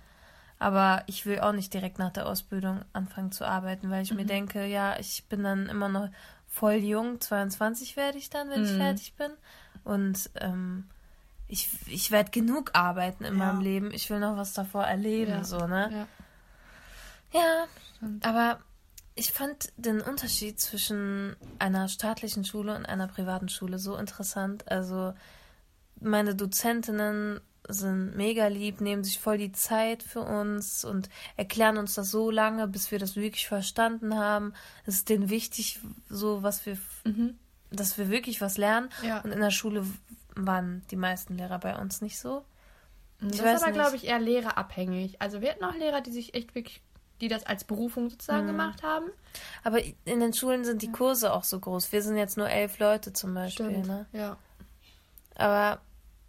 aber 0.59 1.03
ich 1.07 1.27
will 1.27 1.41
auch 1.41 1.53
nicht 1.53 1.75
direkt 1.75 1.99
nach 1.99 2.13
der 2.13 2.27
Ausbildung 2.27 2.81
anfangen 2.93 3.31
zu 3.33 3.45
arbeiten, 3.47 3.91
weil 3.91 4.03
ich 4.03 4.11
Mhm. 4.11 4.17
mir 4.17 4.27
denke, 4.27 4.67
ja, 4.67 4.99
ich 4.99 5.25
bin 5.29 5.43
dann 5.45 5.69
immer 5.69 5.89
noch 5.89 6.09
voll 6.57 6.75
jung, 6.75 7.21
22 7.21 7.97
werde 7.97 8.17
ich 8.19 8.31
dann, 8.31 8.49
wenn 8.51 8.63
ich 8.63 8.73
Mhm. 8.73 8.77
fertig 8.79 9.15
bin. 9.15 9.31
Und 9.85 10.31
ähm, 10.37 10.89
ich, 11.49 11.69
ich 11.87 12.11
werde 12.11 12.31
genug 12.31 12.71
arbeiten 12.75 13.25
in 13.25 13.35
Ja. 13.35 13.39
meinem 13.53 13.61
Leben. 13.61 13.91
Ich 13.93 14.09
will 14.11 14.19
noch 14.21 14.37
was 14.37 14.55
davor 14.55 14.85
erleben, 14.85 15.33
Ja. 15.33 15.45
so, 15.45 15.67
ne? 15.67 15.91
Ja. 15.93 16.09
Ja, 17.33 17.67
aber 18.23 18.61
ich 19.15 19.33
fand 19.33 19.73
den 19.77 20.01
Unterschied 20.01 20.59
zwischen 20.61 21.37
einer 21.59 21.89
staatlichen 21.89 22.45
Schule 22.45 22.75
und 22.75 22.87
einer 22.87 23.09
privaten 23.09 23.49
Schule 23.49 23.79
so 23.79 23.97
interessant. 23.97 24.71
Also 24.71 25.13
meine 26.01 26.35
Dozentinnen 26.35 27.41
sind 27.69 28.17
mega 28.17 28.47
lieb, 28.47 28.81
nehmen 28.81 29.05
sich 29.05 29.19
voll 29.19 29.39
die 29.39 29.53
Zeit 29.53 30.03
für 30.03 30.21
uns 30.21 30.85
und 30.85 31.09
erklären 31.37 31.79
uns 31.79 31.95
das 31.95 32.11
so 32.11 32.31
lange, 32.31 32.67
bis 32.69 32.91
wir 32.91 32.99
das 32.99 33.17
wirklich 33.17 33.49
verstanden 33.49 34.17
haben. 34.17 34.53
Es 34.85 34.95
ist 34.97 35.09
denen 35.09 35.29
wichtig, 35.31 35.81
so 36.09 36.43
was 36.43 36.65
wir, 36.67 36.79
Mhm. 37.05 37.39
dass 37.71 37.99
wir 37.99 38.09
wirklich 38.11 38.41
was 38.41 38.57
lernen. 38.59 38.89
Ja. 39.03 39.21
Und 39.21 39.33
in 39.33 39.41
der 39.41 39.51
Schule 39.51 39.85
waren 40.35 40.83
die 40.91 40.97
meisten 40.97 41.37
Lehrer 41.37 41.59
bei 41.59 41.77
uns 41.77 42.01
nicht 42.01 42.19
so. 42.19 42.45
Das 43.21 43.33
Ich 43.33 43.39
ist 43.39 43.45
weiß 43.45 43.63
aber, 43.63 43.73
glaube 43.73 43.97
ich, 43.97 44.07
eher 44.07 44.19
lehrerabhängig. 44.19 45.21
Also 45.23 45.41
wir 45.41 45.51
hatten 45.51 45.65
auch 45.65 45.75
Lehrer, 45.75 46.03
die 46.03 46.13
sich 46.13 46.35
echt 46.35 46.55
wirklich, 46.55 46.83
die 47.23 47.29
das 47.29 47.47
als 47.47 47.65
Berufung 47.65 48.11
sozusagen 48.11 48.45
Mhm. 48.45 48.49
gemacht 48.51 48.83
haben. 48.83 49.07
Aber 49.65 49.81
in 49.83 50.21
den 50.21 50.35
Schulen 50.35 50.65
sind 50.67 50.83
die 50.83 50.93
Kurse 50.93 51.33
auch 51.33 51.45
so 51.45 51.59
groß. 51.59 51.91
Wir 51.93 52.03
sind 52.03 52.17
jetzt 52.19 52.37
nur 52.37 52.49
elf 52.51 52.79
Leute 52.79 53.13
zum 53.15 53.33
Beispiel. 53.35 53.79
Ne? 53.79 54.05
Ja. 54.13 54.37
Aber 55.35 55.81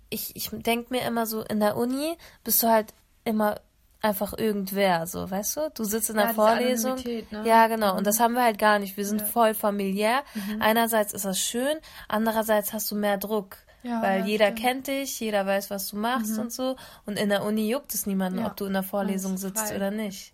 ich, 0.09 0.35
ich 0.35 0.49
denke 0.51 0.93
mir 0.93 1.01
immer 1.05 1.25
so, 1.25 1.41
in 1.43 1.59
der 1.59 1.75
Uni 1.77 2.15
bist 2.43 2.61
du 2.63 2.67
halt 2.67 2.93
immer 3.23 3.59
einfach 4.01 4.37
irgendwer, 4.37 5.07
so, 5.07 5.29
weißt 5.29 5.57
du? 5.57 5.71
Du 5.73 5.83
sitzt 5.83 6.09
in 6.11 6.17
der 6.17 6.27
Ja, 6.27 6.33
Vorlesung. 6.33 6.95
Ne? 7.03 7.23
Ja, 7.43 7.67
genau. 7.67 7.97
Und 7.97 8.05
das 8.05 8.19
haben 8.19 8.35
wir 8.35 8.43
halt 8.43 8.59
gar 8.59 8.77
nicht. 8.79 8.95
Wir 8.95 9.05
sind 9.05 9.21
Ja. 9.21 9.27
Mhm. 9.27 9.31
voll 9.31 9.53
familiär. 9.53 10.21
Einerseits 10.59 11.13
ist 11.13 11.25
das 11.25 11.39
schön, 11.39 11.75
andererseits 12.07 12.73
hast 12.73 12.89
du 12.91 12.95
mehr 12.95 13.17
Druck. 13.17 13.57
Ja, 13.83 14.01
weil 14.01 14.21
ja, 14.21 14.25
jeder 14.25 14.45
stimmt. 14.47 14.59
Mhm. 14.59 14.63
kennt 14.63 14.87
dich, 14.87 15.19
jeder 15.19 15.45
weiß, 15.45 15.69
was 15.71 15.87
du 15.89 15.97
machst 15.97 16.37
und 16.37 16.51
so. 16.51 16.75
Und 17.05 17.17
in 17.17 17.29
der 17.29 17.43
Uni 17.43 17.69
juckt 17.69 17.93
es 17.93 18.05
niemanden, 18.05 18.39
Ja. 18.39 18.47
ob 18.47 18.55
du 18.57 18.65
in 18.65 18.73
der 18.73 18.83
Vorlesung 18.83 19.37
sitzt 19.37 19.67
frei. 19.67 19.75
oder 19.75 19.91
nicht. 19.91 20.33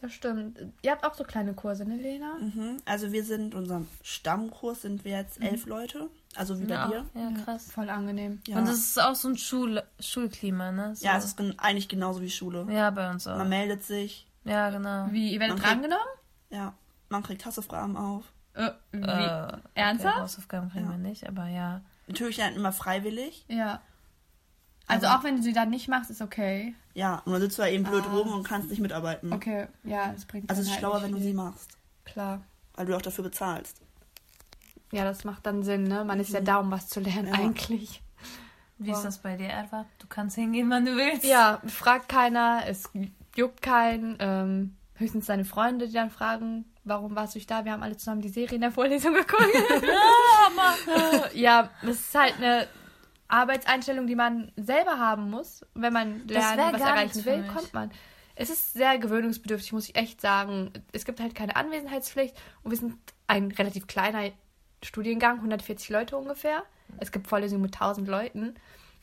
Das 0.00 0.12
stimmt. 0.12 0.58
Ihr 0.82 0.90
habt 0.90 1.04
auch 1.04 1.14
so 1.14 1.24
kleine 1.24 1.54
Kurse, 1.54 1.84
ne, 1.86 1.96
Lena? 1.96 2.34
Mhm. 2.38 2.76
Also 2.84 3.10
wir 3.12 3.24
sind, 3.24 3.54
unserem 3.54 3.88
Stammkurs 4.02 4.82
sind 4.82 5.04
wir 5.04 5.12
jetzt 5.18 5.40
Mhm. 5.40 5.46
elf 5.46 5.66
Leute. 5.66 6.08
Also 6.36 6.58
wie 6.60 6.64
bei 6.64 6.74
Ja, 6.74 6.88
dir. 6.88 7.04
ja, 7.14 7.30
krass. 7.44 7.70
Voll 7.70 7.88
angenehm. 7.90 8.40
Ja. 8.48 8.58
Und 8.58 8.64
es 8.68 8.78
ist 8.78 9.00
auch 9.00 9.14
so 9.14 9.28
ein 9.28 9.36
Schul 9.36 9.82
Schulklima, 10.00 10.72
ne? 10.72 10.96
So. 10.96 11.04
ja, 11.06 11.16
es 11.16 11.24
ist 11.24 11.36
gen- 11.36 11.58
eigentlich 11.58 11.88
genauso 11.88 12.20
wie 12.20 12.30
Schule. 12.30 12.66
ja, 12.70 12.90
bei 12.90 13.08
uns 13.10 13.26
auch. 13.26 13.38
Man 13.38 13.48
meldet 13.48 13.84
sich, 13.84 14.26
Ja, 14.44 14.70
genau. 14.70 15.06
Wie, 15.10 15.32
ihr 15.32 15.40
werdet 15.40 15.62
drangenommen? 15.62 16.04
ja, 16.50 16.74
man 17.08 17.22
kriegt 17.22 17.44
Hausaufgaben 17.46 17.96
auf. 17.96 18.24
Äh, 18.54 18.70
wie? 18.92 18.98
Äh, 18.98 19.52
Ernsthaft? 19.74 20.14
Okay, 20.14 20.22
Hausaufgaben 20.22 20.70
kriegen 20.70 20.84
Ja. 20.86 20.90
wir 20.92 20.98
nicht, 20.98 21.26
aber 21.28 21.46
ja. 21.48 21.80
Natürlich 22.06 22.36
dann 22.36 22.54
immer 22.54 22.72
freiwillig. 22.72 23.44
Ja. 23.48 23.80
Also 24.86 25.06
Aber- 25.06 25.18
auch 25.20 25.24
wenn 25.24 25.36
du 25.36 25.42
sie 25.42 25.52
dann 25.52 25.70
nicht 25.70 25.88
machst, 25.88 26.10
ist 26.10 26.20
okay. 26.20 26.74
Ja, 26.94 27.22
und 27.24 27.32
dann 27.32 27.40
sitzt 27.40 27.58
du 27.58 27.62
da 27.62 27.68
eben 27.68 27.84
blöd 27.84 28.04
Ah. 28.06 28.12
rum 28.12 28.28
und 28.32 28.42
kannst 28.44 28.68
nicht 28.70 28.80
mitarbeiten. 28.80 29.32
Okay, 29.32 29.66
ja, 29.82 30.12
das 30.12 30.24
bringt 30.26 30.48
Also 30.50 30.60
es 30.60 30.66
ist 30.66 30.72
halt 30.74 30.80
schlauer, 30.80 31.02
wenn 31.02 31.12
du 31.12 31.18
sie 31.20 31.32
machst. 31.32 31.78
Klar. 32.04 32.42
Weil 32.74 32.86
du 32.86 32.96
auch 32.96 33.02
dafür 33.02 33.24
bezahlst. 33.24 33.80
Ja, 34.94 35.04
das 35.04 35.24
macht 35.24 35.44
dann 35.46 35.62
Sinn, 35.62 35.84
ne? 35.84 36.04
Man 36.04 36.20
ist 36.20 36.30
ja 36.32 36.40
da, 36.40 36.56
um 36.58 36.70
was 36.70 36.88
zu 36.88 37.00
lernen 37.00 37.28
Ja. 37.28 37.34
eigentlich. 37.34 38.02
Wie 38.78 38.90
Wow. 38.90 38.96
ist 38.96 39.02
das 39.04 39.18
bei 39.18 39.36
dir, 39.36 39.48
Erwa? 39.48 39.86
Du 39.98 40.06
kannst 40.08 40.36
hingehen, 40.36 40.68
wann 40.70 40.84
du 40.84 40.96
willst. 40.96 41.24
Ja, 41.24 41.60
fragt 41.66 42.08
keiner, 42.08 42.62
es 42.66 42.90
juckt 43.36 43.62
keinen. 43.62 44.16
Ähm, 44.20 44.76
höchstens 44.96 45.26
deine 45.26 45.44
Freunde, 45.44 45.86
die 45.88 45.92
dann 45.94 46.10
fragen, 46.10 46.64
warum 46.84 47.16
warst 47.16 47.34
du 47.34 47.38
nicht 47.38 47.50
da? 47.50 47.64
Wir 47.64 47.72
haben 47.72 47.82
alle 47.82 47.96
zusammen 47.96 48.20
die 48.20 48.28
Serie 48.28 48.54
in 48.56 48.60
der 48.60 48.70
Vorlesung 48.72 49.12
geguckt. 49.14 49.48
ja, 51.34 51.70
es 51.82 51.88
ist 52.00 52.14
halt 52.14 52.34
eine 52.38 52.66
Arbeitseinstellung, 53.28 54.06
die 54.06 54.14
man 54.16 54.52
selber 54.56 54.98
haben 54.98 55.30
muss. 55.30 55.64
Wenn 55.74 55.92
man 55.92 56.26
Das 56.26 56.36
lernen, 56.56 56.72
was 56.74 56.80
erreichen 56.80 57.24
will, 57.24 57.42
mich. 57.42 57.52
kommt 57.52 57.74
man. 57.74 57.90
Es 58.36 58.50
ist 58.50 58.72
sehr 58.72 58.98
gewöhnungsbedürftig, 58.98 59.72
muss 59.72 59.88
ich 59.88 59.96
echt 59.96 60.20
sagen. 60.20 60.72
Es 60.92 61.04
gibt 61.04 61.20
halt 61.20 61.34
keine 61.34 61.54
Anwesenheitspflicht 61.56 62.36
und 62.62 62.70
wir 62.72 62.78
sind 62.78 62.96
ein 63.28 63.52
relativ 63.52 63.86
kleiner 63.86 64.30
Studiengang, 64.84 65.36
140 65.36 65.88
Leute 65.90 66.16
ungefähr. 66.16 66.62
Es 66.98 67.10
gibt 67.12 67.26
Vorlesungen 67.28 67.62
mit 67.62 67.74
1000 67.74 68.06
Leuten. 68.08 68.54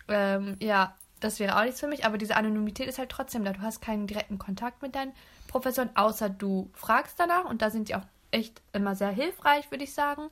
Ähm, 0.07 0.57
ja, 0.61 0.95
das 1.19 1.39
wäre 1.39 1.57
auch 1.57 1.63
nichts 1.63 1.79
für 1.79 1.87
mich, 1.87 2.05
aber 2.05 2.17
diese 2.17 2.35
Anonymität 2.35 2.87
ist 2.87 2.97
halt 2.99 3.09
trotzdem 3.09 3.43
da. 3.43 3.53
Du 3.53 3.61
hast 3.61 3.81
keinen 3.81 4.07
direkten 4.07 4.39
Kontakt 4.39 4.81
mit 4.81 4.95
deinen 4.95 5.11
Professoren, 5.47 5.89
außer 5.95 6.29
du 6.29 6.69
fragst 6.73 7.19
danach 7.19 7.45
und 7.45 7.61
da 7.61 7.69
sind 7.69 7.89
die 7.89 7.95
auch 7.95 8.05
echt 8.31 8.61
immer 8.73 8.95
sehr 8.95 9.09
hilfreich, 9.09 9.69
würde 9.71 9.83
ich 9.83 9.93
sagen. 9.93 10.29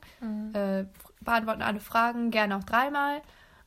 Äh, 0.54 0.84
beantworten 1.20 1.62
alle 1.62 1.80
Fragen, 1.80 2.30
gerne 2.30 2.56
auch 2.56 2.64
dreimal 2.64 3.20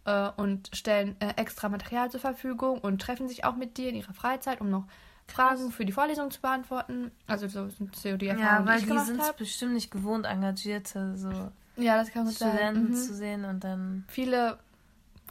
äh, 0.05 0.29
und 0.37 0.69
stellen 0.75 1.15
äh, 1.19 1.33
extra 1.35 1.69
Material 1.69 2.09
zur 2.09 2.19
Verfügung 2.19 2.79
und 2.79 3.01
treffen 3.01 3.27
sich 3.27 3.45
auch 3.45 3.55
mit 3.55 3.77
dir 3.77 3.89
in 3.89 3.95
ihrer 3.95 4.13
Freizeit, 4.13 4.59
um 4.59 4.69
noch 4.69 4.85
Fragen 5.27 5.71
für 5.71 5.85
die 5.85 5.91
Vorlesung 5.93 6.31
zu 6.31 6.41
beantworten. 6.41 7.11
Also 7.27 7.47
so 7.47 7.69
sind 7.69 7.95
so 7.95 8.17
die 8.17 8.27
Erfahrungen, 8.27 8.65
Ja, 8.67 8.73
weil 8.73 8.79
die 8.81 8.85
ich 8.85 8.91
die 8.91 8.99
sind 9.05 9.21
habe. 9.21 9.37
bestimmt 9.37 9.73
nicht 9.73 9.91
gewohnt, 9.91 10.25
engagierte 10.25 11.15
so 11.15 11.29
Ja, 11.75 11.97
das 11.97 12.11
kann 12.11 12.25
gut. 12.25 12.35
Studenten 12.35 12.89
Mhm. 12.89 12.93
zu 12.93 13.13
sehen 13.15 13.45
und 13.45 13.63
dann. 13.63 14.05
Viele 14.07 14.59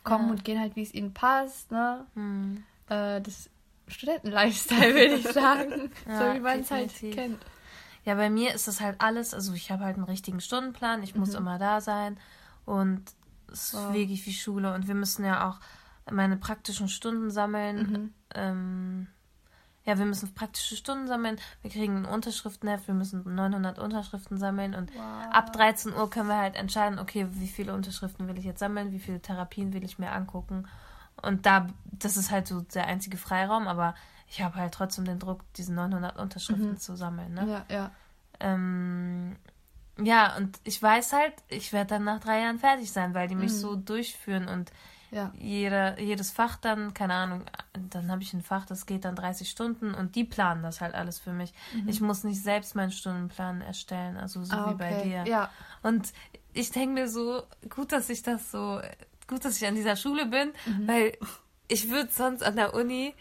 kommen 0.05 0.27
Ja. 0.27 0.31
und 0.33 0.45
gehen 0.45 0.59
halt, 0.61 0.75
wie 0.77 0.83
es 0.83 0.93
ihnen 0.95 1.15
passt, 1.15 1.71
ne? 1.71 2.07
Hm. 2.15 2.65
Äh, 2.89 3.21
das 3.21 3.49
Studenten-Lifestyle, 3.89 4.81
würde 4.95 5.15
ich 5.15 5.29
sagen. 5.29 5.91
Ja, 6.09 6.19
so 6.31 6.35
wie 6.35 6.41
man 6.41 6.61
es 6.61 6.71
halt 6.71 6.93
kennt. 7.13 7.39
Ja, 8.05 8.15
bei 8.17 8.31
mir 8.31 8.53
ist 8.55 8.67
das 8.67 8.81
halt 8.81 9.01
alles, 9.01 9.33
also 9.33 9.53
ich 9.55 9.71
habe 9.71 9.85
halt 9.85 9.95
einen 9.97 10.05
richtigen 10.05 10.41
Stundenplan, 10.41 11.03
ich 11.05 11.15
muss 11.15 11.35
immer 11.35 11.59
da 11.59 11.81
sein 11.81 12.19
und 12.65 13.03
es 13.53 13.67
ist 13.67 13.75
Mhm. 13.75 13.79
Wow. 13.79 13.95
wirklich 13.95 14.27
wie 14.27 14.33
Schule 14.33 14.75
und 14.75 14.89
wir 14.89 14.95
müssen 14.97 15.25
ja 15.25 15.49
auch 15.49 15.61
meine 16.11 16.37
praktischen 16.37 16.89
Stunden 16.89 17.31
sammeln. 17.31 17.77
Mhm. 17.77 18.15
Ähm, 18.35 19.07
ja, 19.85 19.99
wir 19.99 20.07
müssen 20.07 20.33
praktische 20.35 20.77
Stunden 20.77 21.09
sammeln, 21.09 21.39
wir 21.61 21.71
kriegen 21.71 21.97
ein 21.97 22.05
Unterschriftenheft, 22.05 22.87
wir 22.87 22.95
müssen 22.95 23.35
900 23.35 23.79
Unterschriften 23.79 24.39
sammeln. 24.39 24.75
Und 24.75 24.93
ab 25.33 25.53
13 25.53 25.93
Uhr 25.93 26.09
können 26.09 26.29
wir 26.29 26.39
halt 26.39 26.55
entscheiden, 26.55 26.99
okay, 26.99 27.27
wie 27.31 27.49
viele 27.49 27.75
Unterschriften 27.75 28.29
will 28.29 28.39
ich 28.39 28.45
jetzt 28.45 28.61
sammeln, 28.61 28.93
wie 28.93 29.01
viele 29.01 29.21
Therapien 29.21 29.73
will 29.73 29.85
ich 29.85 29.99
mir 29.99 30.13
angucken? 30.13 30.69
Und 31.21 31.47
da, 31.47 31.67
das 31.85 32.17
ist 32.17 32.31
halt 32.31 32.47
so 32.47 32.61
der 32.61 32.87
einzige 32.87 33.17
Freiraum, 33.17 33.67
aber 33.67 33.95
ich 34.29 34.41
habe 34.41 34.55
halt 34.55 34.73
trotzdem 34.73 35.05
den 35.05 35.19
Druck, 35.19 35.41
diese 35.57 35.75
900 35.75 36.19
Unterschriften 36.19 36.79
zu 36.79 36.97
sammeln, 36.97 37.35
ne? 37.35 37.47
Ja, 37.69 37.75
ja. 37.75 37.91
Ähm, 38.41 39.37
ja, 40.01 40.37
und 40.37 40.59
ich 40.65 40.83
weiß 40.83 41.13
halt, 41.13 41.35
ich 41.49 41.73
werde 41.73 41.91
dann 41.91 42.05
nach 42.05 42.21
drei 42.21 42.41
Jahren 42.41 42.59
fertig 42.59 42.91
sein, 42.91 43.15
weil 43.15 43.29
die 43.29 43.35
mich 43.35 43.53
so 43.55 43.77
durchführen. 43.77 44.49
Und 44.49 44.73
Ja. 45.13 45.31
jeder, 45.39 46.01
jedes 46.01 46.31
Fach 46.33 46.57
dann, 46.57 46.95
keine 46.95 47.15
Ahnung, 47.15 47.45
dann 47.91 48.11
habe 48.11 48.23
ich 48.23 48.33
ein 48.33 48.43
Fach, 48.43 48.65
das 48.67 48.87
geht 48.87 49.05
dann 49.05 49.15
30 49.15 49.49
Stunden 49.49 49.95
und 49.95 50.15
die 50.17 50.25
planen 50.25 50.63
das 50.63 50.81
halt 50.81 50.95
alles 50.95 51.19
für 51.21 51.33
mich. 51.33 51.53
Ich 51.87 52.01
muss 52.01 52.25
nicht 52.25 52.43
selbst 52.43 52.75
meinen 52.75 52.91
Stundenplan 52.93 53.61
erstellen, 53.61 54.17
also 54.17 54.43
so 54.43 54.57
Ah, 54.57 54.71
wie 54.71 54.75
bei 54.75 54.97
okay. 54.97 55.03
dir. 55.09 55.25
Ja. 55.31 55.51
Und 55.83 56.13
ich 56.55 56.71
denke 56.71 56.95
mir 56.95 57.09
so, 57.09 57.43
gut, 57.69 57.93
dass 57.93 58.09
ich 58.11 58.23
das 58.23 58.51
so, 58.51 58.81
gut, 59.29 59.45
dass 59.45 59.57
ich 59.61 59.69
an 59.69 59.75
dieser 59.75 59.97
Schule 59.97 60.27
bin, 60.27 60.53
Mhm. 60.67 60.89
weil 60.89 61.19
ich 61.69 61.91
würde 61.91 62.11
sonst 62.11 62.43
an 62.43 62.57
der 62.57 62.75
Uni 62.75 63.15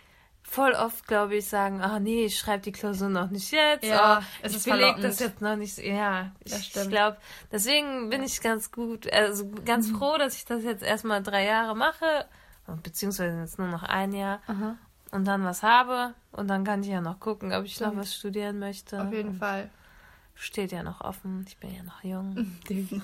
voll 0.52 0.74
oft, 0.74 1.08
glaube 1.08 1.36
ich, 1.38 1.48
sagen, 1.48 1.82
ah 1.82 2.00
nee, 2.00 2.26
ich 2.26 2.38
schreibe 2.38 2.62
die 2.64 2.72
Klausur 2.74 3.08
noch 3.10 3.30
nicht 3.30 3.52
jetzt. 3.52 3.86
Ja, 3.86 4.20
oh, 4.20 4.26
es 4.42 4.52
ich 4.52 4.58
ist 4.58 4.64
beleg 4.66 4.80
verlockend. 4.80 5.04
das 5.06 5.20
jetzt 5.20 5.42
noch 5.42 5.56
nicht. 5.56 5.78
Ja, 5.78 6.32
Das 6.44 6.60
ich, 6.60 6.66
stimmt. 6.68 6.86
ich 6.86 6.92
glaube, 6.92 7.18
deswegen 7.52 8.10
bin 8.10 8.22
ich 8.24 8.42
ganz 8.42 8.72
gut, 8.72 9.12
also 9.12 9.50
ganz 9.66 9.88
Mhm. 9.90 9.96
froh, 9.98 10.18
dass 10.18 10.36
ich 10.36 10.46
das 10.46 10.64
jetzt 10.64 10.84
erstmal 10.84 11.24
drei 11.24 11.46
Jahre 11.46 11.76
mache, 11.76 12.26
beziehungsweise 12.84 13.40
jetzt 13.40 13.60
nur 13.60 13.68
noch 13.70 13.84
ein 13.84 14.14
Jahr. 14.14 14.42
Aha, 14.48 14.78
Und 15.12 15.26
dann 15.26 15.44
was 15.44 15.64
habe 15.64 16.14
und 16.32 16.48
dann 16.50 16.64
kann 16.64 16.84
ich 16.84 16.90
ja 16.90 17.02
noch 17.02 17.20
gucken, 17.20 17.54
ob 17.54 17.64
ich 17.66 17.80
noch 17.80 17.88
Stimmt. 17.88 18.02
was 18.02 18.16
studieren 18.16 18.60
möchte. 18.60 19.02
auf 19.02 19.12
jeden 19.14 19.30
Und 19.30 19.40
Fall. 19.40 19.70
Steht 20.36 20.72
ja 20.72 20.82
noch 20.84 21.02
offen. 21.02 21.46
Ich 21.48 21.58
bin 21.58 21.74
ja 21.76 21.84
noch 21.84 22.04
jung. 22.04 22.60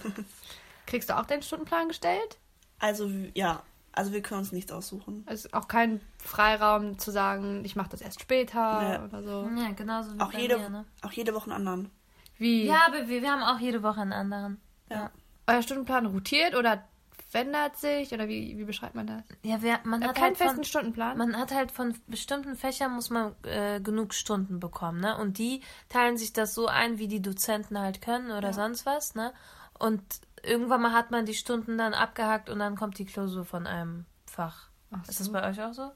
Kriegst 0.86 1.10
du 1.10 1.18
auch 1.18 1.26
deinen 1.26 1.43
Stundenplan 1.43 1.88
gestellt? 1.89 2.38
Also, 2.80 3.10
ja. 3.34 3.62
Also, 3.98 4.14
wir 4.14 4.22
können 4.22 4.39
uns 4.39 4.52
nichts 4.52 4.72
aussuchen. 4.72 5.24
Also 5.26 5.50
auch 5.52 5.68
kein 5.68 6.02
Freiraum 6.20 6.98
zu 7.00 7.12
sagen, 7.12 7.66
ich 7.66 7.76
mache 7.76 7.89
das 7.89 8.02
erst 8.02 8.22
später 8.22 9.00
Nee. 9.00 9.06
oder 9.06 9.24
so. 9.24 9.50
Ja, 9.58 9.72
genauso 9.72 10.16
wie 10.16 10.20
Auch 10.22 10.32
bei 10.32 10.39
jede, 10.39 10.58
mir, 10.58 10.70
ne? 10.70 10.86
auch 11.02 11.12
jede 11.12 11.34
Woche 11.34 11.45
einen 11.52 11.68
anderen. 11.68 11.91
Wie? 12.38 12.66
Ja, 12.66 12.82
aber 12.88 13.08
wir, 13.08 13.22
wir 13.22 13.32
haben 13.32 13.43
auch 13.43 13.60
jede 13.60 13.84
Woche 13.84 14.02
einen 14.02 14.14
anderen. 14.14 14.62
Ja. 14.89 15.12
Euer 15.48 15.62
Stundenplan 15.62 16.06
rotiert 16.06 16.56
oder 16.56 16.84
verändert 17.30 17.78
sich 17.78 18.14
oder 18.14 18.28
wie, 18.28 18.58
wie 18.58 18.64
beschreibt 18.64 18.95
man 18.95 19.08
das? 19.08 19.24
Ja, 19.43 19.62
wir, 19.62 19.80
man 19.84 20.02
Ihr 20.02 20.10
hat 20.10 20.16
keinen 20.16 20.26
halt 20.28 20.38
von, 20.38 20.48
festen 20.48 20.64
Stundenplan? 20.64 21.18
Man 21.18 21.38
hat 21.38 21.54
halt 21.54 21.72
von 21.72 21.93
bestimmten 22.08 22.56
Fächern 22.56 22.93
muss 22.93 23.10
man 23.10 23.36
äh, 23.43 23.82
genug 23.82 24.14
Stunden 24.14 24.60
bekommen, 24.60 25.02
ne? 25.02 25.18
Und 25.18 25.38
die 25.38 25.62
teilen 25.89 26.18
sich 26.18 26.32
das 26.34 26.54
so 26.54 26.68
ein, 26.68 27.00
wie 27.00 27.08
die 27.08 27.22
Dozenten 27.22 27.78
halt 27.80 28.02
können 28.02 28.32
oder 28.32 28.54
sonst 28.54 28.86
was, 28.86 29.16
ne? 29.16 29.34
Und 29.78 30.02
irgendwann 30.48 30.82
mal 30.82 30.93
hat 30.93 31.12
man 31.12 31.26
die 31.26 31.34
Stunden 31.34 31.78
dann 31.78 31.93
abgehakt 31.93 32.50
und 32.50 32.60
dann 32.60 32.76
kommt 32.76 32.98
die 32.98 33.06
Klausur 33.06 33.45
von 33.45 33.68
einem 33.68 34.06
Fach. 34.26 34.70
Ach 34.91 35.02
Ist 35.08 35.20
das 35.20 35.28
so. 35.28 35.34
bei 35.34 35.48
euch 35.50 35.62
auch 35.62 35.74
so? 35.74 35.91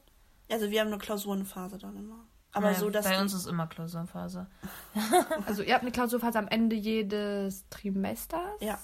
Also, 0.50 0.70
wir 0.70 0.80
haben 0.80 0.88
eine 0.88 0.98
Klausurenphase 0.98 1.78
dann 1.78 1.96
immer. 1.96 2.18
Aber 2.52 2.66
Naja, 2.66 2.78
so, 2.78 2.90
dass 2.90 3.06
bei 3.06 3.18
uns 3.20 3.32
ist 3.32 3.46
immer 3.46 3.66
Klausurenphase. 3.66 4.46
Also 5.46 5.62
ihr 5.62 5.72
habt 5.72 5.82
eine 5.82 5.92
Klausurphase 5.92 6.38
am 6.38 6.48
Ende 6.48 6.76
jedes 6.76 7.66
Trimesters. 7.70 8.60
Ja. 8.60 8.78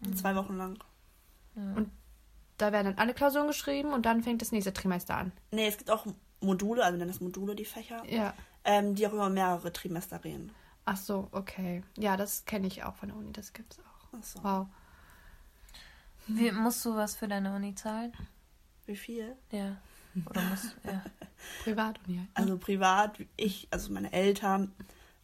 Mhm. 0.00 0.16
Zwei 0.16 0.34
Wochen 0.34 0.56
lang. 0.56 0.78
Da 2.58 2.72
werden 2.72 2.86
dann 2.86 2.98
alle 2.98 3.14
Klausuren 3.14 3.46
geschrieben 3.46 3.92
und 3.92 4.06
dann 4.06 4.22
fängt 4.22 4.42
das 4.42 4.50
nächste 4.52 4.72
Trimester 4.72 5.16
an. 5.16 5.32
Nee, 5.52 5.68
es 5.68 5.76
gibt 5.78 5.90
auch 5.90 6.06
Module, 6.40 6.84
also 6.84 6.98
nennen 6.98 7.10
das 7.10 7.20
Module, 7.20 7.54
die 7.54 7.64
Fächer, 7.64 8.02
Ja. 8.08 8.34
ähm, 8.64 8.94
die 8.94 9.06
auch 9.06 9.12
über 9.12 9.28
mehrere 9.28 9.72
Trimester 9.72 10.22
reden. 10.24 10.50
Ach 10.84 10.96
so, 10.96 11.28
okay. 11.32 11.82
Ja, 11.96 12.16
das 12.16 12.44
kenne 12.44 12.66
ich 12.66 12.82
auch 12.84 12.94
von 12.96 13.08
der 13.08 13.16
Uni, 13.18 13.32
das 13.32 13.52
gibt's 13.52 13.78
auch. 13.78 14.08
Ach 14.18 14.22
so. 14.22 14.42
Wow. 14.44 14.66
Wie, 16.26 16.50
musst 16.52 16.84
du 16.84 16.94
was 16.94 17.16
für 17.16 17.28
deine 17.28 17.54
Uni 17.54 17.74
zahlen? 17.74 18.12
Wie 18.86 18.96
viel? 18.96 19.36
Ja. 19.50 19.76
Oder 20.28 20.42
musst 20.42 20.76
ja. 20.84 21.02
Privatuni 21.64 22.18
halt. 22.18 22.28
Also 22.34 22.58
privat, 22.58 23.18
ich, 23.36 23.68
also 23.70 23.92
meine 23.92 24.12
Eltern 24.12 24.72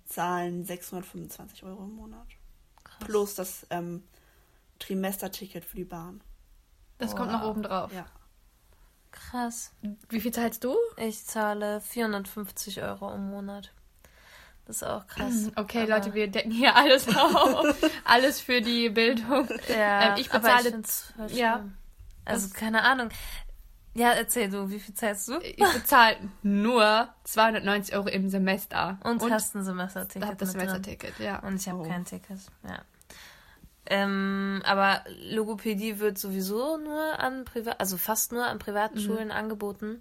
zahlen 0.04 0.64
625 0.64 1.62
Euro 1.64 1.84
im 1.84 1.94
Monat. 1.94 2.26
Plus 3.00 3.34
das 3.34 3.66
ähm, 3.70 4.02
Trimesterticket 4.78 5.64
für 5.64 5.76
die 5.76 5.84
Bahn. 5.84 6.20
Das 6.98 7.16
kommt 7.16 7.32
noch 7.32 7.44
oben 7.44 7.62
drauf. 7.62 7.92
Ja. 7.92 8.06
Krass. 9.10 9.72
Wie 10.08 10.20
viel 10.20 10.32
zahlst 10.32 10.64
du? 10.64 10.76
Ich 10.96 11.24
zahle 11.24 11.80
450 11.80 12.82
Euro 12.82 13.12
im 13.14 13.30
Monat. 13.30 13.72
Das 14.70 14.76
ist 14.82 14.88
auch 14.88 15.06
krass. 15.08 15.50
Okay, 15.56 15.82
Aber- 15.82 15.96
Leute, 15.96 16.14
wir 16.14 16.28
decken 16.28 16.52
hier 16.52 16.76
alles 16.76 17.08
auf. 17.16 17.74
alles 18.04 18.40
für 18.40 18.60
die 18.60 18.88
Bildung. 18.88 19.48
Ja, 19.68 20.10
Ähm, 20.10 20.14
ich 20.18 20.30
bezahle- 20.30 20.84
voll 21.16 21.32
ja. 21.32 21.64
Also 22.24 22.46
Das- 22.46 22.54
keine 22.54 22.82
Ahnung. 22.84 23.08
Ja, 23.94 24.12
erzähl 24.12 24.48
du, 24.48 24.70
wie 24.70 24.78
viel 24.78 24.94
zahlst 24.94 25.26
du? 25.26 25.38
Ich 25.40 25.56
bezahle 25.56 26.16
nur 26.44 27.08
290 27.24 27.96
Euro 27.96 28.06
im 28.08 28.28
Semester. 28.28 28.98
Und, 29.02 29.28
hast 29.32 29.56
ein 29.56 29.60
Ich 29.62 29.66
Semesterticket. 29.66 30.28
hab 30.28 30.38
das 30.38 30.52
mit 30.52 30.62
drin. 30.62 30.68
Semesterticket, 30.70 31.18
ja. 31.18 31.40
Und 31.40 31.56
ich 31.56 31.68
habe 31.68 31.80
Oh. 31.80 31.88
kein 31.88 32.04
Ticket. 32.04 32.38
Ja. 32.62 32.78
Ähm, 33.86 34.62
aber 34.64 35.02
Logopädie 35.30 35.98
wird 35.98 36.18
sowieso 36.18 36.76
nur 36.76 37.18
an 37.18 37.44
Privat, 37.44 37.80
also 37.80 37.96
fast 37.96 38.30
nur 38.30 38.46
an 38.46 38.60
privaten 38.60 38.98
Mhm. 38.98 39.02
Schulen 39.04 39.30
angeboten. 39.32 39.98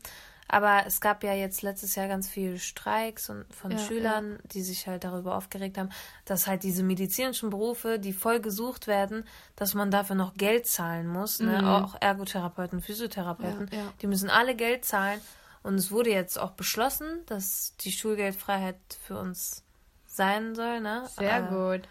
Aber 0.51 0.83
es 0.87 0.99
gab 0.99 1.23
ja 1.23 1.33
jetzt 1.33 1.61
letztes 1.61 1.93
Jahr 1.93 2.07
ganz 2.07 2.27
viele 2.27 2.57
Streiks 2.57 3.29
und 3.29 3.45
von 3.53 3.69
Ja, 3.71 3.77
Schülern, 3.77 4.39
die 4.45 4.63
sich 4.63 4.87
halt 4.87 5.03
darüber 5.03 5.35
aufgeregt 5.35 5.77
haben, 5.77 5.89
dass 6.25 6.47
halt 6.47 6.63
diese 6.63 6.81
medizinischen 6.81 7.51
Berufe, 7.51 7.99
die 7.99 8.13
voll 8.13 8.39
gesucht 8.39 8.87
werden, 8.87 9.25
dass 9.55 9.75
man 9.75 9.91
dafür 9.91 10.15
noch 10.15 10.33
Geld 10.33 10.65
zahlen 10.65 11.07
muss. 11.07 11.39
Ne? 11.39 11.59
Mhm. 11.61 11.67
Auch 11.67 11.95
Ergotherapeuten, 12.01 12.81
Physiotherapeuten, 12.81 13.69
Ja, 13.71 13.77
ja. 13.77 13.93
die 14.01 14.07
müssen 14.07 14.31
alle 14.31 14.55
Geld 14.55 14.85
zahlen. 14.85 15.21
Und 15.61 15.75
es 15.75 15.91
wurde 15.91 16.09
jetzt 16.09 16.39
auch 16.39 16.51
beschlossen, 16.51 17.23
dass 17.27 17.75
die 17.81 17.91
Schulgeldfreiheit 17.91 18.77
für 19.05 19.19
uns 19.19 19.63
sein 20.07 20.55
soll. 20.55 20.79
Ne? 20.81 21.03
Sehr 21.15 21.45
Äh, 21.45 21.49
gut. 21.49 21.87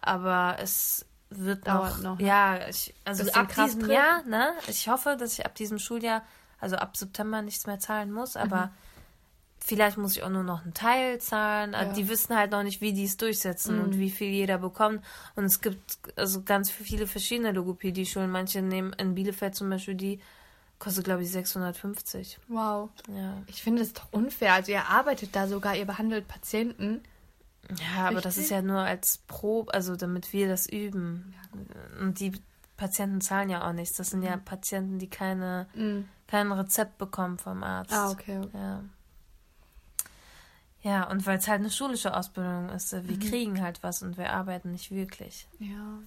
aber 0.00 0.56
es 0.60 1.04
wird 1.28 1.66
Dauert 1.66 1.98
noch, 2.02 2.18
noch. 2.18 2.20
ja, 2.20 2.68
ich, 2.68 2.94
also 3.04 3.30
ab 3.32 3.52
diesem. 3.54 3.90
Jahr, 3.90 4.22
ne? 4.24 4.52
Ich 4.68 4.88
hoffe, 4.88 5.16
dass 5.18 5.32
ich 5.38 5.44
ab 5.46 5.54
diesem 5.54 5.78
Schuljahr, 5.78 6.22
also 6.62 6.76
ab 6.76 6.96
September 6.96 7.42
nichts 7.42 7.66
mehr 7.66 7.78
zahlen 7.78 8.12
muss, 8.12 8.36
aber 8.36 8.70
vielleicht 9.58 9.96
muss 9.98 10.16
ich 10.16 10.22
auch 10.22 10.28
nur 10.30 10.42
noch 10.42 10.62
einen 10.64 10.74
Teil 10.74 11.20
zahlen. 11.20 11.74
Aber 11.74 11.88
Ja. 11.88 11.92
Die 11.92 12.08
wissen 12.08 12.36
halt 12.36 12.50
noch 12.50 12.62
nicht, 12.62 12.80
wie 12.80 12.92
die 12.92 13.04
es 13.04 13.16
durchsetzen 13.16 13.80
und 13.80 13.98
wie 13.98 14.10
viel 14.10 14.28
jeder 14.28 14.58
bekommt. 14.58 15.04
Und 15.36 15.44
es 15.44 15.60
gibt 15.60 15.98
also 16.16 16.42
ganz 16.42 16.70
viele 16.70 17.06
verschiedene 17.06 17.52
Logopädie-Schulen. 17.52 18.30
Manche 18.30 18.62
nehmen 18.62 18.92
in 18.94 19.14
Bielefeld 19.14 19.54
zum 19.54 19.68
Beispiel 19.70 19.94
die 19.94 20.20
kostet 20.78 21.04
glaube 21.04 21.22
ich 21.22 21.30
650. 21.30 22.40
Wow. 22.48 22.90
Ja. 23.06 23.40
Ich 23.46 23.62
finde 23.62 23.82
es 23.82 23.92
doch 23.92 24.08
unfair. 24.12 24.54
Also 24.54 24.72
ihr 24.72 24.84
arbeitet 24.86 25.36
da 25.36 25.46
sogar, 25.46 25.76
ihr 25.76 25.84
behandelt 25.84 26.26
Patienten. 26.26 27.02
Ja, 27.96 28.08
aber 28.08 28.20
das 28.20 28.36
ist 28.38 28.50
ja 28.50 28.62
nur 28.62 28.80
als 28.80 29.18
Probe, 29.28 29.72
also 29.72 29.94
damit 29.94 30.32
wir 30.32 30.48
das 30.48 30.68
üben. 30.68 31.34
Und 32.00 32.18
die 32.18 32.32
Patienten 32.76 33.20
zahlen 33.20 33.48
ja 33.48 33.68
auch 33.68 33.72
nichts. 33.72 33.96
Das 33.96 34.10
sind 34.10 34.24
ja 34.24 34.36
Patienten, 34.36 34.98
die 34.98 35.08
keine, 35.08 35.68
Mhm. 35.74 36.08
Kein 36.32 36.50
Rezept 36.50 36.96
bekommen 36.96 37.36
vom 37.36 37.62
Arzt. 37.62 37.92
Ah, 37.92 38.10
okay. 38.10 38.40
Ja. 38.54 38.82
Ja, 40.80 41.10
und 41.10 41.26
weil 41.26 41.36
es 41.36 41.46
halt 41.46 41.60
eine 41.60 41.70
schulische 41.70 42.16
Ausbildung 42.16 42.70
ist, 42.70 42.94
äh, 42.94 43.06
wir 43.06 43.18
kriegen 43.18 43.60
halt 43.60 43.82
was 43.82 44.02
und 44.02 44.16
wir 44.16 44.32
arbeiten 44.32 44.70
nicht 44.70 44.90
wirklich. 44.90 45.46
Ja. 45.58 45.98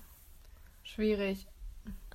Schwierig. 0.81 1.45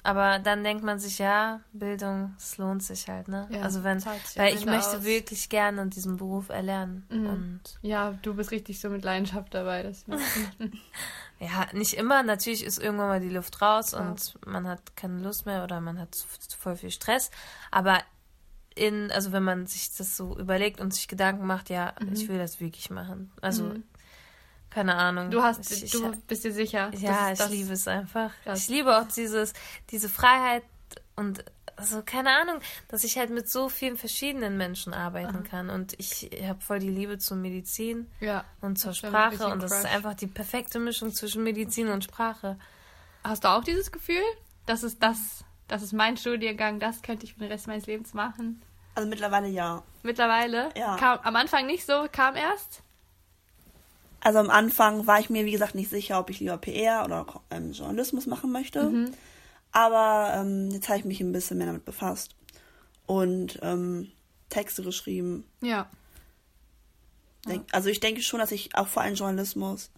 Aber 0.02 0.38
dann 0.38 0.64
denkt 0.64 0.82
man 0.82 0.98
sich, 0.98 1.18
ja, 1.18 1.60
Bildung, 1.72 2.34
es 2.38 2.56
lohnt 2.56 2.82
sich 2.82 3.08
halt, 3.08 3.28
ne? 3.28 3.46
Ja, 3.50 3.62
also 3.62 3.84
wenn, 3.84 4.02
weil 4.04 4.54
ich 4.54 4.64
möchte 4.64 4.96
aus. 4.98 5.04
wirklich 5.04 5.48
gerne 5.50 5.86
diesen 5.88 6.16
Beruf 6.16 6.48
erlernen. 6.48 7.06
Mhm. 7.10 7.26
Und 7.26 7.60
Ja, 7.82 8.12
du 8.22 8.34
bist 8.34 8.50
richtig 8.50 8.80
so 8.80 8.88
mit 8.88 9.04
Leidenschaft 9.04 9.52
dabei. 9.52 9.82
Das 9.82 10.04
Ja, 11.38 11.66
nicht 11.72 11.94
immer. 11.94 12.22
Natürlich 12.22 12.64
ist 12.64 12.78
irgendwann 12.78 13.08
mal 13.08 13.20
die 13.20 13.30
Luft 13.30 13.62
raus 13.62 13.90
Klar. 13.92 14.10
und 14.10 14.34
man 14.46 14.66
hat 14.68 14.94
keine 14.96 15.20
Lust 15.22 15.46
mehr 15.46 15.64
oder 15.64 15.80
man 15.80 15.98
hat 15.98 16.14
voll 16.58 16.76
viel 16.76 16.90
Stress. 16.90 17.30
Aber 17.70 17.98
in, 18.74 19.10
also 19.10 19.32
wenn 19.32 19.42
man 19.42 19.66
sich 19.66 19.94
das 19.96 20.16
so 20.16 20.38
überlegt 20.38 20.80
und 20.80 20.92
sich 20.94 21.08
Gedanken 21.08 21.46
macht, 21.46 21.70
ja, 21.70 21.94
ich 22.12 22.28
will 22.28 22.38
das 22.38 22.60
wirklich 22.60 22.90
machen. 22.90 23.32
Also, 23.40 23.64
Mhm. 23.64 23.84
Keine 24.70 24.94
Ahnung. 24.96 25.30
du 25.30 25.42
hast, 25.42 25.70
ich, 25.70 25.90
du 25.90 26.12
bist 26.28 26.44
dir 26.44 26.52
sicher. 26.52 26.90
ja, 26.96 27.32
ich 27.32 27.38
das- 27.38 27.50
liebe 27.50 27.72
es 27.72 27.86
einfach. 27.88 28.30
Krass. 28.44 28.60
Ich 28.62 28.68
liebe 28.68 28.96
auch 28.96 29.06
dieses, 29.08 29.52
diese 29.90 30.08
Freiheit 30.08 30.62
und 31.16 31.44
also 31.76 32.02
keine 32.04 32.30
Ahnung, 32.36 32.60
dass 32.88 33.04
ich 33.04 33.16
halt 33.16 33.30
mit 33.30 33.48
so 33.48 33.70
vielen 33.70 33.96
verschiedenen 33.96 34.58
Menschen 34.58 34.92
arbeiten 34.92 35.44
kann. 35.44 35.70
Und 35.70 35.94
ich 35.98 36.30
habe 36.46 36.60
voll 36.60 36.78
die 36.78 36.90
Liebe 36.90 37.16
zur 37.18 37.38
Medizin 37.38 38.06
Ja. 38.20 38.44
und 38.60 38.78
zur 38.78 38.92
Sprache. 38.92 39.46
Und 39.46 39.62
das 39.62 39.72
ist 39.72 39.86
einfach 39.86 40.12
die 40.12 40.26
perfekte 40.26 40.78
Mischung 40.78 41.10
zwischen 41.14 41.42
Medizin 41.42 41.88
und 41.88 42.04
Sprache. 42.04 42.58
Hast 43.24 43.44
du 43.44 43.48
auch 43.48 43.64
dieses 43.64 43.90
Gefühl? 43.92 44.20
Das 44.66 44.82
ist 44.82 45.02
das, 45.02 45.42
das 45.68 45.82
ist 45.82 45.94
mein 45.94 46.18
Studiengang, 46.18 46.80
das 46.80 47.00
könnte 47.00 47.24
ich 47.24 47.32
für 47.32 47.40
den 47.40 47.50
Rest 47.50 47.66
meines 47.66 47.86
Lebens 47.86 48.12
machen. 48.12 48.60
Also 48.94 49.08
mittlerweile 49.08 49.48
ja. 49.48 49.82
Mittlerweile? 50.02 50.68
Ja. 50.76 50.96
Kam, 50.98 51.18
am 51.22 51.36
Anfang 51.36 51.64
nicht 51.66 51.86
so, 51.86 52.06
kam 52.12 52.36
erst? 52.36 52.82
Also 54.20 54.38
am 54.38 54.50
Anfang 54.50 55.06
war 55.06 55.18
ich 55.18 55.30
mir, 55.30 55.44
wie 55.46 55.52
gesagt, 55.52 55.74
nicht 55.74 55.90
sicher, 55.90 56.20
ob 56.20 56.30
ich 56.30 56.40
lieber 56.40 56.58
PR 56.58 57.04
oder 57.04 57.26
ähm, 57.50 57.72
Journalismus 57.72 58.26
machen 58.26 58.52
möchte. 58.52 58.82
Mhm. 58.84 59.12
Aber 59.72 60.32
ähm, 60.34 60.70
jetzt 60.70 60.88
habe 60.88 60.98
ich 60.98 61.04
mich 61.04 61.20
ein 61.20 61.32
bisschen 61.32 61.58
mehr 61.58 61.66
damit 61.66 61.84
befasst 61.84 62.34
und 63.06 63.58
ähm, 63.62 64.10
Texte 64.48 64.82
geschrieben. 64.82 65.44
Ja. 65.60 65.88
Denk, 67.46 67.66
Also 67.72 67.88
ich 67.88 68.00
denke 68.00 68.22
schon, 68.22 68.40
dass 68.40 68.52
ich 68.52 68.74
auch 68.74 68.88
vor 68.88 69.02
allem 69.02 69.14
Journalismus. 69.14 69.90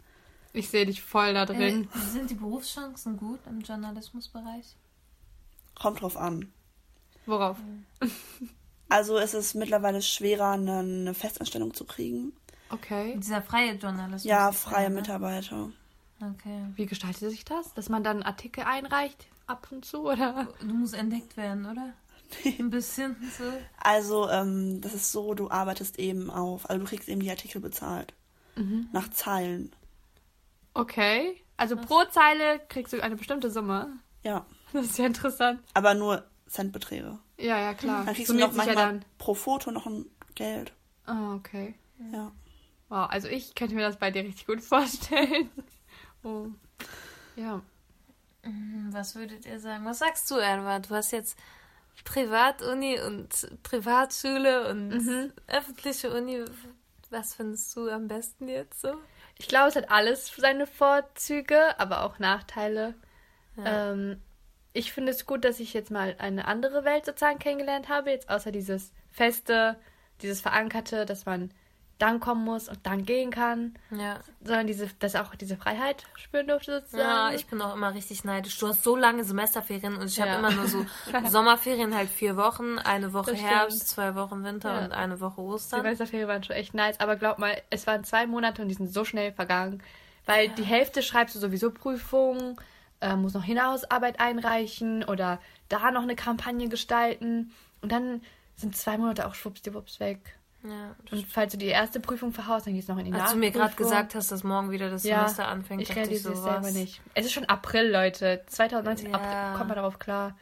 Ich 0.52 0.68
sehe 0.68 0.86
dich 0.86 1.02
voll 1.02 1.34
da 1.34 1.46
drin. 1.46 1.88
Äh, 1.94 2.10
sind 2.10 2.30
die 2.30 2.34
Berufschancen 2.34 3.16
gut 3.16 3.40
im 3.46 3.60
Journalismusbereich? 3.60 4.76
Kommt 5.74 6.02
drauf 6.02 6.16
an. 6.16 6.52
Worauf? 7.26 7.56
Also 8.88 9.16
es 9.16 9.32
ist 9.32 9.54
mittlerweile 9.54 10.02
schwerer, 10.02 10.50
eine, 10.50 10.80
eine 10.80 11.14
Festanstellung 11.14 11.72
zu 11.72 11.86
kriegen. 11.86 12.34
Okay. 12.72 13.14
Dieser 13.18 13.42
freie 13.42 13.74
Journalismus. 13.74 14.24
Ja, 14.24 14.50
freie 14.52 14.84
ja, 14.84 14.88
ne? 14.88 14.96
Mitarbeiter. 14.96 15.70
Okay. 16.20 16.66
Wie 16.76 16.86
gestaltet 16.86 17.30
sich 17.30 17.44
das? 17.44 17.74
Dass 17.74 17.88
man 17.88 18.02
dann 18.02 18.22
Artikel 18.22 18.64
einreicht 18.64 19.26
ab 19.46 19.68
und 19.70 19.84
zu, 19.84 20.10
oder? 20.10 20.48
Du 20.60 20.74
musst 20.74 20.94
entdeckt 20.94 21.36
werden, 21.36 21.66
oder? 21.66 21.92
Ein 22.44 22.70
bisschen 22.70 23.16
so. 23.36 23.44
Also, 23.78 24.28
ähm, 24.30 24.80
das 24.80 24.94
ist 24.94 25.12
so, 25.12 25.34
du 25.34 25.50
arbeitest 25.50 25.98
eben 25.98 26.30
auf, 26.30 26.68
also 26.70 26.80
du 26.82 26.88
kriegst 26.88 27.08
eben 27.08 27.20
die 27.20 27.30
Artikel 27.30 27.60
bezahlt. 27.60 28.14
Mhm. 28.56 28.88
Nach 28.92 29.10
Zeilen. 29.10 29.72
Okay. 30.74 31.36
Also 31.56 31.76
pro 31.76 32.04
Zeile 32.04 32.60
kriegst 32.68 32.92
du 32.92 33.02
eine 33.02 33.16
bestimmte 33.16 33.50
Summe. 33.50 33.98
Ja. 34.22 34.46
Das 34.72 34.86
ist 34.86 34.98
ja 34.98 35.04
interessant. 35.06 35.60
Aber 35.74 35.92
nur 35.94 36.24
Centbeträge. 36.48 37.18
Ja, 37.38 37.58
ja, 37.58 37.74
klar. 37.74 38.04
Dann 38.04 38.14
kriegst 38.14 38.28
Summiert 38.28 38.52
du 38.52 38.56
noch 38.56 38.64
ja 38.64 38.72
manchmal 38.72 38.92
dann. 38.94 39.04
pro 39.18 39.34
Foto 39.34 39.70
noch 39.70 39.86
ein 39.86 40.06
Geld. 40.34 40.72
Ah, 41.04 41.34
okay. 41.34 41.74
Ja. 42.10 42.32
Wow, 42.92 43.08
also 43.08 43.26
ich 43.28 43.54
könnte 43.54 43.74
mir 43.74 43.80
das 43.86 43.96
bei 43.96 44.10
dir 44.10 44.22
richtig 44.22 44.46
gut 44.46 44.60
vorstellen. 44.74 45.48
Oh. 46.22 46.48
Ja. 47.36 47.62
Hm, 48.42 48.88
Was 48.90 49.14
würdet 49.14 49.46
ihr 49.46 49.58
sagen? 49.60 49.86
Was 49.86 50.00
sagst 50.00 50.30
du, 50.30 50.36
Edward? 50.36 50.90
Du 50.90 50.94
hast 50.94 51.10
jetzt 51.10 51.38
Privatuni 52.04 53.00
und 53.00 53.48
Privatschule 53.62 54.68
und 54.68 54.88
Mhm. 54.90 55.32
öffentliche 55.46 56.12
Uni. 56.14 56.44
Was 57.08 57.32
findest 57.34 57.74
du 57.76 57.88
am 57.88 58.08
besten 58.08 58.46
jetzt 58.48 58.82
so? 58.82 58.92
Ich 59.38 59.48
glaube, 59.48 59.68
es 59.70 59.76
hat 59.76 59.90
alles 59.90 60.30
seine 60.36 60.66
Vorzüge, 60.66 61.78
aber 61.80 62.04
auch 62.04 62.18
Nachteile. 62.18 62.94
Ähm, 63.56 64.20
ich 64.74 64.92
finde 64.92 65.12
es 65.12 65.24
gut, 65.24 65.46
dass 65.46 65.60
ich 65.60 65.72
jetzt 65.72 65.90
mal 65.90 66.14
eine 66.18 66.46
andere 66.46 66.84
Welt 66.84 67.06
sozusagen 67.06 67.38
kennengelernt 67.38 67.88
habe, 67.88 68.10
jetzt 68.10 68.28
außer 68.28 68.52
dieses 68.52 68.92
feste, 69.10 69.78
dieses 70.20 70.42
verankerte, 70.42 71.06
dass 71.06 71.24
man 71.24 71.50
dann 72.02 72.18
kommen 72.20 72.44
muss 72.44 72.68
und 72.68 72.78
dann 72.84 73.04
gehen 73.04 73.30
kann, 73.30 73.74
Ja. 73.90 74.18
sondern 74.42 74.66
diese, 74.66 74.88
dass 74.98 75.14
auch 75.14 75.34
diese 75.36 75.56
Freiheit 75.56 76.04
spüren 76.16 76.48
durfte 76.48 76.80
sozusagen. 76.80 77.00
Ja, 77.02 77.32
ich 77.32 77.46
bin 77.46 77.62
auch 77.62 77.74
immer 77.76 77.94
richtig 77.94 78.24
neidisch. 78.24 78.58
Du 78.58 78.66
hast 78.68 78.82
so 78.82 78.96
lange 78.96 79.22
Semesterferien 79.24 79.96
und 79.96 80.06
ich 80.06 80.16
Ja. 80.16 80.26
habe 80.26 80.38
immer 80.38 80.50
nur 80.50 80.66
so 80.66 80.84
Sommerferien 81.28 81.94
halt 81.94 82.10
vier 82.10 82.36
Wochen, 82.36 82.78
eine 82.78 83.12
Woche 83.12 83.34
Herbst, 83.34 83.88
zwei 83.88 84.14
Wochen 84.16 84.42
Winter 84.44 84.74
Ja. 84.80 84.84
und 84.84 84.92
eine 84.92 85.20
Woche 85.20 85.40
Die 85.40 85.46
Ostern. 85.46 85.80
Semesterferien 85.82 86.28
waren 86.28 86.42
schon 86.42 86.56
echt 86.56 86.74
nice, 86.74 86.98
aber 87.00 87.16
glaub 87.16 87.38
mal, 87.38 87.60
es 87.70 87.86
waren 87.86 88.02
zwei 88.04 88.26
Monate 88.26 88.62
und 88.62 88.68
die 88.68 88.74
sind 88.74 88.92
so 88.92 89.04
schnell 89.04 89.32
vergangen, 89.32 89.82
weil 90.26 90.48
die 90.48 90.64
Hälfte 90.64 91.02
schreibst 91.02 91.34
du 91.36 91.38
sowieso 91.38 91.70
Prüfungen, 91.70 92.56
äh, 93.00 93.14
musst 93.16 93.34
noch 93.36 93.44
Hinausarbeit 93.44 94.18
einreichen 94.20 95.04
oder 95.04 95.40
da 95.68 95.90
noch 95.92 96.02
eine 96.02 96.16
Kampagne 96.16 96.68
gestalten 96.68 97.52
und 97.80 97.92
dann 97.92 98.22
sind 98.56 98.76
zwei 98.76 98.98
Monate 98.98 99.26
auch 99.26 99.34
schwuppsdiwupps 99.34 100.00
weg. 100.00 100.36
Ja. 100.64 100.94
Und 101.10 101.26
falls 101.26 101.52
du 101.52 101.58
die 101.58 101.66
erste 101.66 101.98
Prüfung 101.98 102.32
verhaust, 102.32 102.66
dann 102.66 102.74
gehst 102.74 102.88
du 102.88 102.92
noch 102.92 103.00
in 103.00 103.06
die 103.06 103.12
Als 103.20 103.32
du 103.32 103.36
mir 103.38 103.50
gerade 103.50 103.74
gesagt 103.74 104.14
hast, 104.14 104.30
dass 104.30 104.44
morgen 104.44 104.70
wieder 104.70 104.90
das 104.90 105.02
ja, 105.02 105.20
Semester 105.20 105.48
anfängt, 105.48 105.82
ich 105.82 105.88
dachte 105.88 106.00
ich 106.02 106.06
realisiere 106.08 106.34
so 106.36 106.40
es 106.40 106.44
selber 106.44 106.70
nicht. 106.70 107.00
Es 107.14 107.26
ist 107.26 107.32
schon 107.32 107.44
April, 107.46 107.90
Leute. 107.90 108.42
2019 108.46 109.10
Ja. 109.10 109.14
April, 109.16 109.56
kommt 109.56 109.68
man 109.68 109.76
darauf 109.76 109.98
klar. 109.98 110.36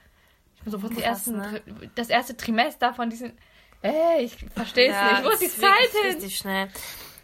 Ich 0.56 0.62
bin 0.62 0.72
so, 0.72 0.82
wo 0.82 0.88
die 0.88 1.02
ersten, 1.02 1.38
ne? 1.38 1.62
Das 1.94 2.08
erste 2.10 2.36
Trimester 2.36 2.92
von 2.92 3.08
diesen, 3.08 3.32
ey, 3.80 4.24
ich 4.24 4.36
verstehe 4.54 4.90
es 4.90 4.94
Ja, 4.94 5.12
nicht. 5.12 5.24
Wo 5.24 5.30
ist 5.30 5.40
die 5.42 5.48
Zeit 5.60 5.90
hin? 6.02 6.12
Richtig 6.16 6.36
schnell. 6.36 6.68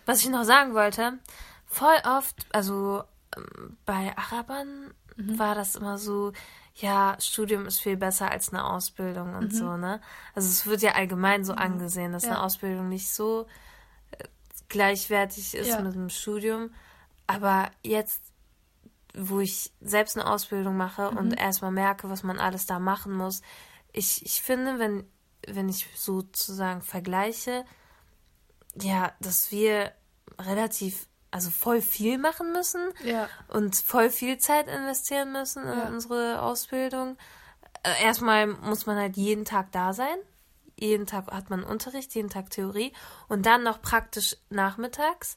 Was 0.06 0.22
ich 0.22 0.30
noch 0.30 0.44
sagen 0.44 0.72
wollte, 0.72 1.18
voll 1.66 1.96
oft, 2.06 2.46
also 2.52 3.04
ähm, 3.36 3.76
bei 3.84 4.12
Arabern 4.16 4.94
Mhm. 5.18 5.38
war 5.38 5.54
das 5.54 5.76
immer 5.76 5.96
so, 5.96 6.32
ja, 6.78 7.16
Studium 7.20 7.64
ist 7.66 7.80
viel 7.80 7.96
besser 7.96 8.30
als 8.30 8.50
eine 8.50 8.64
Ausbildung 8.64 9.34
und 9.34 9.54
so, 9.54 9.76
ne? 9.78 10.00
Also 10.34 10.48
es 10.48 10.66
wird 10.66 10.82
ja 10.82 10.92
allgemein 10.92 11.42
so 11.44 11.54
angesehen, 11.54 12.12
dass 12.12 12.24
eine 12.24 12.34
Mhm. 12.34 12.38
Ja. 12.38 12.44
Ausbildung 12.44 12.88
nicht 12.90 13.10
so 13.12 13.46
äh, 14.10 14.24
gleichwertig 14.68 15.54
ist 15.54 15.68
Ja. 15.68 15.80
mit 15.80 15.94
einem 15.94 16.10
Studium. 16.10 16.70
Aber 17.26 17.70
jetzt, 17.82 18.20
wo 19.14 19.40
ich 19.40 19.72
selbst 19.80 20.18
eine 20.18 20.26
Ausbildung 20.30 20.76
mache 20.76 21.10
Mhm. 21.12 21.16
und 21.16 21.32
erstmal 21.32 21.72
merke, 21.72 22.10
was 22.10 22.22
man 22.22 22.38
alles 22.38 22.66
da 22.66 22.78
machen 22.78 23.12
muss, 23.14 23.40
ich, 23.92 24.24
ich 24.26 24.42
finde, 24.42 24.78
wenn, 24.78 25.08
wenn 25.48 25.70
ich 25.70 25.88
sozusagen 25.96 26.82
vergleiche, 26.82 27.64
ja, 28.78 29.12
dass 29.20 29.50
wir 29.50 29.92
relativ, 30.38 31.08
also 31.36 31.50
voll 31.50 31.80
viel 31.80 32.18
machen 32.18 32.52
müssen 32.52 32.88
Ja. 33.04 33.28
und 33.48 33.76
voll 33.76 34.10
viel 34.10 34.38
Zeit 34.38 34.66
investieren 34.68 35.32
müssen 35.32 35.62
in 35.64 35.78
Ja. 35.78 35.86
unsere 35.88 36.42
Ausbildung. 36.42 37.16
Äh, 37.84 38.02
Erstmal 38.04 38.46
muss 38.48 38.86
man 38.86 38.96
halt 38.96 39.16
jeden 39.16 39.44
Tag 39.44 39.70
da 39.72 39.92
sein. 39.92 40.16
Jeden 40.78 41.06
Tag 41.06 41.30
hat 41.30 41.48
man 41.48 41.62
Unterricht, 41.64 42.14
jeden 42.14 42.28
Tag 42.28 42.50
Theorie 42.50 42.92
und 43.28 43.46
dann 43.46 43.62
noch 43.62 43.80
praktisch 43.80 44.36
nachmittags. 44.50 45.36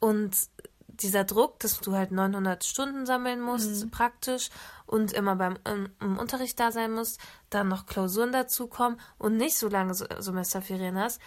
Und 0.00 0.36
dieser 0.88 1.24
Druck, 1.24 1.60
dass 1.60 1.80
du 1.80 1.94
halt 1.94 2.10
900 2.10 2.64
Stunden 2.64 3.06
sammeln 3.06 3.40
musst, 3.40 3.84
Mhm. 3.84 3.90
praktisch, 3.90 4.50
und 4.86 5.12
immer 5.12 5.36
beim 5.36 5.56
im, 5.64 5.90
im 6.00 6.18
Unterricht 6.18 6.58
da 6.58 6.72
sein 6.72 6.92
musst, 6.92 7.20
dann 7.50 7.68
noch 7.68 7.86
Klausuren 7.86 8.32
dazukommen 8.32 9.00
und 9.18 9.36
nicht 9.36 9.56
so 9.56 9.68
lange 9.68 9.94
Se- 9.94 10.08
Semesterferien 10.18 10.98
hast. 10.98 11.20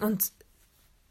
Und 0.00 0.32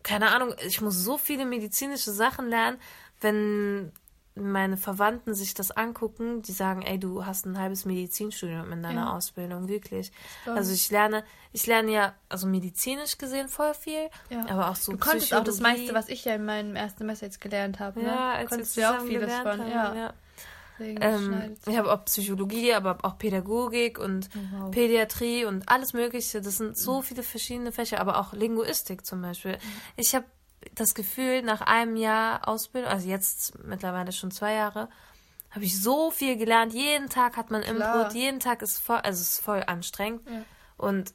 keine 0.03 0.31
Ahnung, 0.31 0.53
ich 0.65 0.81
muss 0.81 0.95
so 0.95 1.17
viele 1.17 1.45
medizinische 1.45 2.11
Sachen 2.11 2.47
lernen, 2.49 2.77
wenn 3.21 3.91
meine 4.35 4.77
Verwandten 4.77 5.35
sich 5.35 5.53
das 5.53 5.69
angucken, 5.71 6.41
die 6.41 6.53
sagen, 6.53 6.81
ey, 6.81 6.99
du 6.99 7.23
hast 7.25 7.45
ein 7.45 7.59
halbes 7.59 7.85
Medizinstudium 7.85 8.71
in 8.71 8.81
deiner 8.81 9.01
Ja. 9.05 9.13
Ausbildung, 9.15 9.67
wirklich. 9.67 10.11
glaub 10.43 10.57
Also 10.57 10.73
ich 10.73 10.89
lerne, 10.89 11.23
ich 11.51 11.67
lerne 11.67 11.91
ja, 11.91 12.13
also 12.29 12.47
medizinisch 12.47 13.19
gesehen 13.19 13.47
voll 13.47 13.75
viel, 13.75 14.09
Ja. 14.29 14.47
aber 14.49 14.71
auch 14.71 14.75
so 14.75 14.93
Du 14.93 14.97
konntest 14.97 15.33
auch 15.35 15.43
das 15.43 15.59
meiste, 15.59 15.93
was 15.93 16.09
ich 16.09 16.25
ja 16.25 16.33
in 16.33 16.45
meinem 16.45 16.75
ersten 16.75 16.99
Semester 16.99 17.27
jetzt 17.27 17.41
gelernt 17.41 17.79
habe. 17.79 18.01
Ne? 18.01 18.07
ja, 18.07 18.33
als 18.33 18.49
konntest 18.49 18.75
du 18.75 18.81
ja 18.81 18.97
auch 18.97 19.05
vieles 19.05 19.33
von. 19.35 19.59
Ja. 19.69 19.93
ja. 19.93 20.13
Ähm, 20.79 21.55
ich 21.65 21.77
habe 21.77 21.91
auch 21.91 22.05
Psychologie, 22.05 22.73
aber 22.73 22.97
auch 23.03 23.17
Pädagogik 23.17 23.99
und 23.99 24.29
wow. 24.33 24.67
Mhm. 24.67 24.71
Pädiatrie 24.71 25.45
und 25.45 25.69
alles 25.69 25.93
Mögliche. 25.93 26.41
Das 26.41 26.57
sind 26.57 26.77
so 26.77 27.01
viele 27.01 27.23
verschiedene 27.23 27.71
Fächer, 27.71 27.99
aber 27.99 28.19
auch 28.19 28.33
Linguistik 28.33 29.05
zum 29.05 29.21
Beispiel. 29.21 29.57
Ich 29.95 30.15
habe 30.15 30.25
das 30.75 30.95
Gefühl, 30.95 31.41
nach 31.41 31.61
einem 31.61 31.95
Jahr 31.95 32.47
Ausbildung, 32.47 32.89
also 32.89 33.07
jetzt 33.07 33.63
mittlerweile 33.63 34.11
schon 34.11 34.31
zwei 34.31 34.53
Jahre, 34.53 34.89
habe 35.51 35.65
ich 35.65 35.79
so 35.79 36.09
viel 36.09 36.37
gelernt. 36.37 36.73
Jeden 36.73 37.09
Tag 37.09 37.37
hat 37.37 37.51
man 37.51 37.61
Klar. 37.61 38.01
Input, 38.01 38.15
jeden 38.15 38.39
Tag 38.39 38.61
ist 38.61 38.79
voll, 38.79 38.97
also 38.97 39.21
es 39.21 39.29
ist 39.29 39.39
voll 39.39 39.63
anstrengend. 39.65 40.21
Ja. 40.27 40.43
Und 40.77 41.13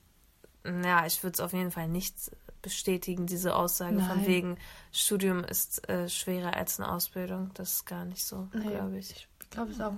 ja, 0.64 1.06
ich 1.06 1.22
würde 1.22 1.34
es 1.34 1.40
auf 1.40 1.52
jeden 1.52 1.70
Fall 1.70 1.88
nicht 1.88 2.14
bestätigen, 2.62 3.26
diese 3.26 3.54
Aussage 3.54 3.98
von 4.00 4.18
Nein. 4.18 4.26
wegen 4.26 4.58
Studium 4.92 5.44
ist 5.44 5.88
äh, 5.88 6.08
schwerer 6.08 6.54
als 6.54 6.78
eine 6.78 6.90
Ausbildung. 6.90 7.50
Das 7.54 7.74
ist 7.74 7.86
gar 7.86 8.04
nicht 8.04 8.24
so, 8.24 8.48
Nee, 8.52 8.68
glaube 8.68 8.98
ich. 8.98 9.28
Ich 9.48 9.50
glaube 9.50 9.72
es 9.72 9.80
auch. 9.80 9.94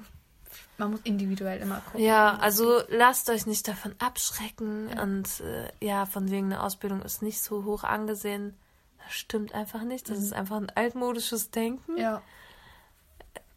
Man 0.79 0.93
muss 0.93 1.01
individuell 1.05 1.61
immer 1.61 1.81
gucken. 1.81 2.01
Ja, 2.01 2.37
also 2.39 2.83
lasst 2.89 3.31
euch 3.31 3.47
nicht 3.47 3.69
davon 3.69 3.95
abschrecken 3.99 4.89
und 4.99 5.41
äh, 5.41 5.71
ja, 5.81 6.07
von 6.07 6.31
wegen 6.31 6.47
eine 6.47 6.63
Ausbildung 6.63 7.03
ist 7.03 7.23
nicht 7.23 7.43
so 7.43 7.65
hoch 7.65 7.85
angesehen. 7.85 8.57
Das 8.99 9.13
stimmt 9.15 9.55
einfach 9.55 9.83
nicht. 9.83 10.09
Das 10.09 10.19
ist 10.19 10.33
einfach 10.33 10.57
ein 10.57 10.71
altmodisches 10.71 11.51
Denken. 11.51 11.93
Mhm. 11.93 11.99
Ja. 11.99 12.23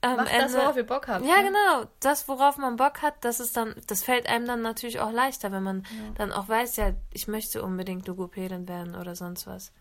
Am 0.01 0.17
Macht 0.17 0.33
das, 0.33 0.53
worauf 0.53 0.75
ihr 0.75 0.85
Bock 0.85 1.07
habt. 1.07 1.25
ja, 1.25 1.37
ne? 1.37 1.43
genau. 1.47 1.89
Das, 2.01 2.27
worauf 2.27 2.57
man 2.57 2.75
Bock 2.75 3.01
hat, 3.01 3.15
das 3.21 3.39
ist 3.39 3.55
dann, 3.55 3.73
das 3.87 4.03
fällt 4.03 4.27
einem 4.27 4.45
dann 4.45 4.61
natürlich 4.61 4.99
auch 4.99 5.11
leichter, 5.11 5.53
wenn 5.53 5.63
man 5.63 5.85
dann 6.15 6.33
auch 6.33 6.49
weiß, 6.49 6.75
ja, 6.75 6.91
ich 7.11 7.29
möchte 7.29 7.63
unbedingt 7.63 8.05
Logopädin 8.07 8.67
werden 8.67 8.95
oder 8.95 9.15
sonst 9.15 9.47
was. 9.47 9.71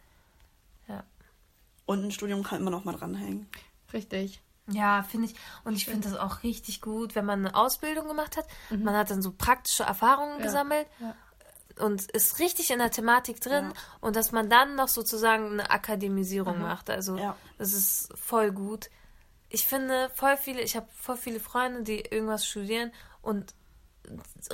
Und 1.85 2.05
ein 2.05 2.11
Studium 2.11 2.43
kann 2.43 2.61
immer 2.61 2.71
noch 2.71 2.85
mal 2.85 2.95
dranhängen. 2.95 3.47
Richtig. 3.93 4.41
Ja, 4.69 5.03
finde 5.03 5.27
ich. 5.29 5.35
Und 5.65 5.75
ich 5.75 5.87
finde 5.87 6.09
das 6.09 6.19
auch 6.19 6.43
richtig 6.45 6.81
gut, 6.81 7.15
wenn 7.15 7.25
man 7.25 7.45
eine 7.45 7.55
Ausbildung 7.55 8.07
gemacht 8.09 8.37
hat. 8.37 8.47
Man 8.71 8.95
hat 8.97 9.11
dann 9.11 9.21
so 9.23 9.33
praktische 9.33 9.83
Erfahrungen 9.83 10.35
Mhm. 10.35 10.39
Ja, 10.41 10.45
gesammelt 10.47 10.87
ja. 11.01 11.15
und 11.85 12.11
ist 12.13 12.39
richtig 12.39 12.71
in 12.71 12.79
der 12.79 12.91
Thematik 12.93 13.41
drin 13.41 13.73
und 14.01 14.15
dass 14.17 14.31
man 14.31 14.49
dann 14.49 14.77
noch 14.77 14.89
sozusagen 14.89 15.53
eine 15.53 15.71
Akademisierung 15.71 16.61
macht. 16.61 16.91
Also 16.91 17.17
Ja. 17.17 17.37
das 17.59 17.73
ist 17.73 18.17
voll 18.17 18.53
gut. 18.53 18.89
Ich 19.49 19.67
finde 19.67 20.11
voll 20.15 20.37
viele, 20.37 20.63
ich 20.63 20.77
habe 20.77 20.87
voll 20.99 21.17
viele 21.17 21.41
Freunde, 21.41 21.83
die 21.83 22.01
irgendwas 22.01 22.47
studieren 22.47 22.93
und 23.21 23.55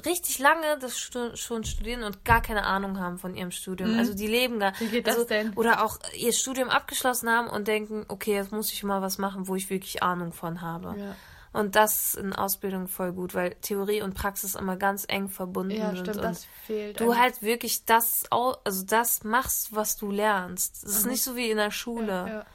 richtig 0.05 0.39
lange 0.39 0.79
das 0.79 0.99
schon 0.99 1.65
studieren 1.65 2.03
und 2.03 2.25
gar 2.25 2.43
keine 2.43 2.65
Ahnung 2.65 2.99
haben 2.99 3.19
von 3.19 3.35
ihrem 3.35 3.51
Studium. 3.51 3.99
Also 3.99 4.15
die 4.15 4.27
leben 4.27 4.61
gar. 4.61 4.73
Mhm. 4.73 4.77
Wie 4.81 4.89
geht 4.89 5.07
das 5.07 5.17
also, 5.17 5.27
denn? 5.29 5.53
Oder 5.55 5.85
auch 5.85 5.99
ihr 6.17 6.33
Studium 6.33 6.69
abgeschlossen 6.69 7.29
haben 7.31 7.49
und 7.49 7.67
denken, 7.69 8.05
okay, 8.09 8.35
jetzt 8.35 8.53
muss 8.53 8.73
ich 8.73 8.83
mal 8.85 9.03
was 9.03 9.19
machen, 9.19 9.49
wo 9.49 9.55
ich 9.57 9.71
wirklich 9.71 10.03
Ahnung 10.03 10.33
von 10.33 10.61
habe. 10.61 10.95
Ja. 10.99 11.17
Und 11.53 11.77
das 11.77 12.15
in 12.15 12.35
Ausbildung 12.35 12.89
voll 12.89 13.13
gut, 13.13 13.35
weil 13.35 13.55
Theorie 13.63 14.03
und 14.03 14.15
Praxis 14.15 14.55
immer 14.55 14.77
ganz 14.77 15.07
eng 15.09 15.29
verbunden 15.31 15.77
Ja, 15.77 15.89
sind. 15.89 16.01
stimmt, 16.01 16.17
und 16.19 16.23
das 16.25 16.47
fehlt. 16.67 17.01
du 17.01 17.17
halt 17.17 17.41
wirklich 17.41 17.87
das, 17.87 18.25
also 18.31 18.85
das 18.85 19.25
machst, 19.25 19.75
was 19.75 19.97
du 19.97 20.11
lernst. 20.11 20.85
Es 20.85 20.99
ist 20.99 21.07
nicht 21.07 21.23
so 21.23 21.37
wie 21.37 21.51
in 21.51 21.57
der 21.57 21.71
Schule. 21.71 22.23
Mhm. 22.23 22.29
Ja. 22.29 22.47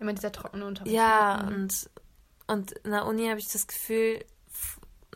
Immer 0.00 0.14
dieser 0.14 0.32
trockene 0.32 0.64
Unterricht. 0.64 0.94
Ja, 0.94 1.42
Mhm. 1.46 1.54
und, 1.54 1.90
und 2.46 2.72
in 2.72 2.90
der 2.92 3.04
Uni 3.04 3.28
habe 3.28 3.38
ich 3.38 3.48
das 3.48 3.66
Gefühl, 3.66 4.24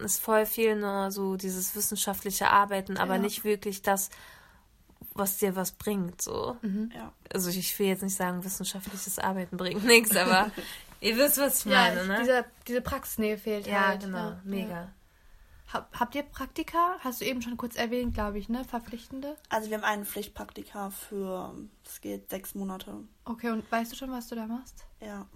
ist 0.00 0.20
voll 0.20 0.46
viel 0.46 0.76
nur 0.76 1.10
so 1.10 1.36
dieses 1.36 1.74
wissenschaftliche 1.76 2.50
Arbeiten, 2.50 2.96
aber 2.96 3.14
Ja. 3.14 3.20
nicht 3.20 3.44
wirklich 3.44 3.82
das, 3.82 4.10
was 5.14 5.36
dir 5.38 5.54
was 5.54 5.72
bringt. 5.72 6.20
So. 6.20 6.56
Mhm. 6.62 6.90
Ja. 6.94 7.12
Also 7.32 7.50
ich 7.50 7.78
will 7.78 7.86
jetzt 7.86 8.02
nicht 8.02 8.16
sagen, 8.16 8.44
wissenschaftliches 8.44 9.18
Arbeiten 9.18 9.56
bringt 9.56 9.84
nichts, 9.84 10.16
aber 10.16 10.50
ihr 11.00 11.16
wisst, 11.16 11.38
was 11.38 11.60
ich 11.64 11.72
Ja, 11.72 11.82
meine, 11.82 12.02
ich, 12.02 12.08
ne? 12.08 12.16
diese, 12.20 12.44
diese 12.66 12.80
Praxisnähe 12.80 13.38
fehlt 13.38 13.66
ja, 13.66 13.88
halt. 13.88 14.00
genau, 14.02 14.30
ja. 14.30 14.40
mega. 14.44 14.92
Hab, 15.72 15.98
habt 15.98 16.14
ihr 16.14 16.22
Praktika? 16.22 16.96
Hast 17.00 17.20
du 17.20 17.24
eben 17.24 17.42
schon 17.42 17.56
kurz 17.56 17.74
erwähnt, 17.74 18.14
glaube 18.14 18.38
ich, 18.38 18.48
ne? 18.48 18.64
Verpflichtende? 18.64 19.36
Also 19.48 19.70
wir 19.70 19.76
haben 19.76 19.84
einen 19.84 20.04
Pflichtpraktika 20.04 20.90
für, 20.90 21.54
es 21.84 22.00
geht 22.00 22.30
sechs 22.30 22.54
Monate. 22.54 22.98
Okay, 23.24 23.50
und 23.50 23.70
weißt 23.72 23.90
du 23.90 23.96
schon, 23.96 24.12
was 24.12 24.28
du 24.28 24.34
da 24.36 24.46
machst? 24.46 24.84
Ja. 25.00 25.26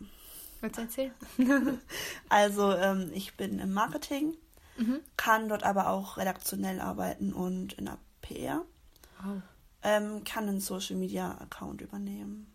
Willst 0.61 0.77
du 0.77 0.83
erzählen? 0.83 1.13
Also 2.29 2.73
ähm, 2.73 3.11
ich 3.15 3.37
bin 3.37 3.59
im 3.59 3.73
Marketing, 3.73 4.37
kann 5.17 5.49
dort 5.49 5.65
aber 5.65 5.89
auch 5.89 6.17
redaktionell 6.17 6.81
arbeiten 6.81 7.33
und 7.33 7.73
in 7.75 7.87
der 7.87 7.99
PR. 8.23 8.63
Oh. 9.25 9.41
Ähm, 9.83 10.25
kann 10.25 10.49
einen 10.49 10.61
Social 10.61 10.97
Media 10.97 11.33
Account 11.41 11.81
übernehmen. 11.81 12.47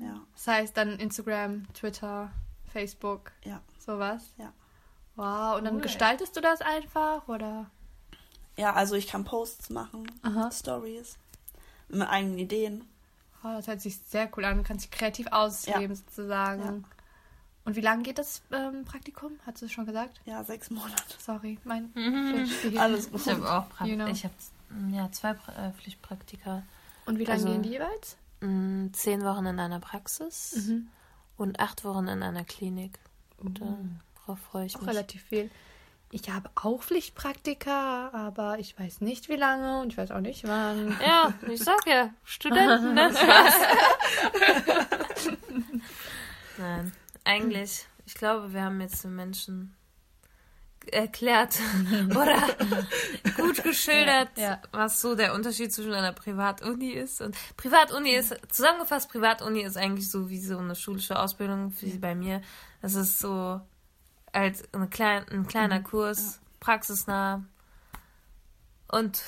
Ja, 0.00 0.20
Das 0.34 0.46
heißt 0.46 0.76
dann 0.76 0.98
Instagram, 0.98 1.66
Twitter, 1.74 2.30
Facebook, 2.72 3.32
ja, 3.44 3.60
sowas? 3.78 4.32
ja. 4.38 4.52
Wow, 5.16 5.58
und 5.58 5.64
dann 5.64 5.74
Cool. 5.76 5.80
gestaltest 5.82 6.36
du 6.36 6.40
das 6.40 6.60
einfach, 6.62 7.26
oder? 7.28 7.70
Ja, 8.56 8.72
also 8.74 8.94
ich 8.94 9.06
kann 9.08 9.24
Posts 9.24 9.70
machen, 9.70 10.10
Aha. 10.22 10.50
Stories, 10.50 11.18
mit 11.88 12.08
eigenen 12.08 12.38
Ideen. 12.38 12.84
Oh, 13.44 13.48
das 13.48 13.66
hört 13.66 13.80
sich 13.80 13.98
sehr 13.98 14.30
cool 14.36 14.44
an. 14.44 14.58
Du 14.58 14.62
kannst 14.62 14.84
dich 14.84 14.90
kreativ 14.90 15.26
ausleben, 15.32 15.94
sozusagen. 15.96 16.62
Ja. 16.62 16.88
Und 17.64 17.76
wie 17.76 17.80
lange 17.80 18.02
geht 18.02 18.18
das 18.18 18.42
ähm, 18.50 18.84
Praktikum? 18.84 19.32
Hast 19.46 19.62
du 19.62 19.66
es 19.66 19.72
schon 19.72 19.86
gesagt? 19.86 20.20
Ja, 20.24 20.42
sechs 20.42 20.70
Monate. 20.70 21.02
Sorry, 21.18 21.58
mein 21.64 21.90
Mhm. 21.94 22.48
Alles 22.78 23.10
gut. 23.10 23.20
Ich 23.20 23.28
habe 23.32 23.48
auch 23.50 23.68
Pra 23.68 23.86
You 23.86 23.94
know. 23.96 24.06
ich 24.08 24.24
habe 24.24 24.34
ja 24.90 25.10
zwei 25.12 25.34
pra 25.34 25.68
äh, 25.68 25.72
Pflichtpraktika. 25.72 26.62
Und 27.06 27.18
wie 27.18 27.24
lange 27.24 27.40
Also- 27.40 27.52
gehen 27.52 27.62
die 27.62 27.70
jeweils? 27.70 28.16
Mm, 28.40 28.88
Zehn 28.92 29.22
Wochen 29.24 29.46
in 29.46 29.60
einer 29.60 29.78
Praxis 29.78 30.66
Mhm. 30.66 30.88
und 31.36 31.60
acht 31.60 31.84
Wochen 31.84 32.08
in 32.08 32.22
einer 32.24 32.44
Klinik. 32.44 32.98
Und 33.38 33.60
darauf 33.60 34.40
freue 34.40 34.66
ich 34.66 34.74
Auch 34.76 34.80
mich. 34.80 34.90
relativ 34.90 35.22
viel. 35.22 35.48
Ich 36.10 36.28
habe 36.30 36.50
auch 36.56 36.82
Pflichtpraktika, 36.82 38.10
aber 38.12 38.58
ich 38.58 38.78
weiß 38.78 39.00
nicht 39.00 39.28
wie 39.28 39.36
lange 39.36 39.80
und 39.80 39.92
ich 39.92 39.96
weiß 39.98 40.10
auch 40.10 40.20
nicht 40.20 40.46
wann. 40.46 40.96
Ja, 41.06 41.32
ich 41.48 41.62
sag 41.62 41.86
ja, 41.86 42.10
Studenten, 42.24 42.94
ne? 42.94 43.10
Spaß. 43.16 43.54
Nein, 46.58 46.92
eigentlich, 47.32 47.86
ich 48.06 48.14
glaube, 48.14 48.52
wir 48.52 48.62
haben 48.62 48.80
jetzt 48.80 49.04
den 49.04 49.14
Menschen 49.16 49.74
erklärt 50.90 51.58
oder 52.10 52.42
gut 53.36 53.62
geschildert, 53.62 54.36
Ja. 54.36 54.60
was 54.72 55.00
so 55.00 55.14
der 55.14 55.32
Unterschied 55.34 55.72
zwischen 55.72 55.92
einer 55.94 56.12
Privatuni 56.12 56.90
ist. 56.90 57.20
Und 57.20 57.36
Privatuni 57.56 58.10
ist, 58.10 58.34
zusammengefasst, 58.50 59.08
Privatuni 59.10 59.60
ist 59.62 59.76
eigentlich 59.76 60.10
so 60.10 60.28
wie 60.28 60.40
so 60.40 60.58
eine 60.58 60.74
schulische 60.74 61.18
Ausbildung, 61.18 61.72
wie 61.80 61.98
bei 61.98 62.14
mir. 62.16 62.42
Das 62.80 62.94
ist 62.94 63.20
so 63.20 63.60
als 64.32 64.64
eine 64.74 64.88
klein, 64.88 65.24
ein 65.30 65.46
kleiner 65.46 65.78
Mhm. 65.80 65.84
Kurs, 65.84 66.40
praxisnah. 66.58 67.44
Und 68.88 69.22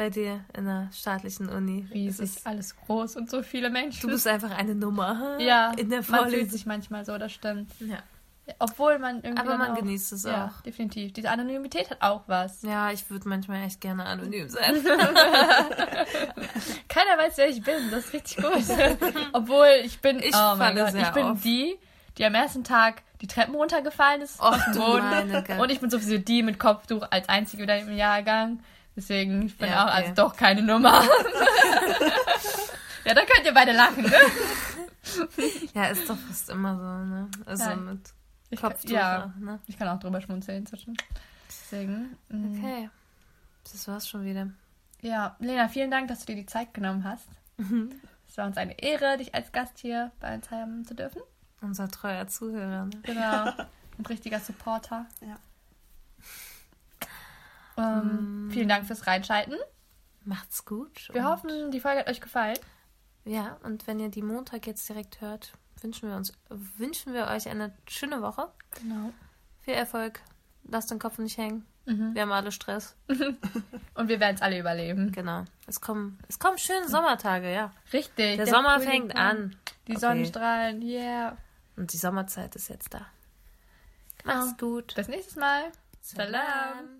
bei 0.00 0.08
dir 0.08 0.42
in 0.56 0.64
der 0.64 0.88
staatlichen 0.94 1.50
Uni. 1.50 1.86
Riesig, 1.92 2.30
alles 2.44 2.74
groß 2.74 3.16
und 3.16 3.28
so 3.28 3.42
viele 3.42 3.68
Menschen. 3.68 4.00
Du 4.00 4.08
bist 4.08 4.26
einfach 4.26 4.50
eine 4.50 4.74
Nummer 4.74 5.36
ja, 5.38 5.72
in 5.76 5.90
der 5.90 6.02
man 6.08 6.30
fühlt 6.30 6.50
sich 6.50 6.64
manchmal 6.64 7.04
so, 7.04 7.18
das 7.18 7.32
stimmt. 7.32 7.70
Ja. 7.80 7.98
Obwohl 8.58 8.98
man 8.98 9.16
irgendwie. 9.22 9.42
Aber 9.42 9.58
man 9.58 9.72
auch, 9.72 9.76
genießt 9.76 10.14
es 10.14 10.24
Ja, 10.24 10.46
auch. 10.56 10.62
definitiv. 10.62 11.12
Diese 11.12 11.28
Anonymität 11.28 11.90
hat 11.90 12.00
auch 12.00 12.22
was. 12.28 12.62
Ja, 12.62 12.90
ich 12.90 13.10
würde 13.10 13.28
manchmal 13.28 13.62
echt 13.62 13.82
gerne 13.82 14.06
anonym 14.06 14.48
sein. 14.48 14.82
Keiner 16.88 17.18
weiß, 17.18 17.36
wer 17.36 17.50
ich 17.50 17.62
bin. 17.62 17.90
Das 17.90 18.06
ist 18.06 18.14
richtig 18.14 18.38
gut. 18.38 18.64
Obwohl 19.34 19.68
ich 19.84 20.00
bin. 20.00 20.20
Ich 20.20 20.34
oh 20.34 20.54
mein 20.56 20.76
Gott, 20.76 20.94
ich 20.94 21.10
bin 21.10 21.24
auf. 21.24 21.42
die, 21.42 21.78
die 22.16 22.24
am 22.24 22.34
ersten 22.34 22.64
Tag 22.64 23.02
die 23.20 23.26
Treppen 23.26 23.54
runtergefallen 23.54 24.22
ist. 24.22 24.40
Och, 24.40 24.46
auf 24.46 24.64
den 24.64 24.80
Boden. 24.80 25.60
Und 25.60 25.70
ich 25.70 25.78
bin 25.78 25.90
sowieso 25.90 26.16
die 26.16 26.42
mit 26.42 26.58
Kopftuch 26.58 27.06
als 27.10 27.28
einzige 27.28 27.64
wieder 27.64 27.78
im 27.78 27.94
Jahrgang. 27.94 28.60
Deswegen, 29.00 29.46
ich 29.46 29.56
bin 29.56 29.70
Ja, 29.70 29.84
auch 29.84 29.88
okay. 29.88 29.96
also 30.08 30.14
doch 30.14 30.36
keine 30.36 30.60
Nummer. 30.62 31.02
ja, 33.04 33.14
da 33.14 33.22
könnt 33.24 33.46
ihr 33.46 33.54
beide 33.54 33.72
lachen, 33.72 34.02
ne? 34.02 34.12
ja, 35.74 35.84
ist 35.86 36.08
doch 36.08 36.18
fast 36.18 36.50
immer 36.50 36.76
so, 36.76 36.82
ne? 36.82 37.30
Also 37.46 37.64
Nein. 37.64 37.84
mit 37.86 38.12
Ich, 38.50 38.60
Kopftuch, 38.60 38.90
ja, 38.90 39.32
ne? 39.38 39.58
ich 39.66 39.78
kann 39.78 39.88
auch 39.88 39.98
drüber 39.98 40.20
schmunzeln 40.20 40.58
inzwischen. 40.58 40.96
Deswegen. 41.48 42.18
mm. 42.28 42.58
Okay. 42.58 42.90
Das 43.64 43.88
war's 43.88 44.06
schon 44.06 44.24
wieder. 44.26 44.48
Ja, 45.00 45.34
Lena, 45.38 45.68
vielen 45.68 45.90
Dank, 45.90 46.08
dass 46.08 46.20
du 46.20 46.26
dir 46.26 46.36
die 46.36 46.46
Zeit 46.46 46.74
genommen 46.74 47.04
hast. 47.04 47.26
Es 48.28 48.36
war 48.36 48.46
uns 48.46 48.58
eine 48.58 48.78
Ehre, 48.82 49.16
dich 49.16 49.34
als 49.34 49.50
Gast 49.52 49.78
hier 49.78 50.12
bei 50.20 50.34
uns 50.34 50.50
haben 50.50 50.84
zu 50.86 50.94
dürfen. 50.94 51.22
Unser 51.62 51.88
treuer 51.88 52.26
Zuhörer, 52.26 52.84
ne? 52.84 52.90
Genau. 53.02 53.44
Ein 53.98 54.06
richtiger 54.08 54.40
Supporter. 54.40 55.06
Ja. 55.22 55.36
Ähm, 57.80 58.48
Vielen 58.52 58.68
Dank 58.68 58.86
fürs 58.86 59.06
Reinschalten. 59.06 59.56
Macht's 60.24 60.64
gut. 60.64 61.08
Wir 61.12 61.24
hoffen, 61.24 61.70
die 61.70 61.80
Folge 61.80 62.00
hat 62.00 62.08
euch 62.08 62.20
gefallen. 62.20 62.58
Ja, 63.24 63.58
und 63.62 63.86
wenn 63.86 64.00
ihr 64.00 64.08
die 64.10 64.22
Montag 64.22 64.66
jetzt 64.66 64.88
direkt 64.88 65.20
hört, 65.20 65.52
wünschen 65.80 66.08
wir 66.08 66.16
uns, 66.16 66.32
wünschen 66.48 67.14
wir 67.14 67.26
euch 67.28 67.48
eine 67.48 67.72
schöne 67.88 68.22
Woche. 68.22 68.50
Genau. 68.82 69.12
Viel 69.60 69.74
Erfolg. 69.74 70.20
Lasst 70.64 70.90
den 70.90 70.98
Kopf 70.98 71.18
nicht 71.18 71.38
hängen. 71.38 71.66
Mhm. 71.86 72.14
Wir 72.14 72.22
haben 72.22 72.32
alle 72.32 72.52
Stress. 72.52 72.96
Und 73.94 74.08
wir 74.08 74.20
werden 74.20 74.36
es 74.36 74.42
alle 74.42 74.58
überleben. 74.58 75.10
Genau. 75.12 75.44
Es 75.66 75.80
kommen, 75.80 76.18
es 76.28 76.38
kommen 76.38 76.58
schöne 76.58 76.88
Sommertage, 76.88 77.52
ja. 77.52 77.72
Richtig. 77.92 78.36
Der, 78.36 78.46
Sommer 78.46 78.78
Frühling 78.78 78.90
fängt 78.90 79.16
an. 79.16 79.56
Die 79.86 79.92
Okay. 79.92 80.00
Sonnenstrahlen, 80.00 80.82
yeah. 80.82 81.36
Und 81.76 81.92
die 81.92 81.96
Sommerzeit 81.96 82.54
ist 82.56 82.68
jetzt 82.68 82.92
da. 82.94 83.06
Macht's 84.24 84.56
gut. 84.58 84.94
Bis 84.94 85.08
nächstes 85.08 85.36
Mal. 85.36 85.72
Salam. 86.02 86.99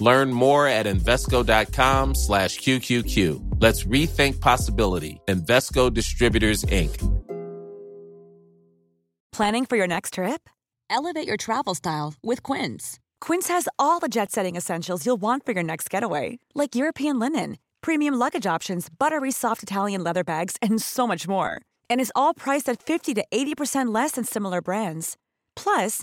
Learn 0.00 0.32
more 0.32 0.66
at 0.66 0.86
Invesco.com 0.86 2.14
slash 2.14 2.58
QQQ. 2.58 3.60
Let's 3.60 3.84
rethink 3.84 4.40
possibility. 4.40 5.20
Invesco 5.28 5.92
Distributors, 5.92 6.64
Inc. 6.64 6.96
Planning 9.32 9.64
for 9.64 9.76
your 9.76 9.86
next 9.86 10.14
trip? 10.14 10.48
Elevate 10.90 11.26
your 11.26 11.36
travel 11.36 11.74
style 11.74 12.14
with 12.22 12.42
Quince. 12.42 12.98
Quince 13.20 13.48
has 13.48 13.68
all 13.78 14.00
the 14.00 14.08
jet 14.08 14.32
setting 14.32 14.56
essentials 14.56 15.06
you'll 15.06 15.20
want 15.20 15.46
for 15.46 15.52
your 15.52 15.62
next 15.62 15.88
getaway, 15.88 16.38
like 16.54 16.74
European 16.74 17.18
linen, 17.18 17.56
premium 17.80 18.14
luggage 18.14 18.46
options, 18.46 18.88
buttery 18.90 19.30
soft 19.30 19.62
Italian 19.62 20.02
leather 20.02 20.24
bags, 20.24 20.56
and 20.60 20.82
so 20.82 21.06
much 21.06 21.28
more. 21.28 21.60
And 21.88 22.00
is 22.00 22.12
all 22.16 22.34
priced 22.34 22.68
at 22.68 22.82
50 22.82 23.14
to 23.14 23.24
80% 23.32 23.94
less 23.94 24.12
than 24.12 24.24
similar 24.24 24.60
brands. 24.60 25.16
Plus, 25.54 26.02